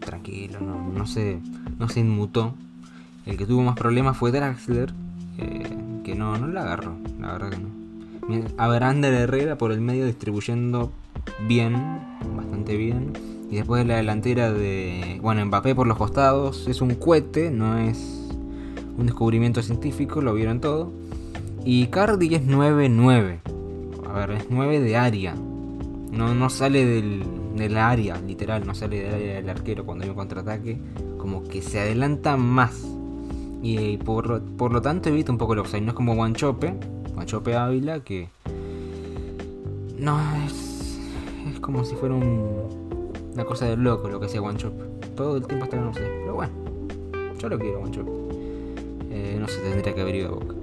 Tranquilo, 0.00 0.60
no, 0.60 0.88
no 0.88 1.06
se. 1.06 1.40
No 1.78 1.88
se 1.88 2.00
inmutó. 2.00 2.54
El 3.26 3.36
que 3.36 3.46
tuvo 3.46 3.62
más 3.62 3.76
problemas 3.76 4.16
fue 4.16 4.32
Draxler. 4.32 4.92
Eh, 5.38 5.76
que 6.04 6.14
no, 6.14 6.36
no 6.38 6.46
la 6.48 6.62
agarró. 6.62 6.96
La 7.20 7.32
verdad 7.32 7.50
que 7.50 7.58
no. 7.58 7.81
A 8.56 8.68
Brander 8.68 9.12
Herrera 9.14 9.58
por 9.58 9.72
el 9.72 9.80
medio 9.80 10.06
distribuyendo 10.06 10.92
bien. 11.46 11.74
Bastante 12.36 12.76
bien. 12.76 13.12
Y 13.50 13.56
después 13.56 13.82
de 13.82 13.88
la 13.88 13.96
delantera 13.96 14.52
de. 14.52 15.18
Bueno, 15.20 15.44
Mbappé 15.44 15.74
por 15.74 15.86
los 15.86 15.98
costados. 15.98 16.66
Es 16.68 16.80
un 16.80 16.94
cohete, 16.94 17.50
no 17.50 17.78
es 17.78 18.22
un 18.96 19.06
descubrimiento 19.06 19.62
científico, 19.62 20.20
lo 20.20 20.34
vieron 20.34 20.60
todo. 20.60 20.92
Y 21.64 21.86
Cardi 21.88 22.34
es 22.34 22.46
9-9. 22.46 23.40
A 24.08 24.12
ver, 24.12 24.30
es 24.32 24.46
9 24.50 24.80
de 24.80 24.96
área. 24.96 25.34
No, 25.34 26.34
no 26.34 26.50
sale 26.50 26.84
del, 26.84 27.24
del 27.56 27.76
área, 27.76 28.20
literal, 28.20 28.66
no 28.66 28.74
sale 28.74 29.02
del 29.02 29.14
área 29.14 29.34
del 29.36 29.48
arquero 29.48 29.84
cuando 29.84 30.04
hay 30.04 30.10
un 30.10 30.16
contraataque. 30.16 30.78
Como 31.18 31.44
que 31.44 31.62
se 31.62 31.80
adelanta 31.80 32.36
más. 32.36 32.82
Y 33.62 33.96
por, 33.98 34.42
por 34.42 34.72
lo 34.72 34.82
tanto 34.82 35.08
evita 35.08 35.32
un 35.32 35.38
poco 35.38 35.52
el 35.52 35.60
offside. 35.60 35.82
No 35.82 35.90
es 35.90 35.94
como 35.94 36.14
Guanchope, 36.14 36.74
Guanchope 37.14 37.56
Ávila, 37.56 38.00
que. 38.00 38.28
No, 39.98 40.18
es. 40.44 40.98
Es 41.52 41.60
como 41.60 41.84
si 41.84 41.94
fuera 41.94 42.14
un, 42.14 43.10
una 43.34 43.44
cosa 43.44 43.66
de 43.66 43.76
loco 43.76 44.08
lo 44.08 44.20
que 44.20 44.26
hacía 44.26 44.40
Guanchope. 44.40 44.84
Todo 45.16 45.36
el 45.36 45.46
tiempo 45.46 45.64
está 45.64 45.76
en 45.76 45.84
offside. 45.84 46.20
Pero 46.20 46.34
bueno, 46.34 46.52
yo 47.38 47.48
lo 47.48 47.58
quiero, 47.58 47.80
Guanchope. 47.80 48.10
Eh, 49.10 49.36
no 49.38 49.46
se 49.48 49.60
tendría 49.60 49.94
que 49.94 50.00
haber 50.00 50.14
ido 50.14 50.28
a 50.28 50.32
Boca. 50.32 50.54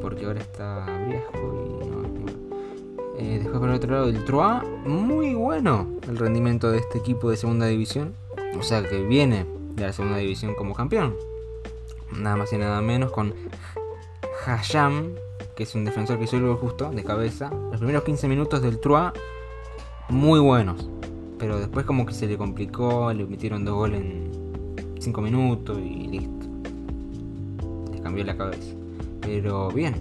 Porque 0.00 0.26
ahora 0.26 0.40
está 0.40 0.86
viejo 1.06 1.80
y 1.82 1.88
no, 1.88 2.00
eh, 3.18 3.38
después 3.38 3.58
por 3.58 3.68
el 3.68 3.74
otro 3.74 3.92
lado 3.92 4.08
el 4.08 4.24
Troa, 4.24 4.64
muy 4.86 5.34
bueno 5.34 5.86
el 6.08 6.16
rendimiento 6.16 6.70
de 6.70 6.78
este 6.78 6.98
equipo 6.98 7.30
de 7.30 7.36
segunda 7.36 7.66
división. 7.66 8.14
O 8.58 8.62
sea 8.62 8.82
que 8.82 9.02
viene 9.02 9.46
de 9.74 9.82
la 9.82 9.92
segunda 9.92 10.18
división 10.18 10.54
como 10.54 10.74
campeón. 10.74 11.14
Nada 12.16 12.36
más 12.36 12.52
y 12.52 12.58
nada 12.58 12.80
menos 12.80 13.12
con 13.12 13.34
Hasham, 14.44 15.14
que 15.54 15.64
es 15.64 15.74
un 15.74 15.84
defensor 15.84 16.18
que 16.18 16.24
hizo 16.24 16.36
algo 16.36 16.56
justo 16.56 16.90
de 16.90 17.04
cabeza. 17.04 17.50
Los 17.50 17.78
primeros 17.78 18.04
15 18.04 18.28
minutos 18.28 18.62
del 18.62 18.80
Troa 18.80 19.12
muy 20.08 20.40
buenos. 20.40 20.88
Pero 21.38 21.58
después 21.58 21.86
como 21.86 22.06
que 22.06 22.12
se 22.12 22.26
le 22.26 22.36
complicó, 22.36 23.12
le 23.12 23.26
metieron 23.26 23.64
dos 23.64 23.74
goles 23.74 24.00
en 24.00 24.30
5 24.98 25.20
minutos 25.20 25.78
y 25.78 26.08
listo. 26.08 26.46
Les 27.92 28.00
cambió 28.00 28.24
la 28.24 28.36
cabeza. 28.36 28.74
Pero 29.20 29.68
bien, 29.70 29.94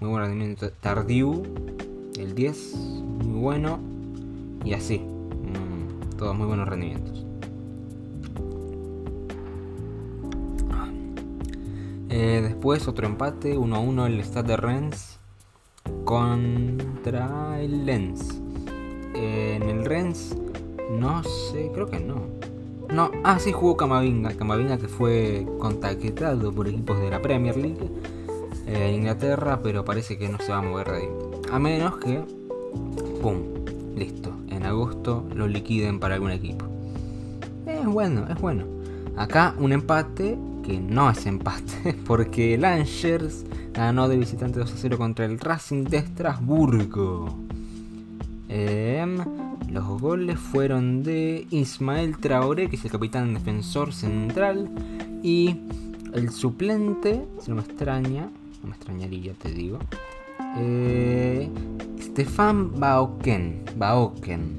muy 0.00 0.10
buen 0.10 0.22
rendimiento. 0.22 0.70
Tardiu, 0.80 1.42
el 2.18 2.34
10, 2.34 2.74
muy 3.24 3.40
bueno. 3.40 3.78
Y 4.64 4.74
así, 4.74 4.98
mm, 4.98 6.16
todos 6.16 6.36
muy 6.36 6.46
buenos 6.46 6.68
rendimientos. 6.68 7.21
Eh, 12.14 12.42
después 12.42 12.86
otro 12.88 13.06
empate, 13.06 13.56
1 13.56 13.74
a 13.74 13.78
1 13.78 14.06
el 14.06 14.22
Stade 14.22 14.48
de 14.48 14.56
Rennes 14.58 15.18
contra 16.04 17.58
el 17.58 17.86
Lens. 17.86 18.38
Eh, 19.14 19.58
en 19.58 19.62
el 19.62 19.86
Rennes, 19.86 20.36
no 20.90 21.24
sé, 21.24 21.70
creo 21.72 21.86
que 21.86 22.00
no. 22.00 22.26
No, 22.92 23.10
ah, 23.24 23.38
sí 23.38 23.50
jugó 23.50 23.78
Camavinga. 23.78 24.34
Camavinga 24.34 24.76
que 24.76 24.88
fue 24.88 25.46
contactado 25.58 26.52
por 26.52 26.68
equipos 26.68 27.00
de 27.00 27.08
la 27.08 27.22
Premier 27.22 27.56
League 27.56 27.90
eh, 28.66 28.92
Inglaterra, 28.94 29.60
pero 29.62 29.82
parece 29.82 30.18
que 30.18 30.28
no 30.28 30.36
se 30.36 30.52
va 30.52 30.58
a 30.58 30.62
mover 30.62 30.90
de 30.90 30.96
ahí. 30.98 31.08
A 31.50 31.58
menos 31.58 31.96
que, 31.96 32.22
¡pum! 33.22 33.38
Listo. 33.96 34.34
En 34.50 34.66
agosto 34.66 35.24
lo 35.34 35.46
liquiden 35.46 35.98
para 35.98 36.16
algún 36.16 36.32
equipo. 36.32 36.66
Es 37.64 37.86
bueno, 37.86 38.26
es 38.28 38.38
bueno. 38.38 38.66
Acá 39.16 39.54
un 39.58 39.72
empate 39.72 40.36
que 40.62 40.78
no 40.78 41.10
es 41.10 41.26
empate, 41.26 41.94
porque 42.06 42.54
el 42.54 42.64
Angers 42.64 43.44
ganó 43.72 44.08
de 44.08 44.16
visitante 44.16 44.58
2 44.58 44.72
a 44.72 44.76
0 44.76 44.98
contra 44.98 45.24
el 45.24 45.38
Racing 45.38 45.84
de 45.84 45.98
Estrasburgo. 45.98 47.34
Em, 48.48 49.18
los 49.70 50.00
goles 50.00 50.38
fueron 50.38 51.02
de 51.02 51.46
Ismael 51.50 52.18
Traoré, 52.18 52.68
que 52.68 52.76
es 52.76 52.84
el 52.84 52.90
capitán 52.90 53.34
defensor 53.34 53.92
central, 53.92 54.68
y 55.22 55.56
el 56.12 56.30
suplente, 56.30 57.24
si 57.40 57.50
no 57.50 57.56
me 57.56 57.62
extraña, 57.62 58.28
no 58.62 58.68
me 58.68 58.76
extrañaría, 58.76 59.32
te 59.34 59.50
digo, 59.50 59.78
eh, 60.58 61.48
Stefan 62.00 62.78
Baoken, 62.78 63.64
Baoken, 63.76 64.58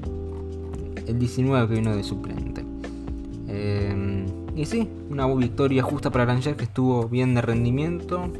el 1.06 1.18
19 1.18 1.68
que 1.68 1.74
vino 1.74 1.94
de 1.94 2.02
suplente. 2.02 2.64
Eh, 3.46 4.13
y 4.56 4.66
sí, 4.66 4.88
una 5.10 5.26
victoria 5.26 5.82
justa 5.82 6.10
para 6.10 6.26
Ranger 6.26 6.56
que 6.56 6.64
estuvo 6.64 7.08
bien 7.08 7.34
de 7.34 7.42
rendimiento, 7.42 8.30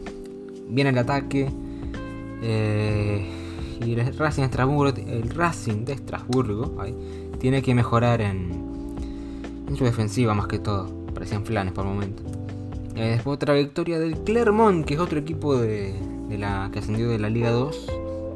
bien 0.69 0.87
el 0.87 0.99
ataque. 0.99 1.51
Eh, 2.43 3.27
y 3.85 3.93
el 3.95 4.17
Racing 4.17 4.43
de 4.43 4.47
Estrasburgo, 4.47 4.87
el 4.87 5.31
Racing 5.31 5.85
de 5.85 5.95
Estrasburgo 5.95 6.77
tiene 7.39 7.62
que 7.62 7.75
mejorar 7.75 8.21
en, 8.21 8.95
en, 9.69 9.77
su 9.77 9.85
defensiva 9.85 10.35
más 10.35 10.47
que 10.47 10.61
todo. 10.61 10.89
Parecían 11.12 11.45
flanes 11.45 11.73
por 11.73 11.85
el 11.85 11.93
momento. 11.93 12.23
Eh, 12.95 13.11
después 13.11 13.35
otra 13.35 13.55
victoria 13.55 13.99
del 13.99 14.19
Clermont, 14.19 14.85
que 14.85 14.95
es 14.95 15.01
otro 15.01 15.19
equipo 15.19 15.57
de, 15.57 15.95
la 16.31 16.71
que 16.73 16.79
ascendió 16.79 17.09
de 17.09 17.19
la 17.19 17.29
Liga 17.29 17.51
2. 17.51 17.91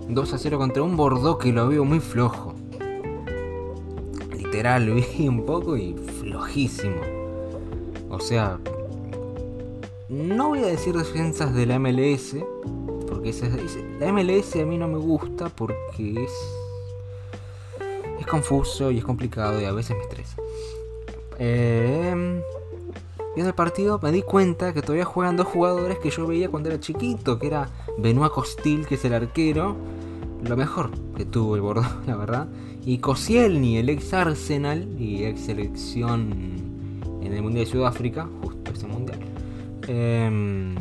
2 0.09 0.33
a 0.33 0.39
0 0.39 0.59
contra 0.59 0.83
un 0.83 0.97
Bordeaux 0.97 1.39
que 1.39 1.53
lo 1.53 1.69
veo 1.69 1.85
muy 1.85 2.01
flojo. 2.01 2.55
Literal, 4.37 4.87
lo 4.87 4.95
vi 4.97 5.29
un 5.29 5.47
poco 5.47 5.77
y 5.77 5.95
flojísimo. 5.95 7.18
O 8.19 8.21
sea, 8.21 8.59
no 10.09 10.49
voy 10.49 10.59
a 10.59 10.67
decir 10.67 10.97
defensas 10.97 11.55
de 11.55 11.67
la 11.67 11.79
MLS, 11.79 12.35
porque 13.09 13.31
esa, 13.31 13.47
la 14.01 14.13
MLS 14.13 14.57
a 14.57 14.65
mí 14.65 14.77
no 14.77 14.89
me 14.89 14.99
gusta 14.99 15.49
porque 15.51 16.25
es, 16.25 16.33
es 18.19 18.27
confuso 18.27 18.91
y 18.91 18.99
es 18.99 19.05
complicado 19.05 19.61
y 19.61 19.67
a 19.67 19.73
veces 19.73 19.97
me 19.97 20.03
estresa. 20.03 20.37
Viendo 21.39 23.51
el 23.51 23.55
partido 23.55 24.01
me 24.03 24.11
di 24.11 24.23
cuenta 24.23 24.73
que 24.73 24.83
todavía 24.83 25.05
juegan 25.05 25.37
dos 25.37 25.47
jugadores 25.47 26.01
que 26.01 26.11
yo 26.11 26.27
veía 26.27 26.49
cuando 26.49 26.71
era 26.71 26.81
chiquito, 26.81 27.39
que 27.39 27.47
era 27.47 27.71
Benoit 27.99 28.33
Costil, 28.33 28.85
que 28.85 28.97
es 28.97 29.05
el 29.05 29.15
arquero, 29.15 29.77
lo 30.43 30.57
mejor 30.57 30.91
que 31.17 31.25
tuvo 31.25 31.55
el 31.55 31.61
Bordeaux, 31.61 31.89
la 32.07 32.17
verdad, 32.17 32.49
y 32.85 32.99
Koscielny, 32.99 33.79
el 33.79 33.91
ex 33.91 34.13
Arsenal 34.13 34.89
y 34.99 35.25
ex 35.25 35.43
selección 35.43 36.68
en 37.23 37.33
el 37.33 37.43
Mundial 37.43 37.65
de 37.65 37.71
Sudáfrica, 37.71 38.29
justo 38.43 38.73
ese 38.73 38.87
Mundial. 38.87 39.19
Em, 39.87 40.75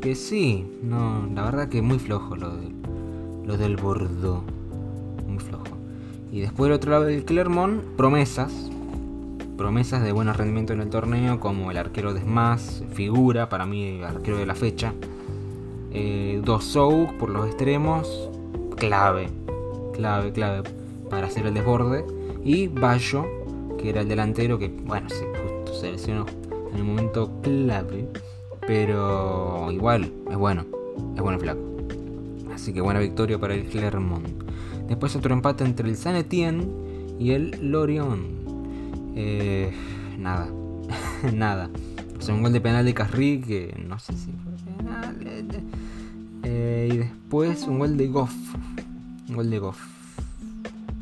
que 0.00 0.14
sí, 0.14 0.66
no, 0.82 1.26
la 1.34 1.44
verdad 1.44 1.68
que 1.68 1.82
muy 1.82 1.98
flojo 1.98 2.36
lo, 2.36 2.56
de, 2.56 2.68
lo 3.44 3.56
del 3.56 3.76
Bordeaux. 3.76 4.42
Muy 5.26 5.38
flojo. 5.38 5.64
Y 6.32 6.40
después 6.40 6.68
del 6.68 6.76
otro 6.76 6.90
lado 6.92 7.04
del 7.04 7.24
Clermont, 7.24 7.82
promesas. 7.96 8.70
Promesas 9.56 10.02
de 10.02 10.12
buenos 10.12 10.36
rendimientos 10.36 10.74
en 10.74 10.82
el 10.82 10.90
torneo, 10.90 11.38
como 11.38 11.70
el 11.70 11.76
arquero 11.76 12.14
de 12.14 12.22
Smash, 12.22 12.82
figura 12.92 13.48
para 13.48 13.66
mí 13.66 13.98
el 13.98 14.04
arquero 14.04 14.38
de 14.38 14.46
la 14.46 14.54
fecha. 14.54 14.94
Eh, 15.92 16.40
dos 16.44 16.64
Souk 16.64 17.14
por 17.18 17.30
los 17.30 17.46
extremos, 17.46 18.30
clave, 18.76 19.28
clave, 19.92 20.32
clave 20.32 20.62
para 21.10 21.26
hacer 21.26 21.46
el 21.46 21.54
desborde. 21.54 22.06
Y 22.42 22.68
Bayo, 22.68 23.26
que 23.78 23.90
era 23.90 24.00
el 24.00 24.08
delantero 24.08 24.58
que, 24.58 24.68
bueno, 24.68 25.08
sí, 25.10 25.24
se 25.80 25.90
lesionó 25.90 26.26
en 26.72 26.76
el 26.76 26.84
momento 26.84 27.40
clave, 27.40 28.06
pero 28.66 29.72
igual 29.72 30.12
es 30.30 30.36
bueno, 30.36 30.66
es 31.14 31.22
bueno 31.22 31.38
el 31.38 31.40
flaco. 31.40 31.60
Así 32.52 32.74
que 32.74 32.82
buena 32.82 33.00
victoria 33.00 33.38
para 33.38 33.54
el 33.54 33.66
Clermont. 33.66 34.28
Después 34.86 35.16
otro 35.16 35.32
empate 35.32 35.64
entre 35.64 35.88
el 35.88 35.96
Saint 35.96 36.18
Etienne 36.18 36.68
y 37.18 37.30
el 37.30 37.56
Lorient. 37.62 38.26
Eh, 39.16 39.72
nada, 40.18 40.48
nada. 41.32 41.70
O 42.18 42.20
sea, 42.20 42.34
un 42.34 42.42
gol 42.42 42.52
de 42.52 42.60
penal 42.60 42.84
de 42.84 42.92
Carri 42.92 43.40
que 43.40 43.74
no 43.88 43.98
sé 43.98 44.12
si 44.12 44.32
fue 44.32 44.74
penal. 44.76 45.16
Eh, 45.22 45.44
eh, 46.42 46.88
y 46.92 46.96
después 46.98 47.62
un 47.62 47.78
gol 47.78 47.96
de 47.96 48.06
Goff. 48.08 48.34
Un 49.30 49.34
gol 49.34 49.48
de 49.48 49.58
Goff. 49.58 49.80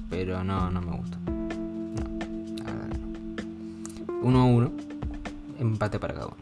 Pero 0.08 0.44
no, 0.44 0.70
no 0.70 0.80
me 0.80 0.96
gusta. 0.96 1.17
1 4.22 4.40
a 4.40 4.44
1. 4.44 4.72
Empate 5.60 5.98
para 5.98 6.14
cada 6.14 6.26
uno. 6.26 6.36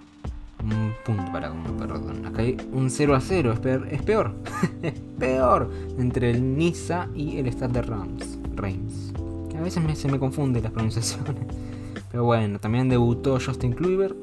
Un 0.63 0.93
punto 1.05 1.31
para 1.33 1.49
cada 1.49 1.61
uno, 1.61 1.77
perdón. 1.77 2.27
Acá 2.27 2.43
hay 2.43 2.57
un 2.73 2.91
0 2.91 3.15
a 3.15 3.21
0. 3.21 3.53
Es 3.53 3.59
peor. 3.61 3.89
Es 3.91 4.03
peor. 4.03 4.35
es 4.83 4.95
peor. 5.19 5.71
Entre 5.99 6.31
el 6.31 6.57
Nisa 6.57 7.09
y 7.15 7.39
el 7.39 7.47
Stade 7.49 7.75
de 7.75 7.83
Rams. 7.83 8.39
Reims. 8.55 9.13
A 9.57 9.61
veces 9.61 9.99
se 9.99 10.09
me 10.09 10.19
confunden 10.19 10.63
las 10.63 10.73
pronunciaciones. 10.73 11.35
Pero 12.11 12.25
bueno, 12.25 12.59
también 12.59 12.89
debutó 12.89 13.39
Justin 13.45 13.73
Kluivert. 13.73 14.17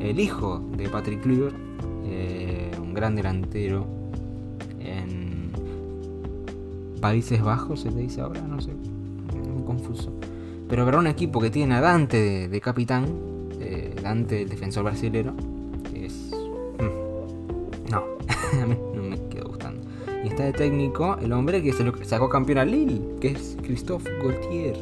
El 0.00 0.20
hijo 0.20 0.62
de 0.76 0.88
Patrick 0.88 1.22
Kluivert. 1.22 1.56
Eh, 2.04 2.70
un 2.80 2.94
gran 2.94 3.14
delantero. 3.14 3.86
En 4.80 5.50
Países 7.00 7.42
Bajos 7.42 7.80
se 7.80 7.90
le 7.90 8.02
dice 8.02 8.20
ahora, 8.20 8.42
no 8.42 8.60
sé. 8.60 8.72
Confuso. 9.66 10.12
Pero 10.70 10.84
para 10.84 10.98
un 10.98 11.08
equipo 11.08 11.40
que 11.40 11.50
tiene 11.50 11.74
a 11.74 11.80
Dante 11.80 12.48
de, 12.48 12.60
capitán, 12.60 13.06
eh, 13.60 13.92
Dante 14.00 14.46
defensor 14.46 14.84
brasilero, 14.84 15.34
es... 15.92 16.30
Mm, 16.78 17.90
no, 17.90 18.04
a 18.62 18.66
mí 18.66 18.78
no 18.94 19.02
me 19.02 19.18
quedó 19.28 19.48
gustando. 19.48 19.82
Y 20.24 20.28
está 20.28 20.44
de 20.44 20.52
técnico 20.52 21.18
el 21.20 21.32
hombre 21.32 21.60
que 21.60 21.72
se 21.72 21.82
lo 21.82 21.92
sacó 22.04 22.28
campeón 22.28 22.58
a 22.58 22.64
Lille, 22.64 23.00
que 23.20 23.32
es 23.32 23.56
Christophe 23.62 24.08
Gaultier. 24.22 24.76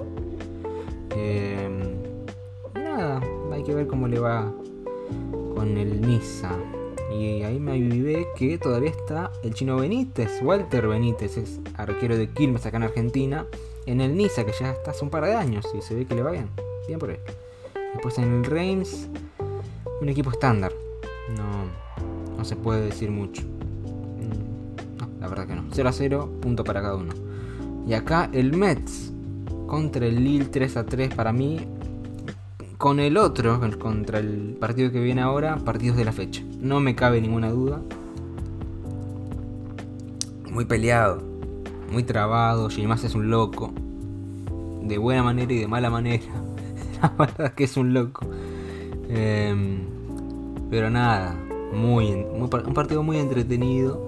Em, 1.16 1.80
nada, 2.74 3.22
hay 3.50 3.62
que 3.62 3.74
ver 3.74 3.86
cómo 3.86 4.08
le 4.08 4.20
va 4.20 4.52
con 5.54 5.78
el 5.78 6.02
Niza. 6.02 6.50
Y 7.18 7.42
ahí 7.44 7.58
me 7.58 7.72
avivé 7.72 8.26
que 8.36 8.58
todavía 8.58 8.90
está 8.90 9.32
el 9.42 9.54
chino 9.54 9.76
Benítez, 9.76 10.42
Walter 10.42 10.86
Benítez, 10.86 11.38
es 11.38 11.60
arquero 11.78 12.18
de 12.18 12.28
Quilmes 12.28 12.66
acá 12.66 12.76
en 12.76 12.82
Argentina 12.82 13.46
en 13.88 14.02
el 14.02 14.16
Niza, 14.16 14.44
que 14.44 14.52
ya 14.52 14.72
está 14.72 14.90
hace 14.90 15.02
un 15.02 15.10
par 15.10 15.24
de 15.24 15.34
años 15.34 15.66
y 15.74 15.80
se 15.80 15.94
ve 15.94 16.04
que 16.04 16.14
le 16.14 16.22
va 16.22 16.30
bien. 16.30 16.48
Por 16.98 17.10
él. 17.10 17.18
Después 17.92 18.16
en 18.18 18.32
el 18.32 18.44
Reims, 18.44 19.08
un 20.00 20.08
equipo 20.08 20.30
estándar. 20.30 20.72
No, 21.36 22.36
no 22.36 22.44
se 22.44 22.56
puede 22.56 22.82
decir 22.82 23.10
mucho. 23.10 23.42
Mm, 23.42 24.98
no, 24.98 25.08
la 25.20 25.28
verdad 25.28 25.46
que 25.46 25.54
no. 25.54 25.64
0 25.70 25.88
a 25.88 25.92
0, 25.92 26.30
punto 26.40 26.64
para 26.64 26.80
cada 26.80 26.96
uno. 26.96 27.12
Y 27.86 27.92
acá 27.92 28.30
el 28.32 28.56
Mets 28.56 29.12
contra 29.66 30.06
el 30.06 30.24
Lille 30.24 30.46
3 30.46 30.76
a 30.78 30.86
3 30.86 31.14
para 31.14 31.32
mí. 31.32 31.60
Con 32.78 33.00
el 33.00 33.16
otro, 33.16 33.60
contra 33.78 34.18
el 34.20 34.56
partido 34.58 34.90
que 34.90 35.00
viene 35.00 35.20
ahora, 35.20 35.56
partidos 35.56 35.96
de 35.98 36.06
la 36.06 36.12
fecha. 36.12 36.42
No 36.58 36.80
me 36.80 36.94
cabe 36.94 37.20
ninguna 37.20 37.50
duda. 37.50 37.82
Muy 40.50 40.64
peleado 40.64 41.27
muy 41.90 42.02
trabado, 42.02 42.68
Gilmas 42.68 43.04
es 43.04 43.14
un 43.14 43.30
loco, 43.30 43.72
de 44.82 44.98
buena 44.98 45.22
manera 45.22 45.52
y 45.52 45.58
de 45.58 45.68
mala 45.68 45.90
manera. 45.90 46.24
La 47.02 47.14
verdad 47.18 47.54
que 47.54 47.64
es 47.64 47.76
un 47.76 47.94
loco. 47.94 48.26
Em, 49.08 49.80
pero 50.70 50.90
nada, 50.90 51.34
muy, 51.72 52.12
un 52.12 52.48
partido 52.48 53.02
muy 53.02 53.18
entretenido. 53.18 54.06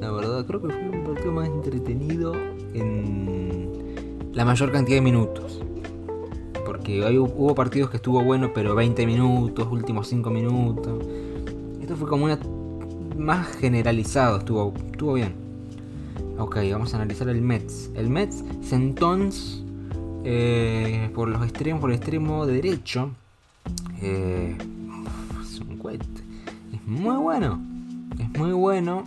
La 0.00 0.10
verdad, 0.10 0.44
creo 0.46 0.60
que 0.60 0.68
fue 0.68 0.88
un 0.88 1.04
partido 1.04 1.32
más 1.32 1.48
entretenido 1.48 2.34
en, 2.74 4.30
la 4.32 4.44
mayor 4.44 4.72
cantidad 4.72 4.96
de 4.96 5.02
minutos. 5.02 5.62
Porque 6.66 7.02
hubo 7.18 7.54
partidos 7.54 7.90
que 7.90 7.96
estuvo 7.96 8.22
bueno, 8.22 8.52
pero 8.54 8.74
20 8.74 9.06
minutos, 9.06 9.68
últimos 9.70 10.08
5 10.08 10.30
minutos. 10.30 11.04
Esto 11.80 11.96
fue 11.96 12.08
como 12.08 12.24
una 12.24 12.38
más 13.16 13.46
generalizado, 13.56 14.38
estuvo, 14.38 14.72
estuvo 14.90 15.14
bien. 15.14 15.41
Ok, 16.42 16.56
vamos 16.72 16.92
a 16.92 16.96
analizar 16.96 17.28
el 17.28 17.40
Mets. 17.40 17.90
El 17.94 18.10
Mets, 18.10 18.42
Sentons, 18.62 19.62
eh, 20.24 21.08
por 21.14 21.28
los 21.28 21.40
extremos, 21.44 21.80
por 21.80 21.90
el 21.90 21.96
extremo 21.96 22.46
derecho. 22.46 23.12
Eh, 24.00 24.58
es 25.40 25.60
un 25.60 25.78
cohete. 25.78 26.04
Es 26.72 26.84
muy 26.84 27.14
bueno. 27.14 27.60
Es 28.18 28.28
muy 28.36 28.50
bueno. 28.50 29.04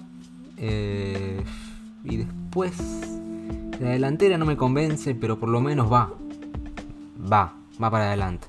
Eh, 0.56 1.44
y 2.06 2.16
después, 2.16 2.74
la 3.82 3.90
delantera 3.90 4.38
no 4.38 4.46
me 4.46 4.56
convence, 4.56 5.14
pero 5.14 5.38
por 5.38 5.50
lo 5.50 5.60
menos 5.60 5.92
va. 5.92 6.14
Va, 7.22 7.54
va 7.84 7.92
para 7.92 8.08
adelante. 8.08 8.48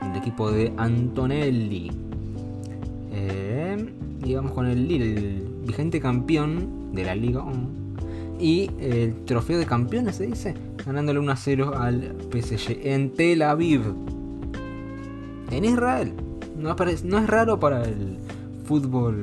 El 0.00 0.16
equipo 0.16 0.50
de 0.50 0.72
Antonelli. 0.78 1.92
y 4.24 4.34
vamos 4.34 4.52
con 4.52 4.66
el 4.66 4.88
Lille, 4.88 5.42
vigente 5.66 6.00
campeón 6.00 6.94
de 6.94 7.04
la 7.04 7.14
Liga 7.14 7.44
y 8.38 8.70
el 8.78 9.24
trofeo 9.24 9.58
de 9.58 9.66
campeones 9.66 10.16
se 10.16 10.26
dice, 10.26 10.54
ganándole 10.84 11.18
1 11.18 11.32
a 11.32 11.36
0 11.36 11.72
al 11.76 12.16
PSG 12.30 12.78
en 12.82 13.10
Tel 13.10 13.42
Aviv, 13.42 13.82
en 15.50 15.64
Israel. 15.64 16.12
No, 16.56 16.74
no 17.04 17.18
es 17.18 17.26
raro 17.26 17.60
para 17.60 17.82
el 17.84 18.18
fútbol 18.64 19.22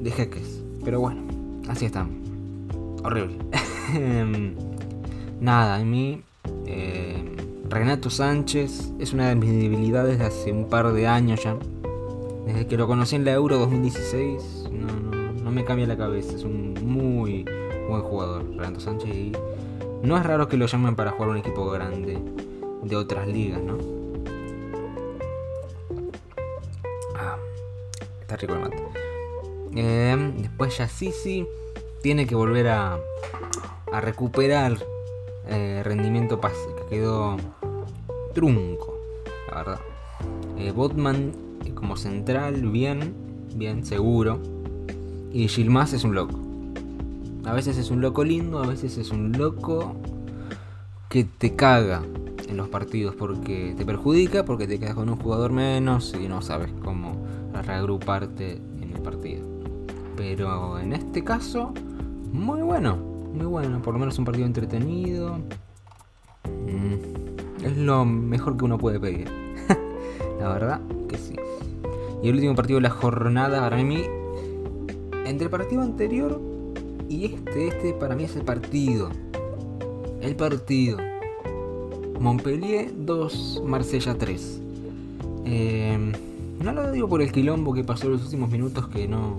de 0.00 0.10
jeques, 0.10 0.62
pero 0.84 1.00
bueno, 1.00 1.22
así 1.68 1.86
estamos. 1.86 2.14
Horrible. 3.02 3.36
Nada, 5.40 5.76
a 5.76 5.84
mí 5.84 6.22
eh, 6.66 7.36
Renato 7.68 8.10
Sánchez 8.10 8.92
es 8.98 9.12
una 9.12 9.28
de 9.28 9.34
mis 9.34 9.50
debilidades 9.50 10.18
de 10.18 10.24
hace 10.24 10.52
un 10.52 10.68
par 10.68 10.92
de 10.92 11.06
años 11.06 11.42
ya. 11.42 11.56
Desde 12.46 12.66
que 12.66 12.76
lo 12.76 12.86
conocí 12.86 13.16
en 13.16 13.24
la 13.24 13.32
Euro 13.32 13.58
2016, 13.58 14.70
no, 14.70 14.86
no, 14.86 15.32
no 15.32 15.50
me 15.50 15.64
cambia 15.64 15.86
la 15.86 15.96
cabeza. 15.96 16.34
Es 16.34 16.44
un 16.44 16.74
muy 16.84 17.44
buen 17.88 18.02
jugador, 18.02 18.44
Renato 18.56 18.80
Sánchez. 18.80 19.08
Y 19.14 19.32
no 20.02 20.16
es 20.16 20.24
raro 20.24 20.48
que 20.48 20.56
lo 20.56 20.66
llamen 20.66 20.96
para 20.96 21.12
jugar 21.12 21.30
un 21.30 21.36
equipo 21.38 21.68
grande 21.70 22.18
de 22.82 22.96
otras 22.96 23.26
ligas, 23.26 23.60
¿no? 23.62 23.78
Ah, 27.16 27.36
está 28.20 28.36
rico 28.36 28.54
el 28.54 28.60
mate. 28.60 28.82
Eh, 29.74 30.32
después 30.38 30.78
ya 30.78 30.88
sí 30.88 31.46
tiene 32.02 32.26
que 32.26 32.34
volver 32.34 32.68
a, 32.68 32.98
recuperar 34.00 34.76
eh, 35.48 35.80
rendimiento 35.84 36.38
que 36.40 36.96
quedó 36.96 37.36
trunco, 38.34 38.98
la 39.48 39.56
verdad. 39.56 39.80
Eh, 40.58 40.70
Botman 40.70 41.32
como 41.74 41.96
central, 41.96 42.62
bien, 42.62 43.14
bien, 43.54 43.84
seguro. 43.84 44.40
Y 45.32 45.48
Gilmas 45.48 45.92
es 45.92 46.04
un 46.04 46.14
loco. 46.14 46.45
A 47.46 47.52
veces 47.52 47.78
es 47.78 47.92
un 47.92 48.00
loco 48.00 48.24
lindo, 48.24 48.58
a 48.58 48.66
veces 48.66 48.98
es 48.98 49.10
un 49.10 49.30
loco 49.30 49.94
que 51.08 51.22
te 51.22 51.54
caga 51.54 52.02
en 52.48 52.56
los 52.56 52.68
partidos 52.68 53.14
porque 53.14 53.72
te 53.76 53.86
perjudica, 53.86 54.44
porque 54.44 54.66
te 54.66 54.80
quedas 54.80 54.96
con 54.96 55.08
un 55.08 55.16
jugador 55.16 55.52
menos 55.52 56.12
y 56.20 56.26
no 56.26 56.42
sabes 56.42 56.72
cómo 56.82 57.24
reagruparte 57.52 58.56
en 58.82 58.92
el 58.92 59.00
partido. 59.00 59.46
Pero 60.16 60.80
en 60.80 60.92
este 60.92 61.22
caso, 61.22 61.72
muy 62.32 62.62
bueno, 62.62 62.96
muy 62.96 63.46
bueno, 63.46 63.80
por 63.80 63.94
lo 63.94 64.00
menos 64.00 64.18
un 64.18 64.24
partido 64.24 64.46
entretenido. 64.46 65.38
Mm, 66.46 67.64
es 67.64 67.76
lo 67.76 68.04
mejor 68.04 68.56
que 68.56 68.64
uno 68.64 68.76
puede 68.76 68.98
pedir. 68.98 69.30
la 70.40 70.48
verdad 70.48 70.80
que 71.08 71.16
sí. 71.16 71.36
Y 72.24 72.28
el 72.28 72.34
último 72.34 72.56
partido 72.56 72.78
de 72.78 72.82
la 72.82 72.90
jornada 72.90 73.60
para 73.60 73.76
mí, 73.76 74.02
entre 75.24 75.44
el 75.44 75.50
partido 75.50 75.82
anterior 75.82 76.40
y 77.08 77.26
este, 77.26 77.68
este 77.68 77.92
para 77.94 78.14
mí 78.14 78.24
es 78.24 78.36
el 78.36 78.42
partido. 78.42 79.10
El 80.20 80.36
partido. 80.36 80.98
Montpellier 82.20 82.92
2, 82.96 83.62
Marsella 83.64 84.16
3. 84.16 84.60
Em, 85.44 86.12
no 86.60 86.72
lo 86.72 86.90
digo 86.90 87.08
por 87.08 87.22
el 87.22 87.30
quilombo 87.30 87.72
que 87.72 87.84
pasó 87.84 88.06
en 88.06 88.12
los 88.12 88.24
últimos 88.24 88.50
minutos 88.50 88.88
que 88.88 89.06
no. 89.06 89.38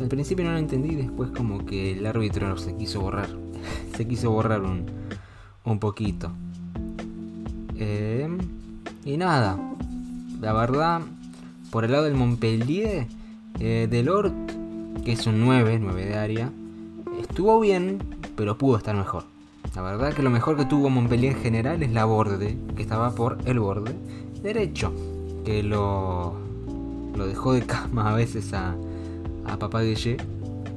Al 0.00 0.08
principio 0.08 0.44
no 0.44 0.52
lo 0.52 0.58
entendí, 0.58 0.94
después 0.94 1.30
como 1.30 1.64
que 1.64 1.92
el 1.92 2.06
árbitro 2.06 2.56
se 2.58 2.74
quiso 2.76 3.00
borrar. 3.00 3.28
se 3.96 4.06
quiso 4.06 4.30
borrar 4.30 4.62
un, 4.62 4.86
un 5.64 5.78
poquito. 5.78 6.32
Em, 7.78 8.38
y 9.04 9.16
nada. 9.16 9.58
La 10.40 10.52
verdad, 10.52 11.02
por 11.70 11.84
el 11.84 11.92
lado 11.92 12.04
del 12.04 12.14
Montpellier, 12.14 13.06
eh, 13.58 13.86
Delort 13.90 14.34
que 15.06 15.12
es 15.12 15.24
un 15.28 15.40
9, 15.40 15.78
9 15.80 16.04
de 16.04 16.16
área, 16.16 16.52
estuvo 17.20 17.60
bien, 17.60 18.02
pero 18.34 18.58
pudo 18.58 18.76
estar 18.76 18.96
mejor. 18.96 19.22
La 19.76 19.82
verdad 19.82 20.12
que 20.12 20.20
lo 20.20 20.30
mejor 20.30 20.56
que 20.56 20.64
tuvo 20.64 20.90
Montpellier 20.90 21.36
en 21.36 21.42
general 21.42 21.80
es 21.84 21.92
la 21.92 22.04
borde, 22.06 22.58
que 22.74 22.82
estaba 22.82 23.14
por 23.14 23.38
el 23.44 23.60
borde 23.60 23.94
derecho, 24.42 24.92
que 25.44 25.62
lo, 25.62 26.34
lo 27.14 27.24
dejó 27.24 27.52
de 27.52 27.62
cama 27.64 28.10
a 28.10 28.16
veces 28.16 28.52
a, 28.52 28.74
a 29.44 29.56
Papá 29.56 29.82
Guille 29.82 30.16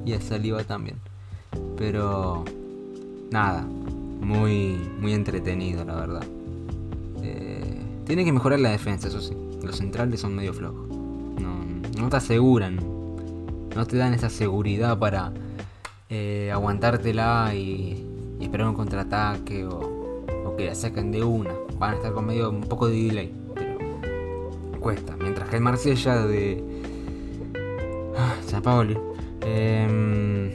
y 0.06 0.14
a 0.14 0.22
Saliva 0.22 0.64
también. 0.64 0.98
Pero 1.76 2.46
nada, 3.32 3.66
muy, 4.22 4.78
muy 5.02 5.14
entretenido 5.14 5.84
la 5.86 5.96
verdad. 5.96 6.24
Eh, 7.24 7.82
tiene 8.06 8.24
que 8.24 8.32
mejorar 8.32 8.60
la 8.60 8.70
defensa, 8.70 9.08
eso 9.08 9.22
sí. 9.22 9.34
Los 9.64 9.78
centrales 9.78 10.20
son 10.20 10.36
medio 10.36 10.54
flojos. 10.54 10.88
No, 10.88 11.66
no 12.00 12.10
te 12.10 12.18
aseguran 12.18 12.99
no 13.76 13.86
te 13.86 13.98
dan 13.98 14.14
esa 14.14 14.30
seguridad 14.30 14.98
para 14.98 15.32
eh, 16.10 16.50
aguantártela 16.52 17.54
y, 17.54 18.06
esperar 18.42 18.68
un 18.68 18.74
contraataque 18.74 19.66
o, 19.66 20.26
que 20.58 20.66
la 20.66 20.76
saquen 20.76 21.12
de 21.12 21.24
una. 21.24 21.52
Van 21.78 21.94
a 21.94 21.96
estar 21.96 22.12
con 22.12 22.26
medio 22.26 22.50
un 22.50 22.62
poco 22.62 22.88
de 22.88 22.96
delay, 22.96 23.34
pero 23.56 23.78
cuesta. 24.80 25.16
Mientras 25.16 25.48
que 25.50 25.56
el 25.56 25.62
Marsella 25.62 26.26
de 26.26 26.62
ah, 28.18 28.36
San 28.46 28.62
Paoli, 28.62 28.98
em, 29.46 30.52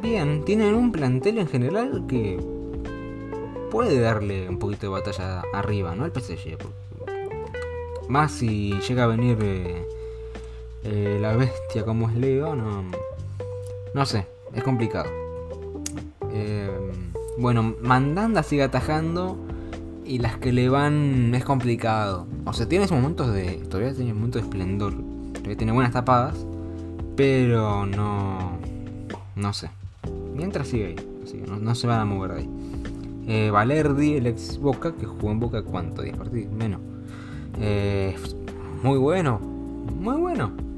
bien, 0.00 0.44
tienen 0.44 0.74
un 0.74 0.92
plantel 0.92 1.38
en 1.38 1.48
general 1.48 2.04
que 2.06 2.38
puede 3.72 3.98
darle 3.98 4.48
un 4.48 4.58
poquito 4.60 4.86
de 4.86 5.00
batalla 5.00 5.42
arriba, 5.54 5.96
¿no? 5.96 6.04
Al 6.04 6.12
PSG. 6.12 6.56
Más 8.08 8.30
si 8.30 8.78
llega 8.80 9.04
a 9.04 9.06
venir. 9.08 9.38
Eh, 9.42 9.99
eh, 10.82 11.18
la 11.20 11.36
bestia 11.36 11.84
como 11.84 12.08
es 12.08 12.16
Leo, 12.16 12.56
no, 12.56 12.84
no 13.92 14.06
sé, 14.06 14.26
es 14.54 14.62
complicado. 14.62 15.10
Eh, 16.32 16.70
bueno, 17.38 17.74
Mandanda 17.82 18.42
sigue 18.42 18.62
atajando 18.62 19.36
y 20.04 20.18
las 20.18 20.38
que 20.38 20.52
le 20.52 20.68
van 20.70 21.34
es 21.34 21.44
complicado. 21.44 22.26
O 22.46 22.52
sea, 22.54 22.66
tiene 22.66 22.86
momentos 22.86 23.32
de. 23.32 23.56
Todavía 23.68 23.94
tiene 23.94 24.14
momentos 24.14 24.42
de 24.42 24.48
esplendor. 24.48 24.94
Todavía 25.34 25.56
tiene 25.56 25.72
buenas 25.72 25.92
tapadas. 25.92 26.46
Pero 27.16 27.84
no. 27.84 28.58
No 29.36 29.52
sé. 29.52 29.70
Mientras 30.34 30.68
sigue 30.68 30.86
ahí. 30.86 30.96
no, 31.60 31.74
se 31.74 31.86
van 31.86 32.00
a 32.00 32.04
mover 32.06 32.32
de 32.32 32.38
ahí. 32.38 32.50
Eh, 33.26 33.50
Valerdi, 33.50 34.14
el 34.14 34.26
ex 34.26 34.58
Boca, 34.58 34.92
que 34.92 35.04
jugó 35.04 35.30
en 35.30 35.40
Boca, 35.40 35.62
¿cuánto? 35.62 36.02
10 36.02 36.16
partidos. 36.16 36.52
Menos. 36.52 36.80
muy 38.82 38.98
bueno. 38.98 39.38
Muy 39.38 40.16
bueno 40.16 40.69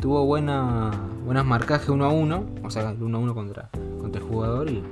tuvo 0.00 0.24
buena, 0.24 0.90
buenas 1.24 1.44
marcajes 1.44 1.90
uno 1.90 2.06
a 2.06 2.08
uno, 2.08 2.46
o 2.64 2.70
sea, 2.70 2.94
uno 2.98 3.18
a 3.18 3.20
uno 3.20 3.34
contra, 3.34 3.68
contra 4.00 4.20
el 4.20 4.26
jugador 4.26 4.70
y 4.70 4.82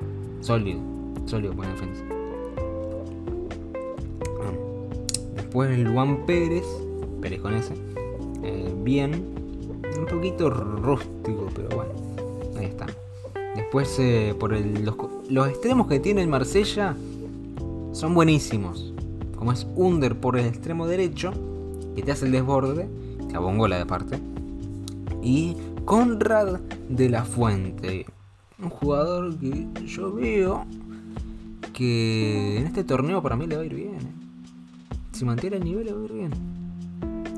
sólido, 0.40 0.80
sólido, 1.24 1.54
buena 1.54 1.72
defensa. 1.72 2.04
Después 5.34 5.70
el 5.70 5.88
Juan 5.88 6.26
Pérez, 6.26 6.66
Pérez 7.22 7.40
con 7.40 7.54
ese, 7.54 7.74
eh, 8.42 8.72
bien, 8.84 9.24
un 9.98 10.06
poquito 10.06 10.50
rústico, 10.50 11.48
pero 11.54 11.68
bueno, 11.74 11.92
ahí 12.58 12.66
está. 12.66 12.86
Después 13.56 13.98
eh, 13.98 14.36
por 14.38 14.52
el, 14.52 14.84
los, 14.84 14.94
los 15.30 15.48
extremos 15.48 15.86
que 15.86 16.00
tiene 16.00 16.20
el 16.22 16.28
Marsella 16.28 16.94
son 17.92 18.14
buenísimos. 18.14 18.92
Como 19.36 19.52
es 19.52 19.66
Under 19.74 20.16
por 20.16 20.36
el 20.36 20.46
extremo 20.46 20.86
derecho, 20.86 21.32
que 21.96 22.02
te 22.02 22.12
hace 22.12 22.26
el 22.26 22.32
desborde, 22.32 22.88
la 23.32 23.38
bongola 23.38 23.78
de 23.78 23.86
parte 23.86 24.20
y 25.28 25.54
Conrad 25.84 26.58
de 26.88 27.10
la 27.10 27.22
Fuente. 27.22 28.06
Un 28.62 28.70
jugador 28.70 29.38
que 29.38 29.68
yo 29.86 30.14
veo 30.14 30.64
que 31.74 32.56
en 32.56 32.66
este 32.66 32.82
torneo 32.82 33.22
para 33.22 33.36
mí 33.36 33.46
le 33.46 33.56
va 33.56 33.62
a 33.62 33.66
ir 33.66 33.74
bien. 33.74 33.94
¿eh? 33.96 34.12
Si 35.12 35.26
mantiene 35.26 35.56
el 35.56 35.64
nivel 35.64 35.84
le 35.84 35.92
va 35.92 36.00
a 36.00 36.04
ir 36.04 36.12
bien. 36.12 36.30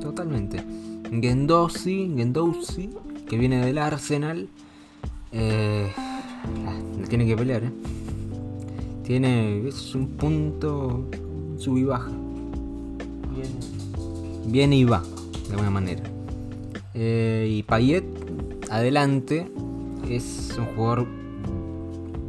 Totalmente. 0.00 0.64
Gendosi, 1.10 2.14
Gendosi, 2.16 2.90
que 3.28 3.36
viene 3.36 3.64
del 3.66 3.78
Arsenal, 3.78 4.48
eh, 5.32 5.90
tiene 7.08 7.26
que 7.26 7.36
pelear. 7.36 7.64
¿eh? 7.64 7.72
Tiene. 9.02 9.68
Un 9.94 10.06
punto. 10.16 11.06
Sub 11.58 11.76
y 11.76 11.82
baja. 11.82 12.12
Viene 14.46 14.76
y 14.76 14.84
va, 14.84 15.02
de 15.46 15.50
alguna 15.50 15.70
manera. 15.70 16.09
Eh, 16.94 17.46
y 17.48 17.62
Payet, 17.62 18.04
adelante, 18.70 19.50
es 20.08 20.54
un 20.58 20.66
jugador 20.66 21.06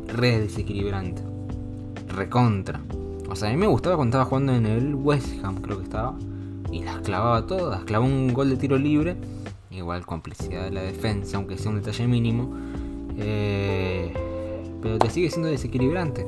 re 0.08 0.40
desequilibrante. 0.40 1.22
Recontra. 2.08 2.82
O 3.30 3.36
sea, 3.36 3.50
a 3.50 3.52
mí 3.52 3.58
me 3.58 3.68
gustaba 3.68 3.96
cuando 3.96 4.18
estaba 4.18 4.26
jugando 4.26 4.54
en 4.54 4.66
el 4.66 4.96
West 4.96 5.44
Ham, 5.44 5.62
creo 5.62 5.78
que 5.78 5.84
estaba. 5.84 6.16
Y 6.72 6.84
las 6.84 7.00
clavaba 7.00 7.48
todas. 7.48 7.84
Clavó 7.86 8.06
un 8.06 8.34
gol 8.34 8.50
de 8.50 8.58
tiro 8.58 8.78
libre. 8.78 9.16
Igual 9.72 10.06
complicidad 10.06 10.66
de 10.66 10.72
la 10.72 10.82
defensa, 10.82 11.38
aunque 11.38 11.58
sea 11.58 11.72
un 11.72 11.78
detalle 11.78 12.08
mínimo. 12.08 12.54
Eh, 13.18 14.14
pero 14.82 15.00
te 15.00 15.10
sigue 15.10 15.30
siendo 15.30 15.50
desequilibrante. 15.50 16.28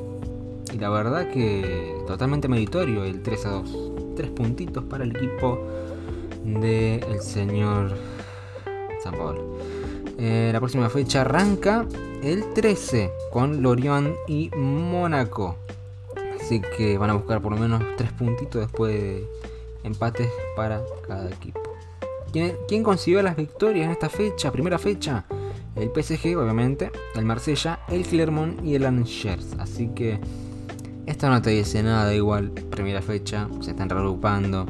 Y 0.72 0.78
la 0.78 0.88
verdad 0.88 1.30
que 1.30 1.94
totalmente 2.06 2.48
meritorio 2.48 3.04
el 3.04 3.22
3 3.22 3.46
a 3.46 3.50
2. 3.50 3.92
Tres 4.16 4.30
puntitos 4.30 4.84
para 4.84 5.04
el 5.04 5.14
equipo 5.14 5.60
del 6.44 7.02
el 7.04 7.20
señor 7.20 7.94
Eh, 10.18 10.50
la 10.52 10.60
próxima 10.60 10.88
fecha 10.88 11.22
arranca 11.22 11.86
el 12.22 12.52
13 12.54 13.10
con 13.32 13.62
Lorient 13.62 14.14
y 14.28 14.50
Mónaco. 14.56 15.56
Así 16.40 16.60
que 16.76 16.98
van 16.98 17.10
a 17.10 17.14
buscar 17.14 17.40
por 17.40 17.52
lo 17.52 17.58
menos 17.58 17.82
tres 17.96 18.12
puntitos 18.12 18.60
después 18.60 18.92
de 18.92 19.26
empates 19.82 20.28
para 20.56 20.82
cada 21.06 21.28
equipo. 21.30 21.60
¿Quién, 22.32 22.82
consiguió 22.82 23.22
las 23.22 23.36
victorias 23.36 23.86
en 23.86 23.92
esta 23.92 24.08
fecha? 24.08 24.50
Primera 24.50 24.78
fecha. 24.78 25.24
El 25.76 25.90
PSG, 25.90 26.36
obviamente, 26.36 26.90
el 27.14 27.24
Marsella, 27.24 27.80
el 27.88 28.04
Clermont 28.04 28.64
y 28.64 28.74
el 28.74 28.84
Angers. 28.84 29.54
Así 29.58 29.88
que 29.94 30.18
esta 31.06 31.28
no 31.28 31.40
te 31.42 31.50
dice 31.50 31.82
nada 31.82 32.12
igual. 32.12 32.50
Primera 32.50 33.02
fecha, 33.02 33.48
se 33.60 33.70
están 33.70 33.88
reagrupando. 33.88 34.66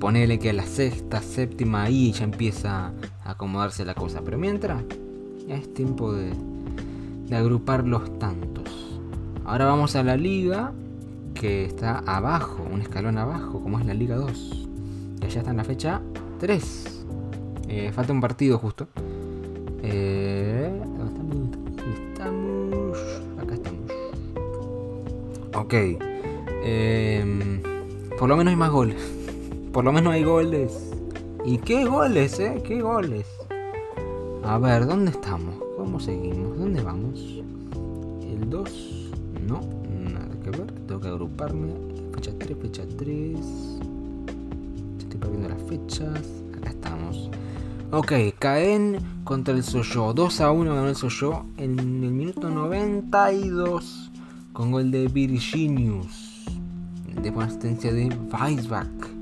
Ponele 0.00 0.38
que 0.38 0.50
a 0.50 0.52
la 0.52 0.66
sexta, 0.66 1.20
séptima, 1.20 1.84
ahí 1.84 2.12
ya 2.12 2.24
empieza 2.24 2.92
a 3.24 3.30
acomodarse 3.30 3.84
la 3.84 3.94
cosa. 3.94 4.20
Pero 4.24 4.38
mientras, 4.38 4.82
ya 5.46 5.56
es 5.56 5.72
tiempo 5.74 6.12
de, 6.12 6.32
de 7.26 7.36
agrupar 7.36 7.84
los 7.84 8.18
tantos. 8.18 9.00
Ahora 9.44 9.64
vamos 9.64 9.96
a 9.96 10.02
la 10.02 10.16
liga 10.16 10.72
que 11.38 11.64
está 11.64 11.98
abajo, 12.00 12.66
un 12.70 12.80
escalón 12.80 13.16
abajo, 13.16 13.62
como 13.62 13.78
es 13.78 13.86
la 13.86 13.94
Liga 13.94 14.16
2. 14.16 14.68
Que 15.20 15.30
ya 15.30 15.40
está 15.40 15.52
en 15.52 15.56
la 15.56 15.64
fecha 15.64 16.00
3. 16.40 17.04
Eh, 17.68 17.92
falta 17.92 18.12
un 18.12 18.20
partido 18.20 18.58
justo. 18.58 18.88
Eh, 19.82 20.70
¿Dónde 20.98 22.10
estamos? 22.10 22.98
Acá 23.40 23.54
estamos. 23.54 23.90
Ok. 25.54 25.74
Em, 26.64 27.62
por 28.18 28.28
lo 28.28 28.36
menos 28.36 28.50
hay 28.50 28.56
más 28.56 28.70
goles. 28.70 29.17
Por 29.72 29.84
lo 29.84 29.92
menos 29.92 30.12
hay 30.12 30.24
goles. 30.24 30.90
¿Y 31.44 31.58
qué 31.58 31.84
goles, 31.84 32.38
eh? 32.40 32.62
¿Qué 32.64 32.80
goles? 32.80 33.26
A 34.44 34.58
ver, 34.58 34.86
¿dónde 34.86 35.10
estamos? 35.10 35.54
¿Cómo 35.76 36.00
seguimos? 36.00 36.58
¿Dónde 36.58 36.82
vamos? 36.82 37.20
El 38.22 38.48
2. 38.48 39.10
No, 39.46 39.60
tengo 40.86 41.00
que 41.00 41.08
agruparme. 41.08 41.74
Fecha 42.14 42.32
3, 42.38 42.58
fecha 42.60 42.82
3. 42.96 43.38
Estoy 44.98 45.20
perdiendo 45.20 45.48
las 45.48 45.62
fechas. 45.62 46.20
Acá 46.56 46.70
estamos. 46.70 47.30
Ok, 47.90 48.12
Caen 48.38 48.98
contra 49.24 49.54
el 49.54 49.62
Soyo. 49.62 50.12
2 50.12 50.40
a 50.40 50.50
1 50.50 50.74
ganó 50.74 50.88
el 50.88 50.96
Soyo 50.96 51.44
en 51.56 51.78
el 51.78 52.12
minuto 52.12 52.50
92 52.50 54.10
con 54.52 54.72
gol 54.72 54.90
de 54.90 55.08
Virginius. 55.08 56.46
De 57.22 57.28
asistencia 57.30 57.92
de 57.92 58.08
Weisbach. 58.32 59.17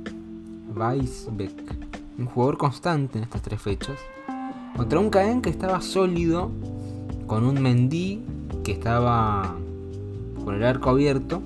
Weisbeck. 0.77 1.75
Un 2.19 2.27
jugador 2.27 2.59
constante 2.59 3.19
en 3.19 3.25
estas 3.25 3.43
tres 3.43 3.61
fechas. 3.61 3.99
Contra 4.77 5.01
un 5.01 5.11
Caen 5.11 5.43
que 5.43 5.51
estaba 5.51 5.81
sólido. 5.81 6.51
Con 7.27 7.45
un 7.45 7.61
Mendy 7.61 8.23
que 8.63 8.73
estaba 8.73 9.57
con 10.45 10.55
el 10.55 10.63
arco 10.63 10.91
abierto 10.91 11.43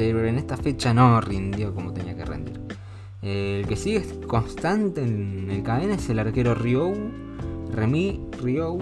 pero 0.00 0.24
en 0.24 0.38
esta 0.38 0.56
fecha 0.56 0.94
no 0.94 1.20
rindió 1.20 1.74
como 1.74 1.92
tenía 1.92 2.16
que 2.16 2.24
rendir. 2.24 2.58
El 3.20 3.66
que 3.66 3.76
sigue 3.76 4.02
constante 4.26 5.02
en 5.02 5.50
el 5.50 5.62
cadena 5.62 5.94
es 5.94 6.08
el 6.08 6.18
arquero 6.18 6.54
Ryou, 6.54 6.94
Remy 7.70 8.20
Ryou, 8.42 8.80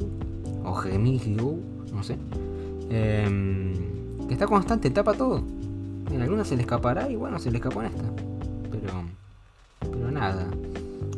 o 0.65 0.81
Remy 0.81 1.19
Ryou, 1.19 1.61
no 1.93 2.05
sé. 2.05 2.17
Em, 2.89 3.73
que 4.29 4.35
está 4.35 4.47
constante, 4.47 4.91
tapa 4.91 5.15
todo. 5.15 5.43
En 6.13 6.23
algunas 6.23 6.47
se 6.47 6.55
le 6.55 6.63
escapará 6.63 7.11
y 7.11 7.17
bueno, 7.17 7.41
se 7.41 7.51
le 7.51 7.57
escapó 7.57 7.83
en 7.83 7.89
esta. 7.89 8.05
Pero, 9.93 10.11
nada. 10.11 10.49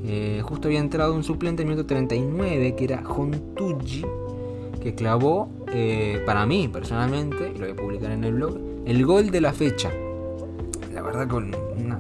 Eh, 0.05 0.41
justo 0.43 0.69
había 0.69 0.81
entrado 0.81 1.15
un 1.15 1.23
suplente 1.23 1.63
en 1.63 1.69
minuto 1.69 1.87
39 1.87 2.75
que 2.75 2.85
era 2.85 3.03
Hontuji, 3.07 4.05
que 4.81 4.95
clavó 4.95 5.51
eh, 5.73 6.23
para 6.27 6.47
mí 6.47 6.69
personalmente, 6.69 7.53
lo 7.53 7.61
voy 7.61 7.71
a 7.71 7.77
publicar 7.77 8.11
en 8.11 8.25
el 8.25 8.35
blog, 8.35 8.59
el 8.87 9.05
gol 9.05 9.31
de 9.31 9.41
la 9.41 9.53
fecha. 9.53 9.91
La 10.93 11.03
verdad 11.03 11.29
con 11.29 11.55
una 11.77 11.99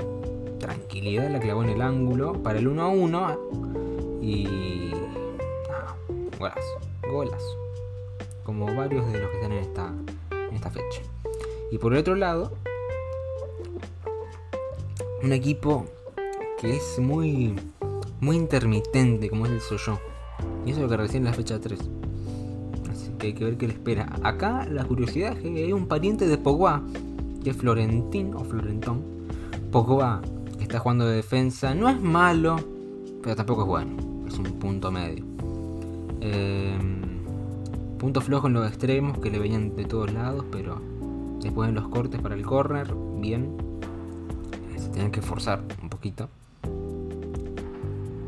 tranquilidad 0.59 1.31
la 1.31 1.41
clavó 1.41 1.63
en 1.63 1.71
el 1.71 1.83
ángulo 1.83 2.33
para 2.43 2.59
el 2.59 2.69
1 2.69 2.83
a 2.83 2.89
1. 2.89 3.39
Y... 4.23 4.93
Ah, 5.71 5.95
golazo, 6.39 6.81
golazo. 7.11 7.57
Como 8.45 8.67
varios 8.75 9.11
de 9.13 9.21
los 9.21 9.31
que 9.31 9.37
están 9.37 9.53
esta, 9.53 9.93
en 10.49 10.55
esta 10.55 10.71
fecha. 10.71 11.03
Y 11.71 11.79
por 11.79 11.93
el 11.93 12.01
otro 12.01 12.17
lado, 12.17 12.53
un 15.23 15.33
equipo 15.33 15.87
que 16.61 16.77
es 16.77 16.99
muy, 16.99 17.55
muy 18.21 18.37
intermitente, 18.37 19.31
como 19.31 19.47
es 19.47 19.53
el 19.53 19.61
Soyo. 19.61 19.99
Y 20.67 20.71
eso 20.71 20.81
es 20.81 20.83
lo 20.83 20.89
que 20.89 20.97
recién 20.97 21.25
la 21.25 21.33
fecha 21.33 21.61
3 21.61 21.79
que 23.21 23.29
hay 23.29 23.33
que 23.35 23.45
ver 23.45 23.57
qué 23.57 23.69
le 23.69 23.75
espera. 23.75 24.09
Acá 24.25 24.67
la 24.69 24.85
curiosidad 24.85 25.33
es 25.37 25.43
que 25.43 25.49
hay 25.49 25.73
un 25.73 25.87
pariente 25.87 26.27
de 26.27 26.39
Pogba, 26.39 26.83
que 27.45 27.51
es 27.51 27.57
Florentín 27.57 28.35
o 28.35 28.45
Florentón. 28.45 29.03
Pogba, 29.71 30.21
que 30.57 30.65
está 30.65 30.81
jugando 30.81 31.07
de 31.07 31.17
defensa, 31.17 31.75
no 31.75 31.89
es 31.89 32.01
malo, 32.01 32.57
pero 33.23 33.37
tampoco 33.37 33.63
es 33.63 33.69
bueno. 33.69 34.27
Es 34.27 34.39
un 34.39 34.59
punto 34.59 34.91
medio. 34.91 35.25
Em, 36.21 37.23
punto 37.99 38.21
flojo 38.21 38.49
en 38.49 38.55
los 38.55 38.67
extremos 38.67 39.19
que 39.19 39.31
le 39.31 39.39
venían 39.39 39.77
de 39.77 39.85
todos 39.85 40.13
lados, 40.13 40.45
pero 40.51 40.81
después 41.41 41.69
en 41.69 41.77
los 41.77 41.89
cortes 41.89 42.21
para 42.21 42.35
el 42.35 42.43
corner, 42.43 42.93
bien. 43.19 43.57
Se 44.77 44.89
tenían 44.89 45.13
que 45.13 45.23
forzar 45.23 45.63
un 45.83 45.91
poquito. 45.91 46.29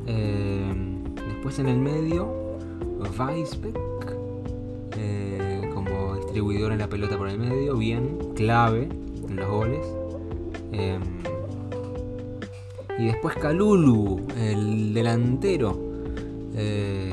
Em, 0.06 1.04
después 1.14 1.58
en 1.58 1.68
el 1.68 1.78
medio, 1.78 2.28
Weisbeck 3.18 3.92
distribuidor 6.32 6.72
en 6.72 6.78
la 6.78 6.88
pelota 6.88 7.18
por 7.18 7.28
el 7.28 7.38
medio, 7.38 7.76
bien, 7.76 8.16
clave 8.34 8.88
en 9.28 9.36
los 9.36 9.46
goles. 9.50 9.86
Em, 10.72 11.02
y 12.98 13.04
después 13.04 13.36
Calulu, 13.36 14.26
el 14.38 14.94
delantero. 14.94 15.78
Eh, 16.54 17.12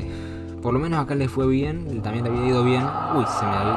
por 0.62 0.72
lo 0.72 0.80
menos 0.80 1.00
acá 1.00 1.14
le 1.14 1.28
fue 1.28 1.46
bien, 1.46 2.00
también 2.00 2.24
le 2.24 2.30
había 2.30 2.48
ido 2.48 2.64
bien. 2.64 2.82
Uy, 3.14 3.26
se 3.26 3.44
me 3.44 3.52
había... 3.52 3.76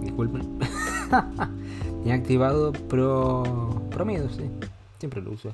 Disculpen. 0.00 0.58
he 2.06 2.12
activado 2.12 2.72
Pro... 2.72 3.42
Sí. 4.34 4.50
Siempre 4.98 5.20
lo 5.20 5.32
uso. 5.32 5.52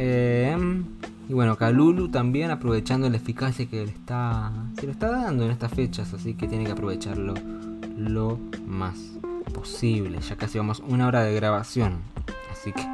Eh, 0.00 0.56
y 1.28 1.34
bueno, 1.34 1.56
Kalulu 1.56 2.08
también 2.08 2.52
aprovechando 2.52 3.10
la 3.10 3.16
eficacia 3.16 3.66
que 3.66 3.84
le 3.84 3.90
está, 3.90 4.52
se 4.78 4.86
le 4.86 4.92
está 4.92 5.10
dando 5.10 5.44
en 5.44 5.50
estas 5.50 5.72
fechas, 5.72 6.14
así 6.14 6.34
que 6.34 6.46
tiene 6.46 6.64
que 6.64 6.70
aprovecharlo 6.70 7.34
lo 7.96 8.38
más 8.64 8.96
posible. 9.52 10.20
Ya 10.20 10.36
casi 10.36 10.56
vamos 10.56 10.82
una 10.86 11.08
hora 11.08 11.22
de 11.24 11.34
grabación, 11.34 11.98
así 12.50 12.72
que 12.72 12.86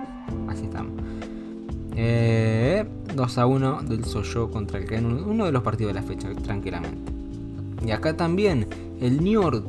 así 0.49 0.65
estamos. 0.65 0.95
2 1.91 1.97
eh, 1.97 2.87
a 3.37 3.47
1 3.47 3.83
del 3.83 4.05
Soyo 4.05 4.51
contra 4.51 4.79
el 4.79 4.87
Caen, 4.87 5.05
uno 5.05 5.45
de 5.45 5.53
los 5.53 5.63
partidos 5.63 5.95
de 5.95 6.01
la 6.01 6.07
fecha, 6.07 6.35
tranquilamente. 6.43 7.13
Y 7.87 7.91
acá 7.91 8.17
también 8.17 8.67
el 9.01 9.23
Niort 9.23 9.67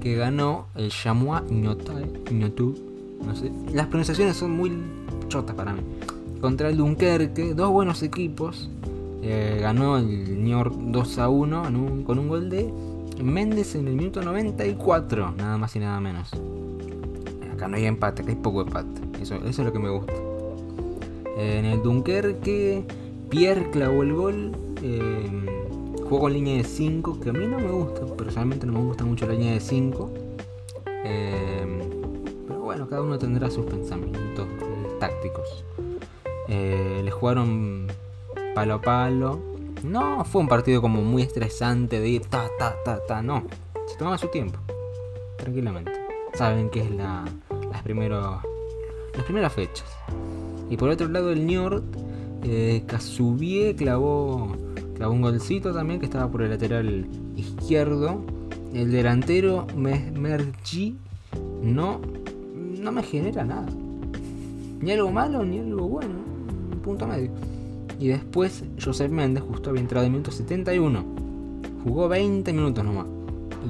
que 0.00 0.16
ganó 0.16 0.66
el 0.74 0.90
Chamois 0.90 1.42
sé, 3.34 3.50
las 3.72 3.86
pronunciaciones 3.86 4.36
son 4.36 4.50
muy 4.50 4.70
chotas 5.28 5.56
para 5.56 5.72
mí 5.72 5.80
contra 6.44 6.68
el 6.68 6.76
Dunkerque, 6.76 7.54
dos 7.54 7.70
buenos 7.70 8.02
equipos. 8.02 8.68
Eh, 9.22 9.60
ganó 9.62 9.96
el 9.96 10.44
New 10.44 10.58
York 10.58 10.74
2 10.76 11.18
a 11.18 11.30
1 11.30 11.62
con 12.04 12.18
un 12.18 12.28
gol 12.28 12.50
de 12.50 12.70
Méndez 13.18 13.74
en 13.76 13.88
el 13.88 13.94
minuto 13.94 14.20
94, 14.20 15.32
nada 15.38 15.56
más 15.56 15.74
y 15.74 15.78
nada 15.78 15.98
menos. 16.00 16.32
Acá 17.50 17.66
no 17.66 17.78
hay 17.78 17.86
empate, 17.86 18.20
acá 18.20 18.32
hay 18.32 18.36
poco 18.36 18.60
empate. 18.60 19.00
Eso, 19.22 19.36
es 19.36 19.58
lo 19.58 19.72
que 19.72 19.78
me 19.78 19.88
gusta. 19.88 20.12
en 21.38 21.64
el 21.64 21.82
Dunkerque, 21.82 22.84
Pierre 23.30 23.70
clavó 23.70 24.02
el 24.02 24.12
gol. 24.12 24.52
Eh, 24.82 25.46
jugó 26.10 26.28
línea 26.28 26.58
de 26.58 26.64
5, 26.64 27.20
que 27.20 27.30
a 27.30 27.32
mí 27.32 27.46
no 27.46 27.58
me 27.58 27.70
gusta, 27.70 28.04
personalmente 28.18 28.66
no 28.66 28.74
me 28.74 28.80
gusta 28.80 29.06
mucho 29.06 29.26
la 29.26 29.32
línea 29.32 29.54
de 29.54 29.60
5. 29.60 30.10
Eh, 31.06 31.66
pero 32.46 32.60
bueno, 32.60 32.86
cada 32.86 33.00
uno 33.00 33.18
tendrá 33.18 33.50
sus 33.50 33.64
pensamientos 33.64 34.46
tácticos. 35.00 35.64
Le 37.02 37.10
jugaron 37.10 37.88
palo 38.54 38.74
a 38.74 38.80
palo. 38.80 39.40
No 39.82 40.24
fue 40.24 40.40
un 40.40 40.48
partido 40.48 40.80
como 40.80 41.02
muy 41.02 41.22
estresante 41.22 42.00
de 42.00 42.08
ir 42.08 42.22
ta, 42.22 42.48
ta, 42.58 42.74
ta, 42.84 43.00
ta, 43.06 43.22
no. 43.22 43.44
Se 43.86 43.98
tomaba 43.98 44.16
su 44.16 44.28
tiempo, 44.28 44.58
tranquilamente. 45.36 45.92
Saben 46.34 46.70
que 46.70 46.80
es 46.80 46.90
la, 46.90 47.24
las, 47.70 47.82
primeros, 47.82 48.38
las 49.14 49.24
primeras 49.24 49.52
fechas. 49.52 49.86
Y 50.70 50.76
por 50.76 50.88
otro 50.88 51.08
lado, 51.08 51.30
el 51.30 51.46
New 51.46 51.82
eh, 52.42 52.84
clavó, 53.76 54.56
clavó 54.96 55.12
un 55.12 55.22
golcito 55.22 55.72
también 55.74 56.00
que 56.00 56.06
estaba 56.06 56.30
por 56.30 56.42
el 56.42 56.50
lateral 56.50 57.06
izquierdo. 57.36 58.22
El 58.72 58.90
delantero 58.90 59.66
Mergi 59.76 60.96
no, 61.62 62.00
no 62.80 62.92
me 62.92 63.02
genera 63.02 63.44
nada. 63.44 63.68
Ni 64.80 64.92
algo 64.92 65.10
malo 65.12 65.44
ni 65.44 65.58
algo 65.58 65.88
bueno. 65.88 66.33
Un 66.84 66.90
punto 66.90 67.06
medio. 67.06 67.30
Y 67.98 68.08
después 68.08 68.62
Joseph 68.82 69.10
Méndez 69.10 69.42
justo 69.42 69.70
había 69.70 69.80
entrado 69.80 70.04
en 70.04 70.12
minuto 70.12 70.30
71. 70.30 71.02
Jugó 71.82 72.08
20 72.08 72.52
minutos 72.52 72.84
nomás. 72.84 73.06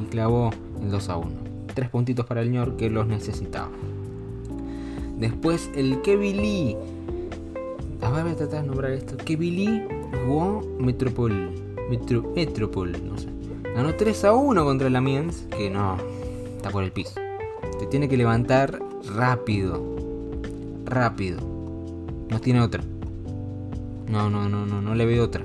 Y 0.01 0.07
clavó 0.07 0.51
el 0.83 0.91
2 0.91 1.09
a 1.09 1.17
1. 1.19 1.31
Tres 1.75 1.89
puntitos 1.91 2.27
para 2.27 2.43
el 2.43 2.53
York 2.53 2.77
que 2.77 2.91
los 2.91 3.07
necesitaba. 3.07 3.71
Después 5.17 5.71
el 5.77 6.03
Kevin 6.03 6.37
Lee. 6.39 6.77
A 8.01 8.11
ver, 8.11 8.25
voy 8.25 8.33
a 8.33 8.37
tratar 8.37 8.63
de 8.63 8.67
nombrar 8.67 8.91
esto. 8.91 9.17
Kevin 9.17 9.55
Lee 9.55 9.83
jugó 10.27 10.63
Metropol. 10.81 11.53
Metro, 11.89 12.33
Metropol, 12.35 12.93
no 13.07 13.17
sé. 13.17 13.29
Ganó 13.77 13.95
3 13.95 14.25
a 14.25 14.33
1 14.33 14.65
contra 14.65 14.89
el 14.89 14.97
Amiens. 14.97 15.47
Que 15.57 15.71
no, 15.71 15.99
está 16.57 16.71
por 16.71 16.83
el 16.83 16.91
piso. 16.91 17.21
Te 17.79 17.87
tiene 17.87 18.09
que 18.09 18.17
levantar 18.17 18.81
rápido. 19.15 19.81
Rápido. 20.85 21.39
No 22.29 22.41
tiene 22.41 22.61
otra. 22.61 22.83
No, 24.09 24.31
no, 24.31 24.49
no, 24.49 24.67
no, 24.67 24.81
no 24.81 24.95
le 24.95 25.07
veo 25.07 25.25
otra. 25.25 25.45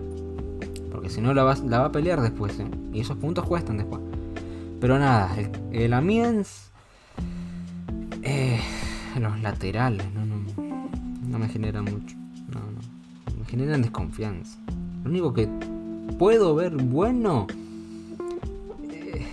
Porque 0.92 1.10
si 1.10 1.22
no 1.22 1.34
la 1.34 1.44
va, 1.44 1.56
la 1.66 1.80
va 1.80 1.86
a 1.86 1.92
pelear 1.92 2.22
después. 2.22 2.60
¿eh? 2.60 2.68
Y 2.94 3.02
esos 3.02 3.18
puntos 3.18 3.46
cuestan 3.46 3.78
después. 3.78 4.02
Pero 4.80 4.98
nada, 4.98 5.36
el, 5.72 5.94
Amiens. 5.94 6.72
Eh, 8.22 8.60
los 9.20 9.42
laterales, 9.42 10.06
no, 10.14 10.26
no, 10.26 10.38
no 11.28 11.40
me 11.40 11.48
genera 11.48 11.82
mucho. 11.82 12.16
No, 12.50 12.60
no. 12.60 13.38
Me 13.40 13.46
generan 13.46 13.82
desconfianza. 13.82 14.58
Lo 15.04 15.10
único 15.10 15.34
que 15.34 15.48
puedo 16.18 16.56
ver 16.56 16.76
bueno. 16.76 17.48
Eh, 18.92 19.26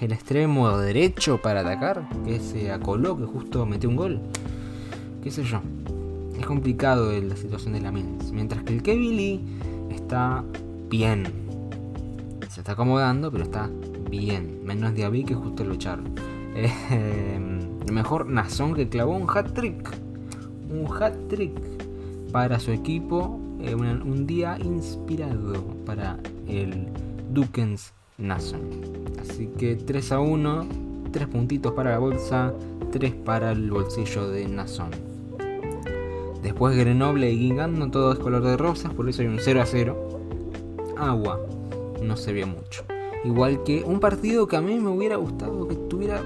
el 0.00 0.12
extremo 0.12 0.76
derecho 0.78 1.40
para 1.40 1.60
atacar. 1.60 2.08
Que 2.24 2.38
se 2.40 2.70
acoló, 2.70 3.16
que 3.16 3.24
justo 3.24 3.66
metió 3.66 3.88
un 3.88 3.96
gol. 3.96 4.20
¿Qué 5.22 5.30
sé 5.30 5.44
yo? 5.44 5.60
Es 6.38 6.46
complicado 6.46 7.12
la 7.20 7.36
situación 7.36 7.74
de 7.74 7.80
la 7.80 7.92
Mens. 7.92 8.32
Mientras 8.32 8.62
que 8.64 8.74
el 8.74 8.82
Kevin 8.82 9.90
está 9.90 10.44
bien. 10.88 11.24
Se 12.48 12.60
está 12.60 12.72
acomodando, 12.72 13.30
pero 13.30 13.44
está 13.44 13.70
bien. 14.10 14.60
Menos 14.64 14.94
Diaby 14.94 15.24
que 15.24 15.34
justo 15.34 15.64
lo 15.64 15.74
echaron. 15.74 16.14
Eh, 16.54 17.40
mejor 17.90 18.28
Nazón 18.28 18.74
que 18.74 18.86
clavó 18.86 19.16
un 19.16 19.26
hat 19.26 19.54
trick. 19.54 19.90
Un 20.70 20.86
hat 20.86 21.14
trick 21.28 21.52
para 22.30 22.58
su 22.60 22.72
equipo. 22.72 23.40
Eh, 23.62 23.74
un, 23.74 24.26
día 24.26 24.58
inspirado 24.62 25.64
para 25.86 26.18
el 26.46 26.88
Dukens 27.32 27.94
Nason. 28.18 28.60
Así 29.18 29.46
que 29.58 29.76
3 29.76 30.12
a 30.12 30.20
1. 30.20 30.66
3 31.10 31.26
puntitos 31.28 31.72
para 31.72 31.92
la 31.92 31.98
bolsa. 31.98 32.52
3 32.90 33.14
para 33.24 33.52
el 33.52 33.70
bolsillo 33.70 34.28
de 34.28 34.46
Nazón. 34.46 35.11
Después 36.42 36.76
Grenoble 36.76 37.30
y 37.30 37.38
Guingando 37.38 37.88
todo 37.90 38.12
es 38.12 38.18
color 38.18 38.42
de 38.42 38.56
rosas, 38.56 38.92
por 38.92 39.08
eso 39.08 39.22
hay 39.22 39.28
un 39.28 39.38
0 39.40 39.62
a 39.62 39.66
0. 39.66 40.20
Agua, 40.96 41.40
no 42.02 42.16
se 42.16 42.32
ve 42.32 42.44
mucho. 42.44 42.84
Igual 43.24 43.62
que 43.62 43.84
un 43.84 44.00
partido 44.00 44.48
que 44.48 44.56
a 44.56 44.60
mí 44.60 44.78
me 44.80 44.90
hubiera 44.90 45.16
gustado 45.16 45.68
que 45.68 45.74
estuviera 45.74 46.20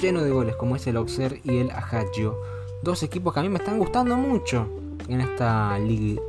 lleno 0.00 0.22
de 0.22 0.30
goles, 0.30 0.56
como 0.56 0.74
es 0.74 0.86
el 0.88 0.96
Auxerre 0.96 1.40
y 1.44 1.58
el 1.58 1.70
Ajaccio. 1.70 2.36
Dos 2.82 3.04
equipos 3.04 3.32
que 3.32 3.40
a 3.40 3.42
mí 3.44 3.48
me 3.48 3.58
están 3.58 3.78
gustando 3.78 4.16
mucho 4.16 4.66
en 5.06 5.20
esta 5.20 5.78
Ligue 5.78 6.20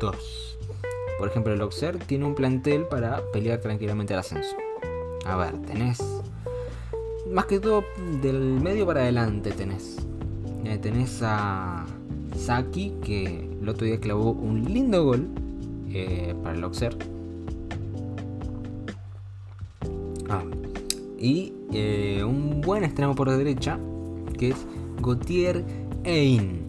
2. 0.00 0.58
Por 1.18 1.28
ejemplo, 1.28 1.52
el 1.52 1.60
Auxerre 1.60 1.98
tiene 1.98 2.24
un 2.24 2.34
plantel 2.34 2.84
para 2.84 3.20
pelear 3.32 3.60
tranquilamente 3.60 4.14
el 4.14 4.20
ascenso. 4.20 4.56
A 5.26 5.36
ver, 5.36 5.58
tenés. 5.62 5.98
Más 7.30 7.44
que 7.44 7.60
todo 7.60 7.84
del 8.22 8.38
medio 8.38 8.86
para 8.86 9.00
adelante 9.00 9.50
tenés. 9.50 9.96
Eh, 10.64 10.78
tenés 10.78 11.20
a 11.22 11.84
Saki, 12.38 12.92
que 13.02 13.48
el 13.60 13.68
otro 13.68 13.86
día 13.86 13.98
clavó 13.98 14.32
un 14.32 14.64
lindo 14.72 15.04
gol 15.04 15.28
eh, 15.90 16.34
para 16.42 16.56
el 16.56 16.64
Auxerre. 16.64 16.96
Ah, 20.30 20.44
y 21.18 21.52
eh, 21.72 22.22
un 22.24 22.60
buen 22.60 22.84
extremo 22.84 23.14
por 23.14 23.30
derecha, 23.30 23.78
que 24.38 24.50
es 24.50 24.66
Gautier 25.02 25.64
Ein, 26.04 26.60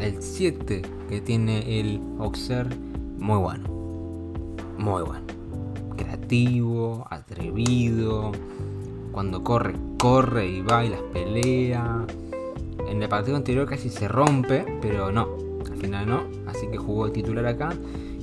el 0.00 0.22
7 0.22 0.82
que 1.08 1.20
tiene 1.20 1.80
el 1.80 2.00
Auxerre, 2.18 2.74
muy 3.18 3.38
bueno. 3.38 3.68
Muy 4.78 5.02
bueno. 5.02 5.24
Creativo, 5.96 7.06
atrevido. 7.10 8.32
Cuando 9.12 9.42
corre, 9.42 9.74
corre 9.98 10.48
y 10.48 10.60
va 10.60 10.84
y 10.84 10.90
las 10.90 11.00
pelea 11.12 12.06
en 12.88 13.02
el 13.02 13.08
partido 13.08 13.36
anterior 13.36 13.68
casi 13.68 13.90
se 13.90 14.08
rompe, 14.08 14.64
pero 14.80 15.10
no, 15.12 15.28
al 15.70 15.76
final 15.76 16.06
no. 16.06 16.24
Así 16.46 16.66
que 16.68 16.76
jugó 16.76 17.06
el 17.06 17.12
titular 17.12 17.46
acá. 17.46 17.74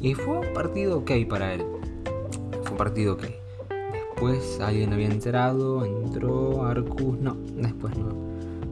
Y 0.02 0.14
fue 0.14 0.40
un 0.40 0.54
partido 0.54 1.00
ok 1.00 1.12
para 1.30 1.54
él. 1.54 1.64
Fue 2.64 2.72
un 2.72 2.78
partido 2.78 3.14
ok. 3.14 3.24
Después 3.92 4.60
alguien 4.60 4.94
había 4.94 5.08
entrado, 5.08 5.86
entró 5.86 6.66
Arcus, 6.66 7.20
no, 7.20 7.36
después 7.56 7.98
no. 7.98 8.10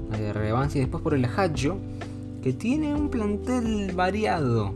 No 0.09 0.17
de 0.17 0.33
relevancia. 0.33 0.79
Y 0.79 0.81
después 0.81 1.03
por 1.03 1.13
el 1.13 1.25
Hajo, 1.25 1.77
que 2.41 2.53
tiene 2.53 2.93
un 2.93 3.09
plantel 3.09 3.91
variado. 3.93 4.73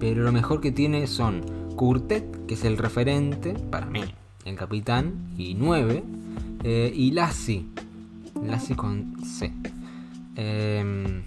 Pero 0.00 0.22
lo 0.22 0.32
mejor 0.32 0.60
que 0.60 0.72
tiene 0.72 1.06
son 1.06 1.42
Curtet, 1.76 2.46
que 2.46 2.54
es 2.54 2.64
el 2.64 2.76
referente, 2.76 3.54
para 3.54 3.86
mí, 3.86 4.02
el 4.44 4.56
capitán, 4.56 5.32
y 5.36 5.54
9. 5.54 6.02
Eh, 6.64 6.92
y 6.94 7.10
Lassi, 7.12 7.68
Lassi 8.44 8.74
con 8.74 9.16
C. 9.24 9.52
Eh, 10.36 11.22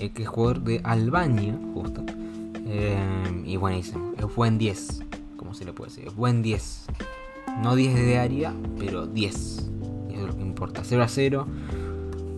el 0.00 0.12
que 0.12 0.22
es 0.22 0.28
jugador 0.28 0.62
de 0.62 0.80
Albania, 0.82 1.56
justo. 1.74 2.02
Em, 2.66 3.44
y 3.44 3.56
buenísimo. 3.56 4.12
Es 4.16 4.34
buen 4.34 4.58
10, 4.58 5.02
como 5.36 5.54
se 5.54 5.64
le 5.64 5.72
puede 5.72 5.90
decir. 5.90 6.06
Es 6.08 6.14
buen 6.14 6.42
10. 6.42 6.86
No 7.62 7.74
10 7.74 7.94
de 7.94 8.18
área, 8.18 8.54
pero 8.78 9.06
10. 9.06 9.70
Y 10.08 10.14
eso 10.14 10.22
es 10.22 10.26
lo 10.26 10.36
que 10.36 10.42
importa. 10.42 10.82
0 10.84 11.02
a 11.02 11.08
0. 11.08 11.46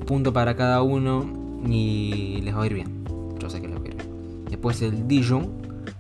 Punto 0.07 0.33
para 0.33 0.57
cada 0.57 0.83
uno. 0.83 1.41
Y 1.65 2.41
les 2.43 2.57
va 2.57 2.65
a 2.65 2.67
ir 2.67 2.75
bien. 2.75 3.05
Yo 3.39 3.49
sé 3.49 3.61
que 3.61 3.69
les 3.69 3.77
va 3.77 3.85
a 3.85 3.87
ir 3.87 3.95
bien. 3.95 4.45
Después 4.47 4.83
el 4.83 5.07
Dijon 5.07 5.53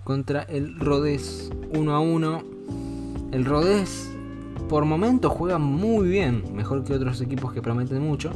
contra 0.02 0.42
el 0.42 0.78
Rodez 0.80 1.50
1 1.74 1.94
a 1.94 2.00
1. 2.00 2.42
El 3.30 3.44
Rodez 3.44 4.10
por 4.68 4.84
momentos 4.84 5.30
juega 5.32 5.58
muy 5.58 6.08
bien. 6.08 6.42
Mejor 6.52 6.82
que 6.82 6.94
otros 6.94 7.20
equipos 7.20 7.52
que 7.52 7.62
prometen 7.62 8.02
mucho 8.02 8.32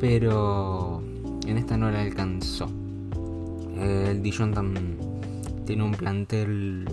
pero 0.00 1.02
en 1.46 1.58
esta 1.58 1.76
no 1.76 1.90
le 1.90 1.98
alcanzó. 1.98 2.68
El 3.76 4.22
Dijon 4.22 4.52
también 4.52 4.98
tiene 5.66 5.84
un 5.84 5.92
plantel 5.92 6.86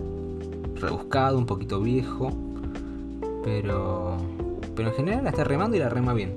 rebuscado, 0.75 1.37
un 1.37 1.45
poquito 1.45 1.79
viejo, 1.81 2.31
pero, 3.43 4.17
pero 4.75 4.89
en 4.89 4.95
general 4.95 5.23
la 5.23 5.29
está 5.31 5.43
remando 5.43 5.77
y 5.77 5.79
la 5.79 5.89
rema 5.89 6.13
bien. 6.13 6.35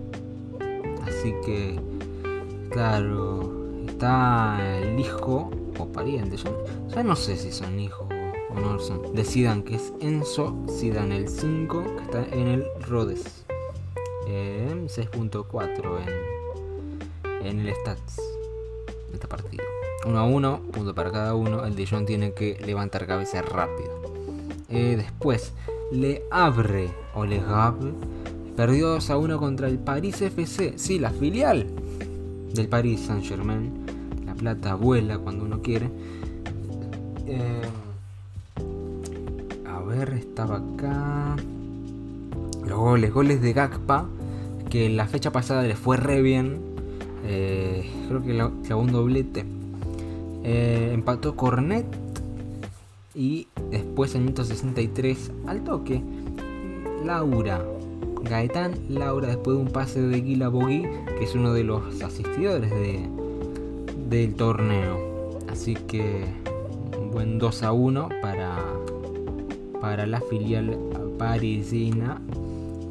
Así 1.02 1.34
que, 1.44 1.78
claro, 2.70 3.52
está 3.86 4.58
el 4.78 4.98
hijo 4.98 5.50
o 5.78 5.86
pariente, 5.86 6.36
ya, 6.36 7.02
no 7.02 7.16
sé 7.16 7.36
si 7.36 7.52
son 7.52 7.78
hijos 7.78 8.08
o 8.54 8.60
no 8.60 8.78
son. 8.78 9.14
Decidan 9.14 9.62
que 9.62 9.76
es 9.76 9.92
Enzo 10.00 10.56
Sidan 10.66 11.12
el 11.12 11.28
5, 11.28 11.84
que 11.96 12.02
está 12.02 12.24
en 12.34 12.48
el 12.48 12.64
Rhodes. 12.88 13.44
6.4 14.88 16.00
en 16.06 16.37
en 17.42 17.60
el 17.60 17.74
stats 17.74 18.16
de 19.08 19.14
esta 19.14 19.28
partida. 19.28 19.64
1 20.06 20.18
a 20.18 20.24
1, 20.24 20.60
punto 20.72 20.94
para 20.94 21.10
cada 21.10 21.34
uno. 21.34 21.64
El 21.64 21.74
Dijon 21.74 22.06
tiene 22.06 22.32
que 22.32 22.58
levantar 22.64 23.06
cabeza 23.06 23.42
rápido. 23.42 23.90
Eh, 24.68 24.94
después, 24.96 25.52
Le 25.92 26.22
Abre 26.30 26.90
o 27.14 27.24
Le 27.24 27.40
Havre 27.40 27.92
perdió 28.56 28.88
2 28.88 29.10
a 29.10 29.18
1 29.18 29.38
contra 29.38 29.68
el 29.68 29.78
Paris 29.78 30.20
FC. 30.20 30.74
Sí, 30.76 30.98
la 30.98 31.10
filial 31.10 31.66
del 32.52 32.68
Paris 32.68 33.00
Saint 33.00 33.24
Germain. 33.24 33.72
La 34.26 34.34
plata 34.34 34.74
vuela 34.74 35.18
cuando 35.18 35.44
uno 35.44 35.62
quiere. 35.62 35.90
Eh, 37.26 37.62
a 39.66 39.80
ver, 39.80 40.10
estaba 40.10 40.56
acá. 40.56 41.36
Los 42.66 42.78
goles, 42.78 43.12
goles 43.12 43.40
de 43.40 43.52
Gakpa, 43.52 44.06
que 44.70 44.90
la 44.90 45.06
fecha 45.06 45.32
pasada 45.32 45.62
le 45.62 45.74
fue 45.74 45.96
re 45.96 46.20
bien. 46.20 46.67
Eh, 47.28 47.88
creo 48.08 48.22
que 48.22 48.66
clavó 48.66 48.82
un 48.82 48.92
doblete. 48.92 49.44
Eh, 50.44 50.90
empató 50.94 51.36
Cornet. 51.36 51.86
Y 53.14 53.48
después 53.70 54.14
en 54.14 54.22
163 54.22 55.30
al 55.46 55.64
toque. 55.64 56.02
Laura. 57.04 57.64
Gaetán 58.22 58.74
Laura 58.88 59.28
después 59.28 59.56
de 59.56 59.62
un 59.62 59.70
pase 59.70 60.00
de 60.00 60.20
Guila 60.20 60.48
Bogui, 60.48 60.82
que 61.18 61.24
es 61.24 61.34
uno 61.34 61.52
de 61.52 61.64
los 61.64 62.02
asistidores 62.02 62.70
de, 62.70 63.08
del 64.08 64.34
torneo. 64.34 65.38
Así 65.48 65.74
que 65.74 66.24
un 67.00 67.10
buen 67.10 67.38
2 67.38 67.62
a 67.62 67.72
1 67.72 68.08
para, 68.20 68.56
para 69.80 70.06
la 70.06 70.20
filial 70.20 70.78
parisina. 71.18 72.20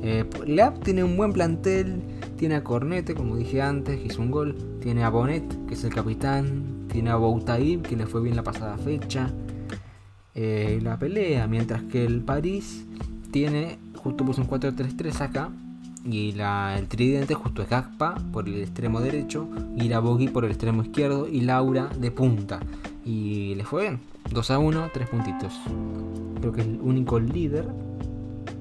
Eh, 0.01 0.25
Leap 0.45 0.83
tiene 0.83 1.03
un 1.03 1.17
buen 1.17 1.33
plantel, 1.33 2.01
tiene 2.37 2.55
a 2.55 2.63
Cornete, 2.63 3.15
como 3.15 3.35
dije 3.35 3.61
antes, 3.61 3.99
que 3.99 4.07
hizo 4.07 4.21
un 4.21 4.31
gol, 4.31 4.55
tiene 4.81 5.03
a 5.03 5.09
Bonet, 5.09 5.43
que 5.67 5.73
es 5.73 5.83
el 5.83 5.93
capitán, 5.93 6.87
tiene 6.91 7.09
a 7.09 7.15
Boutaib, 7.15 7.81
que 7.81 7.95
le 7.95 8.05
fue 8.05 8.21
bien 8.21 8.35
la 8.35 8.43
pasada 8.43 8.77
fecha. 8.77 9.31
Eh, 10.35 10.79
la 10.83 10.99
pelea, 10.99 11.47
mientras 11.47 11.81
que 11.83 12.05
el 12.05 12.21
París 12.21 12.85
tiene, 13.31 13.79
justo 13.95 14.23
puso 14.23 14.41
un 14.41 14.47
4-3-3 14.47 15.21
acá, 15.21 15.49
y 16.05 16.31
la, 16.33 16.77
el 16.77 16.87
tridente 16.87 17.33
justo 17.33 17.61
es 17.61 17.69
Gakpa 17.69 18.15
por 18.31 18.47
el 18.47 18.61
extremo 18.61 19.01
derecho, 19.01 19.47
y 19.75 19.89
la 19.89 19.99
Bogui 19.99 20.27
por 20.27 20.45
el 20.45 20.51
extremo 20.51 20.83
izquierdo, 20.83 21.27
y 21.27 21.41
Laura 21.41 21.89
de 21.99 22.11
punta. 22.11 22.59
Y 23.03 23.55
le 23.55 23.63
fue 23.63 23.83
bien, 23.83 23.99
2 24.31 24.51
a 24.51 24.59
1, 24.59 24.89
3 24.93 25.09
puntitos. 25.09 25.53
Creo 26.39 26.51
que 26.51 26.61
es 26.61 26.67
el 26.67 26.79
único 26.81 27.19
líder. 27.19 27.67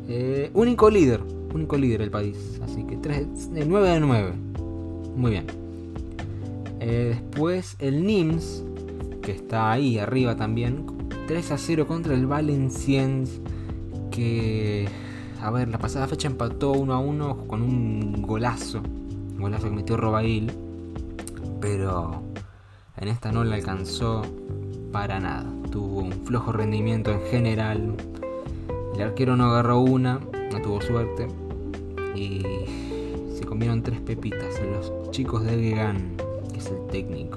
Eh, 0.08 0.50
único 0.54 0.88
líder, 0.90 1.20
único 1.52 1.76
líder 1.76 2.02
el 2.02 2.10
país. 2.10 2.60
Así 2.62 2.84
que 2.84 2.96
3, 2.96 3.50
9 3.50 3.88
de 3.88 4.00
9. 4.00 4.32
Muy 5.16 5.30
bien. 5.32 5.46
Eh, 6.80 7.16
después 7.20 7.76
el 7.78 8.06
NIMS, 8.06 8.62
que 9.22 9.32
está 9.32 9.72
ahí 9.72 9.98
arriba 9.98 10.36
también. 10.36 10.86
3 11.26 11.52
a 11.52 11.58
0 11.58 11.86
contra 11.86 12.14
el 12.14 12.26
Valenciennes. 12.26 13.40
Que, 14.10 14.88
a 15.42 15.50
ver, 15.50 15.68
la 15.68 15.78
pasada 15.78 16.06
fecha 16.06 16.28
empató 16.28 16.72
1 16.72 16.92
a 16.94 16.98
1 16.98 17.46
con 17.46 17.62
un 17.62 18.22
golazo. 18.22 18.80
Un 18.80 19.40
golazo 19.40 19.68
que 19.68 19.74
metió 19.74 19.96
Robail. 19.96 20.52
Pero 21.60 22.22
en 22.98 23.08
esta 23.08 23.32
no 23.32 23.44
le 23.44 23.54
alcanzó 23.56 24.22
para 24.92 25.18
nada. 25.18 25.50
Tuvo 25.70 26.00
un 26.00 26.12
flojo 26.12 26.52
rendimiento 26.52 27.10
en 27.10 27.20
general. 27.22 27.94
El 28.96 29.02
arquero 29.02 29.36
no 29.36 29.50
agarró 29.50 29.80
una, 29.80 30.20
no 30.50 30.62
tuvo 30.62 30.80
suerte. 30.80 31.28
Y 32.14 32.42
se 33.34 33.44
comieron 33.44 33.82
tres 33.82 34.00
pepitas 34.00 34.58
los 34.72 35.10
chicos 35.10 35.44
de 35.44 35.50
Gegan, 35.50 36.16
que 36.50 36.58
es 36.58 36.66
el 36.68 36.86
técnico. 36.86 37.36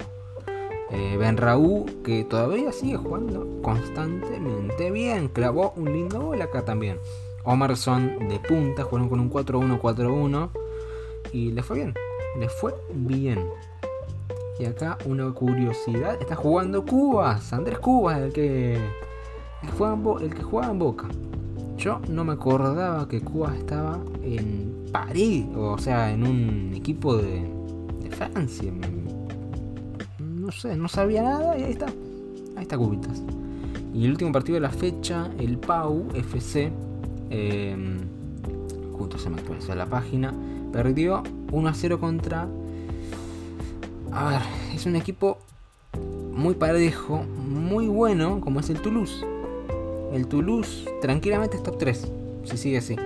Eh, 0.90 1.16
ben 1.18 1.36
Raúl, 1.36 1.84
que 2.02 2.24
todavía 2.24 2.72
sigue 2.72 2.96
jugando 2.96 3.46
constantemente 3.62 4.90
bien, 4.90 5.28
clavó 5.28 5.74
un 5.76 5.92
lindo 5.92 6.20
gol 6.22 6.40
acá 6.40 6.64
también. 6.64 6.98
Omerson 7.44 8.28
de 8.28 8.38
punta, 8.38 8.84
jugaron 8.84 9.10
con 9.10 9.20
un 9.20 9.30
4-1-4-1 9.30 10.48
y 11.32 11.52
le 11.52 11.62
fue 11.62 11.76
bien, 11.76 11.94
le 12.38 12.48
fue 12.48 12.74
bien. 12.94 13.46
Y 14.58 14.64
acá 14.64 14.96
una 15.04 15.30
curiosidad, 15.32 16.16
está 16.20 16.36
jugando 16.36 16.86
Cubas, 16.86 17.52
Andrés 17.52 17.78
Cubas, 17.78 18.18
el 18.18 18.32
que, 18.32 18.78
juega, 19.76 19.96
el 20.22 20.34
que 20.34 20.42
juega 20.42 20.70
en 20.70 20.78
Boca. 20.78 21.06
Yo 21.80 21.98
no 22.10 22.24
me 22.24 22.34
acordaba 22.34 23.08
que 23.08 23.22
Cubas 23.22 23.56
estaba 23.56 23.98
en 24.22 24.84
París, 24.92 25.46
o 25.56 25.78
sea, 25.78 26.12
en 26.12 26.26
un 26.26 26.74
equipo 26.74 27.16
de, 27.16 27.58
Francia. 28.10 28.70
No 30.18 30.52
sé, 30.52 30.76
no 30.76 30.88
sabía 30.88 31.22
nada 31.22 31.58
y 31.58 31.62
ahí 31.62 31.72
está. 31.72 31.86
Ahí 32.56 32.62
está 32.62 32.76
Cubitas. 32.76 33.22
Y 33.94 34.04
el 34.04 34.10
último 34.10 34.30
partido 34.30 34.56
de 34.56 34.60
la 34.60 34.68
fecha, 34.70 35.30
el 35.38 35.56
Pau 35.56 36.06
FC, 36.12 36.70
eh, 37.30 37.76
justo 38.92 39.16
se 39.16 39.30
me 39.30 39.36
actualizó 39.38 39.74
la 39.74 39.86
página, 39.86 40.34
perdió 40.70 41.22
1 41.50 41.68
a 41.68 41.72
0 41.72 41.98
contra 41.98 42.46
a 44.12 44.28
ver, 44.28 44.40
es 44.74 44.84
un 44.86 44.96
equipo 44.96 45.38
muy 46.32 46.54
parejo, 46.54 47.22
muy 47.22 47.86
bueno, 47.86 48.40
como 48.40 48.60
es 48.60 48.68
el 48.68 48.82
Toulouse. 48.82 49.24
El 50.12 50.26
Toulouse 50.26 50.86
tranquilamente 51.00 51.56
es 51.56 51.62
top 51.62 51.78
3, 51.78 52.12
si 52.44 52.56
sigue 52.56 52.78
así. 52.78 52.96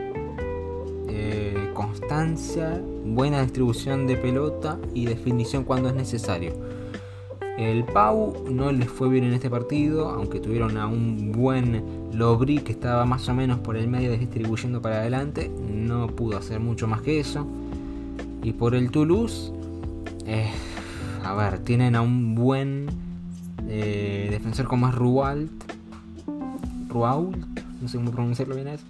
Eh, 1.09 1.71
constancia, 1.75 2.81
buena 3.05 3.43
distribución 3.43 4.07
de 4.07 4.17
pelota 4.17 4.79
y 4.95 5.05
definición 5.07 5.65
cuando 5.65 5.91
es 5.91 5.95
necesario. 5.95 6.53
El 7.59 7.85
Pau 7.85 8.35
no 8.51 8.73
les 8.73 8.89
fue 8.89 9.09
bien 9.09 9.25
en 9.25 9.33
este 9.33 9.49
partido, 9.49 10.09
aunque 10.09 10.41
tuvieron 10.41 10.77
a 10.77 10.89
un 10.89 11.31
buen 11.31 12.11
Lobri 12.13 12.59
que 12.59 12.73
estaba 12.73 13.05
más 13.05 13.29
o 13.29 13.35
menos 13.35 13.61
por 13.61 13.77
el 13.77 13.87
medio 13.87 14.11
distribuyendo 14.17 14.83
para 14.83 14.97
adelante, 14.97 15.51
no 15.71 16.09
pudo 16.09 16.39
hacer 16.39 16.59
mucho 16.59 16.89
más 16.89 17.03
que 17.03 17.21
eso. 17.21 17.47
Y 18.43 18.53
por 18.53 18.75
el 18.75 18.91
Toulouse, 18.91 19.53
eh, 20.27 20.51
a 21.23 21.35
ver, 21.35 21.61
tienen 21.61 21.95
a 21.97 22.03
un 22.03 22.35
buen 22.35 22.87
eh, 23.69 24.29
defensor 24.31 24.67
como 24.67 24.89
es 24.89 24.95
Rualt. 24.95 25.74
Ruault, 26.95 27.37
no 27.83 27.89
sé 27.89 27.99
cómo 27.99 28.13
pronunciarlo 28.13 28.55
bien 28.55 28.69
eso. 28.69 28.85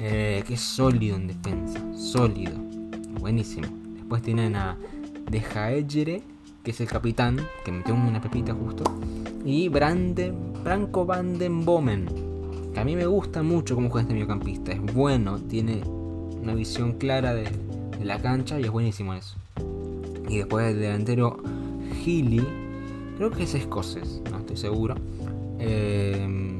Eh, 0.00 0.42
que 0.46 0.54
es 0.54 0.60
sólido 0.60 1.16
en 1.16 1.28
defensa, 1.28 1.80
sólido, 1.96 2.52
buenísimo. 3.20 3.68
Después 3.94 4.22
tienen 4.22 4.56
a 4.56 4.76
De 5.30 5.40
Jaegere, 5.40 6.22
que 6.62 6.72
es 6.72 6.80
el 6.80 6.88
capitán, 6.88 7.38
que 7.64 7.72
metió 7.72 7.94
una 7.94 8.20
pepita 8.20 8.52
justo. 8.54 8.84
Y 9.44 9.68
Branden, 9.68 10.52
Branco 10.64 11.06
Bomen, 11.06 12.06
que 12.74 12.80
a 12.80 12.84
mí 12.84 12.96
me 12.96 13.06
gusta 13.06 13.42
mucho 13.42 13.76
cómo 13.76 13.88
juega 13.88 14.02
este 14.02 14.14
mediocampista. 14.14 14.72
Es 14.72 14.94
bueno, 14.94 15.38
tiene 15.38 15.82
una 15.84 16.54
visión 16.54 16.92
clara 16.92 17.34
de, 17.34 17.44
de 17.98 18.04
la 18.04 18.20
cancha 18.20 18.60
y 18.60 18.64
es 18.64 18.70
buenísimo 18.70 19.14
eso. 19.14 19.36
Y 20.28 20.38
después 20.38 20.72
el 20.72 20.80
delantero 20.80 21.38
Healy, 22.04 22.46
creo 23.16 23.30
que 23.30 23.44
es 23.44 23.54
escocés, 23.54 24.22
no 24.30 24.38
estoy 24.38 24.56
seguro. 24.56 24.96
Eh, 25.60 26.58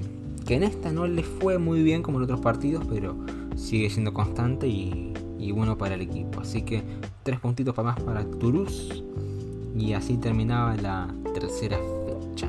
que 0.48 0.54
en 0.54 0.62
esta 0.62 0.90
no 0.90 1.06
le 1.06 1.22
fue 1.24 1.58
muy 1.58 1.82
bien 1.82 2.02
como 2.02 2.16
en 2.16 2.24
otros 2.24 2.40
partidos, 2.40 2.82
pero 2.88 3.14
sigue 3.54 3.90
siendo 3.90 4.14
constante 4.14 4.66
y, 4.66 5.12
bueno 5.52 5.76
para 5.76 5.94
el 5.94 6.00
equipo. 6.00 6.40
Así 6.40 6.62
que 6.62 6.82
tres 7.22 7.38
puntitos 7.38 7.74
para 7.74 7.90
más 7.90 8.00
para 8.00 8.24
Toulouse. 8.24 9.04
Y 9.76 9.92
así 9.92 10.16
terminaba 10.16 10.74
la 10.78 11.14
tercera 11.34 11.78
fecha. 12.06 12.48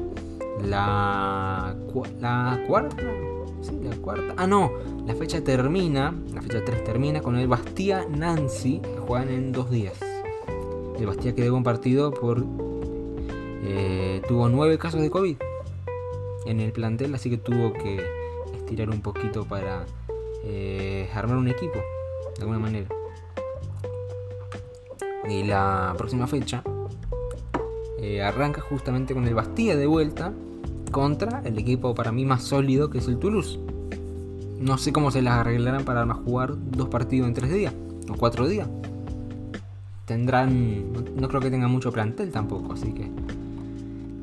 La, 0.65 1.75
cuarta. 1.91 2.97
Sí, 3.61 3.77
la 3.83 3.95
cuarta. 3.97 4.33
Ah, 4.37 4.47
no. 4.47 4.71
La 5.05 5.13
fecha 5.13 5.43
termina. 5.43 6.15
La 6.33 6.41
fecha 6.41 6.63
3 6.63 6.85
termina 6.85 7.21
con 7.21 7.37
el 7.37 7.49
Bastia 7.49 8.07
Nancy. 8.09 8.79
Que 8.79 8.97
juegan 9.05 9.27
en 9.27 9.51
dos 9.51 9.69
días. 9.69 9.99
El 10.97 11.05
Bastia 11.05 11.35
quedó 11.35 11.57
un 11.57 11.63
partido 11.63 12.11
por 12.11 12.45
eh, 13.63 14.21
tuvo 14.25 14.47
nueve 14.47 14.77
casos 14.77 15.01
de 15.01 15.09
COVID 15.09 15.35
en 16.45 16.59
el 16.59 16.71
plantel, 16.71 17.13
así 17.15 17.29
que 17.29 17.37
tuvo 17.37 17.73
que 17.73 18.03
estirar 18.57 18.89
un 18.89 19.01
poquito 19.01 19.45
para 19.45 19.85
eh, 20.43 21.09
armar 21.13 21.37
un 21.37 21.47
equipo, 21.47 21.79
de 22.35 22.41
alguna 22.41 22.59
manera. 22.59 22.87
Y 25.29 25.43
la 25.43 25.93
próxima 25.97 26.27
fecha 26.27 26.63
eh, 27.99 28.21
arranca 28.21 28.61
justamente 28.61 29.13
con 29.13 29.27
el 29.27 29.35
Bastilla 29.35 29.75
de 29.75 29.85
vuelta 29.85 30.33
contra 30.91 31.41
el 31.45 31.57
equipo 31.59 31.93
para 31.93 32.11
mí 32.11 32.25
más 32.25 32.43
sólido 32.43 32.89
que 32.89 32.99
es 32.99 33.07
el 33.07 33.19
Toulouse. 33.19 33.59
No 34.59 34.77
sé 34.77 34.91
cómo 34.91 35.11
se 35.11 35.21
las 35.21 35.35
arreglarán 35.35 35.85
para 35.85 36.05
jugar 36.13 36.55
dos 36.57 36.89
partidos 36.89 37.27
en 37.27 37.33
tres 37.33 37.53
días 37.53 37.73
o 38.09 38.15
cuatro 38.15 38.47
días. 38.47 38.67
Tendrán, 40.05 40.91
no 41.15 41.27
creo 41.27 41.41
que 41.41 41.51
tengan 41.51 41.69
mucho 41.69 41.91
plantel 41.91 42.31
tampoco, 42.31 42.73
así 42.73 42.91
que 42.93 43.09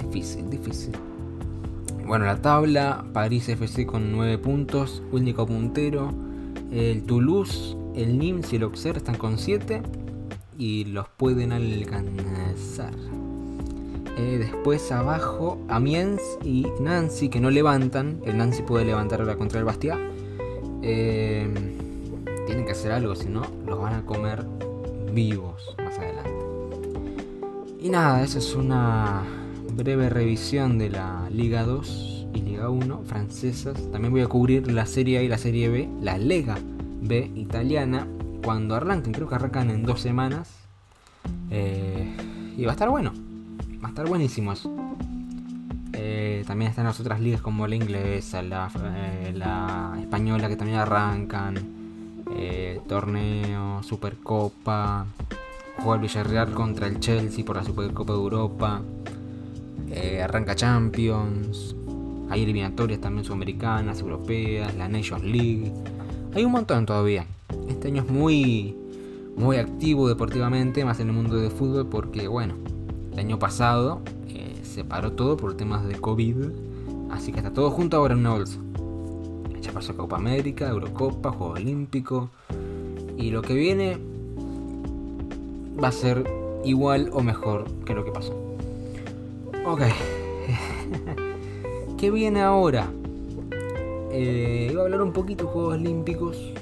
difícil, 0.04 0.50
difícil. 0.50 0.92
Bueno, 2.06 2.24
la 2.24 2.40
tabla, 2.40 3.04
París 3.12 3.48
FC 3.48 3.84
con 3.84 4.12
9 4.12 4.38
puntos, 4.38 5.02
único 5.10 5.44
puntero. 5.44 6.12
El 6.70 7.02
Toulouse, 7.02 7.76
el 7.96 8.16
Nimes 8.16 8.52
y 8.52 8.56
el 8.56 8.62
Auxerre 8.62 8.98
están 8.98 9.16
con 9.16 9.38
7 9.38 9.82
y 10.56 10.84
los 10.84 11.08
pueden 11.08 11.50
alcanzar. 11.50 12.94
Eh, 14.18 14.38
después 14.38 14.92
abajo, 14.92 15.58
Amiens 15.68 16.22
y 16.44 16.68
Nancy 16.80 17.28
que 17.28 17.40
no 17.40 17.50
levantan. 17.50 18.20
El 18.24 18.38
Nancy 18.38 18.62
puede 18.62 18.84
levantar 18.84 19.20
ahora 19.20 19.34
contra 19.34 19.58
el 19.58 19.64
Bastia. 19.64 19.98
Eh, 20.82 21.52
tienen 22.46 22.66
que 22.66 22.70
hacer 22.72 22.92
algo, 22.92 23.16
si 23.16 23.28
no, 23.28 23.42
los 23.66 23.80
van 23.80 23.94
a 23.94 24.06
comer 24.06 24.46
vivos 25.12 25.74
más 25.78 25.98
adelante. 25.98 26.30
Y 27.80 27.90
nada, 27.90 28.22
esa 28.22 28.38
es 28.38 28.54
una 28.54 29.24
breve 29.76 30.08
revisión 30.08 30.78
de 30.78 30.88
la 30.88 31.28
Liga 31.30 31.64
2 31.64 32.28
y 32.34 32.40
Liga 32.40 32.70
1 32.70 33.02
francesas. 33.04 33.74
También 33.92 34.10
voy 34.10 34.22
a 34.22 34.26
cubrir 34.26 34.72
la 34.72 34.86
Serie 34.86 35.18
A 35.18 35.22
y 35.22 35.28
la 35.28 35.38
Serie 35.38 35.68
B, 35.68 35.88
la 36.00 36.16
Lega 36.16 36.56
B 37.02 37.30
italiana, 37.34 38.06
cuando 38.42 38.74
arranquen. 38.74 39.12
Creo 39.12 39.28
que 39.28 39.34
arrancan 39.34 39.70
en 39.70 39.82
dos 39.82 40.00
semanas. 40.00 40.48
Eh, 41.50 42.16
y 42.56 42.64
va 42.64 42.70
a 42.70 42.72
estar 42.72 42.88
bueno. 42.88 43.12
Va 43.82 43.88
a 43.88 43.90
estar 43.90 44.08
buenísimo 44.08 44.52
eso. 44.52 44.74
Eh, 45.92 46.44
también 46.46 46.70
están 46.70 46.86
las 46.86 46.98
otras 46.98 47.20
ligas 47.20 47.40
como 47.42 47.66
la 47.66 47.74
inglesa, 47.74 48.42
la, 48.42 48.70
eh, 48.96 49.32
la 49.34 49.96
española 50.00 50.48
que 50.48 50.56
también 50.56 50.78
arrancan. 50.78 51.76
torneo, 52.88 53.82
Supercopa. 53.82 55.06
Juega 55.78 55.94
el 55.94 56.00
Villarreal 56.00 56.52
contra 56.52 56.86
el 56.86 57.00
Chelsea 57.00 57.44
por 57.44 57.56
la 57.56 57.64
Supercopa 57.64 58.12
de 58.12 58.18
Europa. 58.18 58.82
Arranca 60.22 60.54
Champions. 60.54 61.74
Hay 62.28 62.42
eliminatorias 62.42 63.00
también 63.00 63.24
sudamericanas, 63.24 64.00
europeas, 64.00 64.74
la 64.76 64.88
Nations 64.88 65.24
League. 65.24 65.72
Hay 66.34 66.44
un 66.44 66.52
montón 66.52 66.86
todavía. 66.86 67.26
Este 67.68 67.88
año 67.88 68.02
es 68.02 68.10
muy, 68.10 68.76
muy 69.36 69.56
activo 69.56 70.08
deportivamente, 70.08 70.84
más 70.84 71.00
en 71.00 71.08
el 71.08 71.14
mundo 71.14 71.36
de 71.36 71.50
fútbol, 71.50 71.88
porque 71.88 72.28
bueno, 72.28 72.54
el 73.12 73.18
año 73.18 73.38
pasado 73.38 74.02
eh, 74.28 74.60
se 74.62 74.84
paró 74.84 75.12
todo 75.12 75.36
por 75.36 75.56
temas 75.56 75.86
de 75.86 75.94
COVID. 75.94 76.36
Así 77.10 77.32
que 77.32 77.38
está 77.38 77.52
todo 77.52 77.70
junto 77.70 77.96
ahora 77.96 78.14
en 78.14 78.20
una 78.20 78.30
bolsa. 78.30 78.58
Ya 79.62 79.72
pasó 79.72 79.96
Copa 79.96 80.16
América, 80.16 80.68
Eurocopa, 80.68 81.30
Juego 81.30 81.54
Olímpico. 81.54 82.30
Y 83.16 83.30
lo 83.30 83.42
que 83.42 83.54
viene 83.54 83.98
va 85.82 85.88
a 85.88 85.92
ser 85.92 86.28
igual 86.64 87.10
o 87.12 87.22
mejor 87.22 87.64
que 87.84 87.94
lo 87.94 88.04
que 88.04 88.10
pasó. 88.10 88.45
Ok. 89.66 89.80
¿Qué 91.98 92.10
viene 92.12 92.40
ahora? 92.40 92.88
Eh, 94.12 94.68
iba 94.70 94.82
a 94.82 94.84
hablar 94.84 95.02
un 95.02 95.12
poquito 95.12 95.46
de 95.46 95.50
Juegos 95.50 95.74
Olímpicos. 95.74 96.52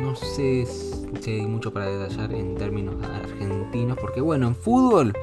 No 0.00 0.14
sé 0.14 0.64
si 1.20 1.30
hay 1.30 1.46
mucho 1.46 1.72
para 1.72 1.86
detallar 1.86 2.32
en 2.32 2.54
términos 2.54 2.94
argentinos, 3.04 3.98
porque 4.00 4.20
bueno, 4.20 4.46
en 4.46 4.54
fútbol 4.54 5.14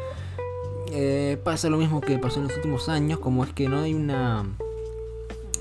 eh, 0.91 1.39
pasa 1.41 1.69
lo 1.69 1.77
mismo 1.77 2.01
que 2.01 2.17
pasó 2.17 2.41
en 2.41 2.47
los 2.47 2.57
últimos 2.57 2.89
años, 2.89 3.19
como 3.19 3.45
es 3.45 3.53
que 3.53 3.69
no 3.69 3.79
hay 3.79 3.93
una... 3.93 4.43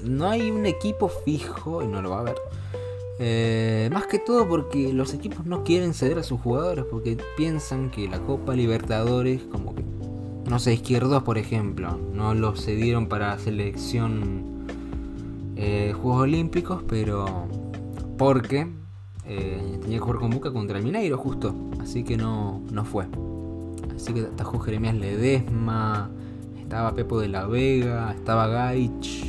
No 0.03 0.29
hay 0.29 0.51
un 0.51 0.67
equipo 0.67 1.09
fijo, 1.09 1.85
y 1.85 1.87
no 1.87 2.03
lo 2.03 2.11
va 2.11 2.17
a 2.17 2.21
haber. 2.21 2.37
Eh, 3.21 3.91
más 3.93 4.09
que 4.09 4.19
todo 4.19 4.49
porque 4.49 4.93
los 4.93 5.15
equipos 5.15 5.47
no 5.47 5.63
quieren 5.63 5.95
ceder 5.95 6.19
a 6.19 6.25
sus 6.25 6.41
jugadores, 6.41 6.85
porque 6.91 7.17
piensan 7.37 7.93
que 7.93 8.09
la 8.09 8.19
Copa 8.19 8.55
Libertadores, 8.55 9.43
como 9.45 9.73
que 9.75 9.84
no 10.49 10.59
sé, 10.59 10.75
Izquierdos, 10.75 11.23
por 11.23 11.39
ejemplo, 11.39 11.99
no 12.13 12.35
lo 12.35 12.55
cedieron 12.57 13.07
para 13.07 13.39
selección 13.39 14.67
eh, 15.57 15.93
Juegos 15.95 16.23
Olímpicos, 16.23 16.83
pero 16.89 17.47
porque 18.19 18.69
eh, 19.27 19.79
tenía 19.81 19.99
que 19.99 20.01
jugar 20.01 20.21
con 20.21 20.31
Boca 20.31 20.53
contra 20.53 20.79
el 20.79 20.85
Mineiro 20.85 21.17
justo, 21.17 21.55
así 21.81 22.05
que 22.05 22.17
no, 22.17 22.61
no 22.71 22.85
fue. 22.85 23.07
Así 23.95 24.13
que 24.13 24.21
atajó 24.21 24.59
Jeremías 24.59 24.95
Ledesma, 24.95 26.11
estaba 26.61 26.95
Pepo 26.95 27.19
de 27.21 27.29
la 27.29 27.47
Vega, 27.47 28.13
estaba 28.13 28.47
Gaich, 28.49 29.25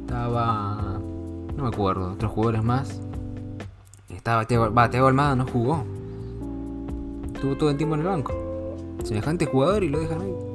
estaba... 0.00 1.00
no 1.56 1.62
me 1.62 1.68
acuerdo, 1.68 2.12
otros 2.12 2.32
jugadores 2.32 2.62
más. 2.62 3.00
Estaba 4.10 4.44
Teo, 4.44 4.72
va, 4.74 4.84
Almada 4.84 5.34
no 5.36 5.46
jugó. 5.46 5.84
Estuvo 7.32 7.56
todo 7.56 7.70
el 7.70 7.78
tiempo 7.78 7.94
en 7.94 8.02
el 8.02 8.06
banco. 8.06 8.34
Semejante 9.04 9.46
jugador 9.46 9.82
y 9.82 9.88
lo 9.88 10.00
dejan 10.00 10.20
ahí. 10.20 10.49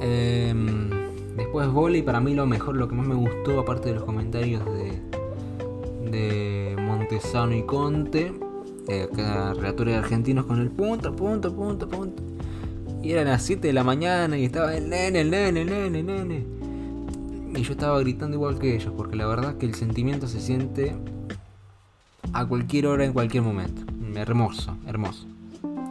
Em, 0.00 0.90
después 1.36 1.68
volei, 1.68 2.02
para 2.02 2.20
mí 2.20 2.34
lo 2.34 2.46
mejor, 2.46 2.76
lo 2.76 2.88
que 2.88 2.94
más 2.94 3.06
me 3.06 3.14
gustó, 3.14 3.60
aparte 3.60 3.90
de 3.90 3.96
los 3.96 4.04
comentarios 4.04 4.64
de, 4.64 5.00
de 6.10 6.76
Montesano 6.78 7.54
y 7.54 7.62
Conte, 7.62 8.32
eh, 8.88 9.08
relatores 9.56 9.96
argentinos 9.96 10.46
con 10.46 10.60
el 10.60 10.70
punto, 10.70 11.14
punto, 11.14 11.54
punto, 11.54 11.88
punto. 11.88 12.22
Y 13.02 13.12
eran 13.12 13.28
las 13.28 13.42
7 13.42 13.66
de 13.66 13.72
la 13.72 13.84
mañana 13.84 14.36
y 14.36 14.44
estaba 14.44 14.74
el 14.74 14.88
nene, 14.90 15.20
el 15.20 15.30
nene, 15.30 15.62
el 15.62 15.66
nene, 15.68 15.98
el 16.00 16.06
nene. 16.06 16.46
Y 17.56 17.62
yo 17.62 17.72
estaba 17.72 17.98
gritando 18.00 18.36
igual 18.36 18.58
que 18.58 18.74
ellos, 18.74 18.92
porque 18.96 19.16
la 19.16 19.26
verdad 19.26 19.52
es 19.52 19.56
que 19.56 19.66
el 19.66 19.74
sentimiento 19.74 20.28
se 20.28 20.40
siente 20.40 20.96
a 22.32 22.46
cualquier 22.46 22.86
hora, 22.86 23.04
en 23.04 23.12
cualquier 23.12 23.42
momento. 23.42 23.82
Hermoso, 24.14 24.76
hermoso. 24.86 25.26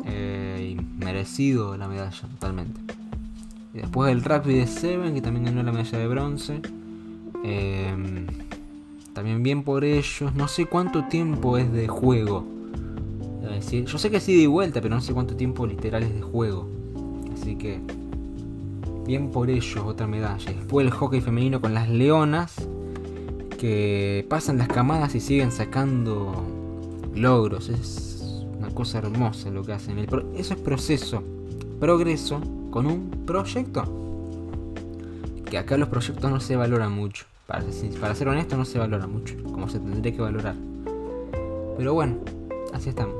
Eh, 0.06 0.76
y 0.76 1.04
merecido 1.04 1.78
la 1.78 1.88
medalla, 1.88 2.22
totalmente. 2.22 2.99
Después 3.74 4.12
el 4.12 4.24
Rugby 4.24 4.56
de 4.56 4.68
Seven, 4.68 5.14
que 5.14 5.22
también 5.22 5.46
ganó 5.46 5.62
la 5.62 5.72
medalla 5.72 6.00
de 6.00 6.08
bronce. 6.08 6.62
Em, 7.44 8.26
también 9.14 9.44
bien 9.44 9.64
por 9.64 9.84
ellos. 9.84 10.34
No 10.36 10.48
sé 10.48 10.66
cuánto 10.66 11.06
tiempo 11.06 11.58
es 11.58 11.72
de 11.72 11.88
juego. 11.88 12.46
yo 13.86 13.98
sé 13.98 14.10
que 14.10 14.20
sí 14.20 14.40
de 14.40 14.48
vuelta, 14.48 14.82
pero 14.82 14.96
no 14.96 15.02
sé 15.02 15.14
cuánto 15.14 15.36
tiempo 15.36 15.68
literal 15.68 16.04
es 16.04 16.14
de 16.14 16.22
juego. 16.22 16.68
Así 17.34 17.56
que 17.56 17.80
bien 19.06 19.30
por 19.30 19.50
ellos 19.50 19.84
otra 19.86 20.08
medalla. 20.08 20.52
Después 20.52 20.86
el 20.86 20.92
hockey 20.92 21.22
femenino 21.22 21.62
con 21.62 21.74
las 21.74 21.90
leonas. 21.90 22.56
Que 23.60 24.26
pasan 24.30 24.58
las 24.58 24.70
camadas 24.70 25.14
y 25.16 25.20
siguen 25.20 25.52
sacando 25.52 26.44
logros. 27.14 27.68
Es 27.70 28.46
una 28.58 28.70
cosa 28.70 29.00
hermosa 29.00 29.52
lo 29.52 29.64
que 29.64 29.74
hacen. 29.74 30.00
eso 30.00 30.54
es 30.54 30.60
proceso. 30.60 31.22
Progreso 31.80 32.42
con 32.70 32.86
un 32.86 33.10
proyecto. 33.26 33.84
Que 35.50 35.58
acá 35.58 35.78
los 35.78 35.90
proyectos 35.90 36.30
no 36.30 36.40
se 36.40 36.56
valoran 36.56 36.92
mucho. 36.92 37.26
Para, 37.48 37.64
para 38.00 38.16
ser 38.16 38.28
honesto, 38.28 38.56
no 38.58 38.66
se 38.66 38.78
valora 38.78 39.08
mucho. 39.08 39.36
Como 39.44 39.68
se 39.68 39.80
tendría 39.80 40.14
que 40.14 40.22
valorar. 40.22 40.56
Pero 41.78 41.94
bueno, 41.94 42.18
así 42.74 42.90
estamos. 42.90 43.16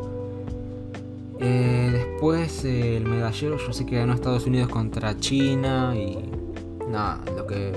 Eh, 1.40 1.90
después 1.92 2.66
el 2.66 3.06
medallero, 3.06 3.58
yo 3.58 3.74
sé 3.74 3.86
que 3.86 3.96
ganó 3.96 4.14
Estados 4.14 4.46
Unidos 4.46 4.70
contra 4.70 5.18
China 5.18 5.96
y 5.96 6.30
nada, 6.90 7.22
lo 7.36 7.48
que 7.48 7.72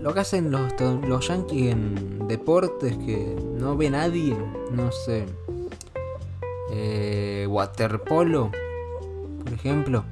lo, 0.00 0.14
que 0.14 0.20
hacen 0.20 0.50
los, 0.50 0.72
los 1.06 1.28
yankees 1.28 1.72
en 1.72 2.26
deportes 2.26 2.96
que 2.96 3.36
no 3.58 3.76
ve 3.76 3.90
nadie, 3.90 4.34
no 4.72 4.90
sé. 4.90 5.26
Eh, 6.70 7.46
waterpolo, 7.48 8.50
por 9.44 9.52
ejemplo 9.52 10.04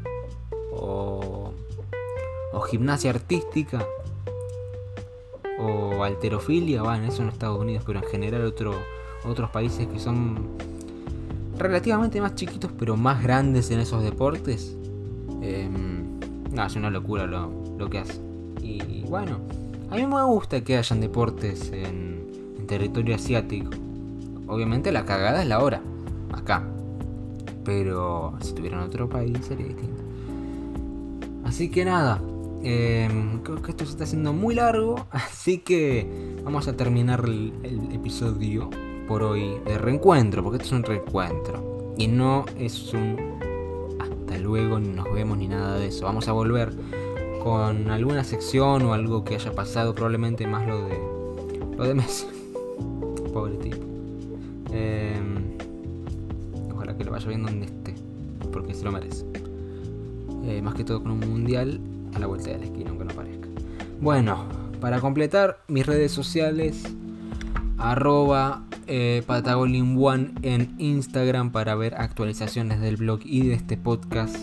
gimnasia 2.72 3.10
artística 3.10 3.86
o 5.58 6.02
alterofilia, 6.02 6.82
van, 6.82 7.04
eso 7.04 7.22
en 7.22 7.28
Estados 7.28 7.60
Unidos, 7.60 7.84
pero 7.86 7.98
en 7.98 8.06
general 8.06 8.46
otro, 8.46 8.74
otros 9.24 9.50
países 9.50 9.86
que 9.86 9.98
son 9.98 10.56
relativamente 11.58 12.18
más 12.22 12.34
chiquitos 12.34 12.72
pero 12.78 12.96
más 12.96 13.22
grandes 13.22 13.70
en 13.70 13.78
esos 13.78 14.02
deportes. 14.02 14.74
Em, 15.42 16.18
es 16.58 16.76
una 16.76 16.88
locura 16.88 17.26
lo, 17.26 17.90
que 17.90 17.98
hace. 17.98 18.20
Y 18.62 19.02
bueno, 19.02 19.38
a 19.90 19.96
mí 19.96 20.06
me 20.06 20.22
gusta 20.24 20.62
que 20.62 20.78
hayan 20.78 21.02
deportes 21.02 21.70
en, 21.72 22.22
territorio 22.66 23.16
asiático. 23.16 23.70
Obviamente 24.46 24.92
la 24.92 25.04
cagada 25.04 25.42
es 25.42 25.48
la 25.48 25.62
hora, 25.62 25.82
acá. 26.32 26.62
Pero 27.66 28.32
si 28.40 28.54
tuviera 28.54 28.82
otro 28.82 29.10
país 29.10 29.36
sería 29.46 29.66
distinto. 29.66 30.02
Así 31.44 31.70
que 31.70 31.84
nada, 31.84 32.22
em, 32.62 33.42
creo 33.42 33.62
que 33.62 33.70
esto 33.70 33.84
se 33.84 33.92
está 33.92 34.04
haciendo 34.04 34.32
muy 34.32 34.54
largo, 34.54 35.06
así 35.10 35.58
que 35.58 36.36
vamos 36.42 36.68
a 36.68 36.76
terminar 36.76 37.24
el, 37.24 37.52
episodio 37.92 38.70
por 39.06 39.22
hoy 39.22 39.58
de 39.64 39.78
reencuentro, 39.78 40.42
porque 40.42 40.56
esto 40.62 40.74
es 40.74 40.80
un 40.80 40.84
reencuentro 40.84 41.94
y 41.98 42.06
no 42.06 42.44
es 42.58 42.92
un 42.92 43.16
hasta 44.00 44.38
luego, 44.38 44.78
ni 44.78 44.88
nos 44.88 45.12
vemos 45.12 45.38
ni 45.38 45.48
nada 45.48 45.76
de 45.76 45.88
eso. 45.88 46.04
Vamos 46.06 46.26
a 46.28 46.32
volver 46.32 46.72
con 47.42 47.90
alguna 47.90 48.24
sección 48.24 48.82
o 48.82 48.94
algo 48.94 49.24
que 49.24 49.34
haya 49.34 49.52
pasado, 49.52 49.94
probablemente 49.94 50.46
más 50.46 50.66
lo 50.66 50.84
de 50.84 50.98
lo 51.76 51.84
de 51.84 51.94
Messi. 51.94 52.26
Pobre 53.32 53.56
tipo. 53.56 53.78
Em, 54.72 55.56
ojalá 56.72 56.96
que 56.96 57.04
lo 57.04 57.12
vaya 57.12 57.28
bien 57.28 57.42
donde 57.42 57.66
esté, 57.66 57.94
porque 58.52 58.74
se 58.74 58.84
lo 58.84 58.92
merece. 58.92 59.26
Eh, 60.44 60.60
más 60.60 60.74
que 60.74 60.84
todo 60.84 61.02
con 61.02 61.12
un 61.12 61.20
mundial 61.20 61.80
a 62.14 62.18
la 62.18 62.26
vuelta 62.26 62.50
de 62.50 62.58
la 62.58 62.64
esquina, 62.64 62.90
aunque 62.90 63.04
no 63.04 63.14
parezca. 63.14 63.48
Bueno, 64.00 64.46
para 64.80 65.00
completar 65.00 65.60
mis 65.68 65.86
redes 65.86 66.12
sociales, 66.12 66.82
arroba 67.78 68.64
eh, 68.86 69.22
en 70.42 70.74
Instagram 70.78 71.52
para 71.52 71.74
ver 71.74 71.94
actualizaciones 71.94 72.80
del 72.80 72.96
blog 72.96 73.20
y 73.24 73.46
de 73.46 73.54
este 73.54 73.76
podcast, 73.76 74.36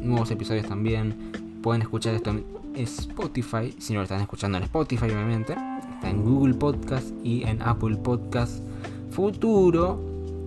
nuevos 0.00 0.30
episodios 0.30 0.66
también. 0.66 1.32
Pueden 1.62 1.82
escuchar 1.82 2.14
esto 2.14 2.30
en 2.30 2.44
Spotify, 2.74 3.74
si 3.78 3.92
no 3.92 4.00
lo 4.00 4.04
están 4.04 4.20
escuchando 4.20 4.58
en 4.58 4.64
Spotify 4.64 5.06
obviamente. 5.06 5.54
Está 5.94 6.10
en 6.10 6.24
Google 6.24 6.54
Podcast 6.54 7.08
y 7.22 7.44
en 7.44 7.62
Apple 7.62 7.96
Podcast. 7.96 8.62
Futuro 9.10 10.00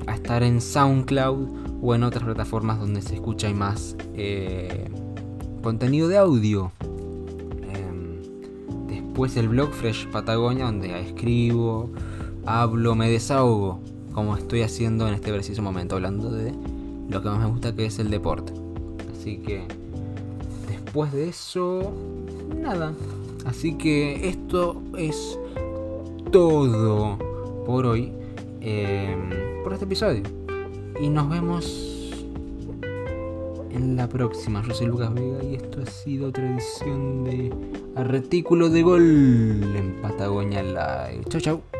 a 0.07 0.15
estar 0.15 0.43
en 0.43 0.61
SoundCloud 0.61 1.81
o 1.81 1.95
en 1.95 2.03
otras 2.03 2.23
plataformas 2.23 2.79
donde 2.79 3.01
se 3.01 3.15
escucha 3.15 3.49
y 3.49 3.53
más 3.53 3.95
eh, 4.13 4.89
contenido 5.67 6.07
de 6.07 6.17
audio. 6.17 6.71
Em, 7.73 8.87
Después 8.87 9.35
el 9.35 9.49
blog 9.49 9.71
Fresh 9.71 10.07
Patagonia, 10.07 10.63
donde 10.63 10.97
escribo, 11.01 11.89
hablo, 12.45 12.95
me 12.95 13.09
desahogo, 13.09 13.81
como 14.13 14.37
estoy 14.37 14.61
haciendo 14.61 15.09
en 15.09 15.15
este 15.15 15.33
preciso 15.33 15.61
momento, 15.61 15.95
hablando 15.95 16.31
de 16.31 16.53
lo 17.09 17.21
que 17.21 17.27
más 17.27 17.39
me 17.39 17.47
gusta 17.47 17.75
que 17.75 17.85
es 17.85 17.99
el 17.99 18.09
deporte. 18.09 18.53
Así 19.11 19.39
que 19.39 19.63
después 20.69 21.11
de 21.11 21.27
eso, 21.27 21.91
nada. 22.55 22.93
Así 23.45 23.73
que 23.73 24.29
esto 24.29 24.81
es 24.97 25.37
todo 26.31 27.17
por 27.65 27.85
hoy, 27.87 28.13
em, 28.61 29.63
por 29.65 29.73
este 29.73 29.83
episodio. 29.83 30.23
Y 31.01 31.09
nos 31.09 31.29
vemos 31.29 31.96
en 33.71 33.95
la 33.95 34.07
próxima. 34.07 34.63
Yo 34.67 34.73
soy 34.73 34.87
Lucas 34.87 35.13
Vega 35.13 35.43
y 35.43 35.55
esto 35.55 35.81
ha 35.81 35.85
sido 35.85 36.29
otra 36.29 36.49
edición 36.49 37.23
de 37.23 37.53
Artículo 37.95 38.69
de 38.69 38.81
Gol 38.83 39.75
en 39.75 40.01
Patagonia 40.01 40.63
Live. 40.63 41.25
Chau, 41.29 41.41
chau. 41.41 41.76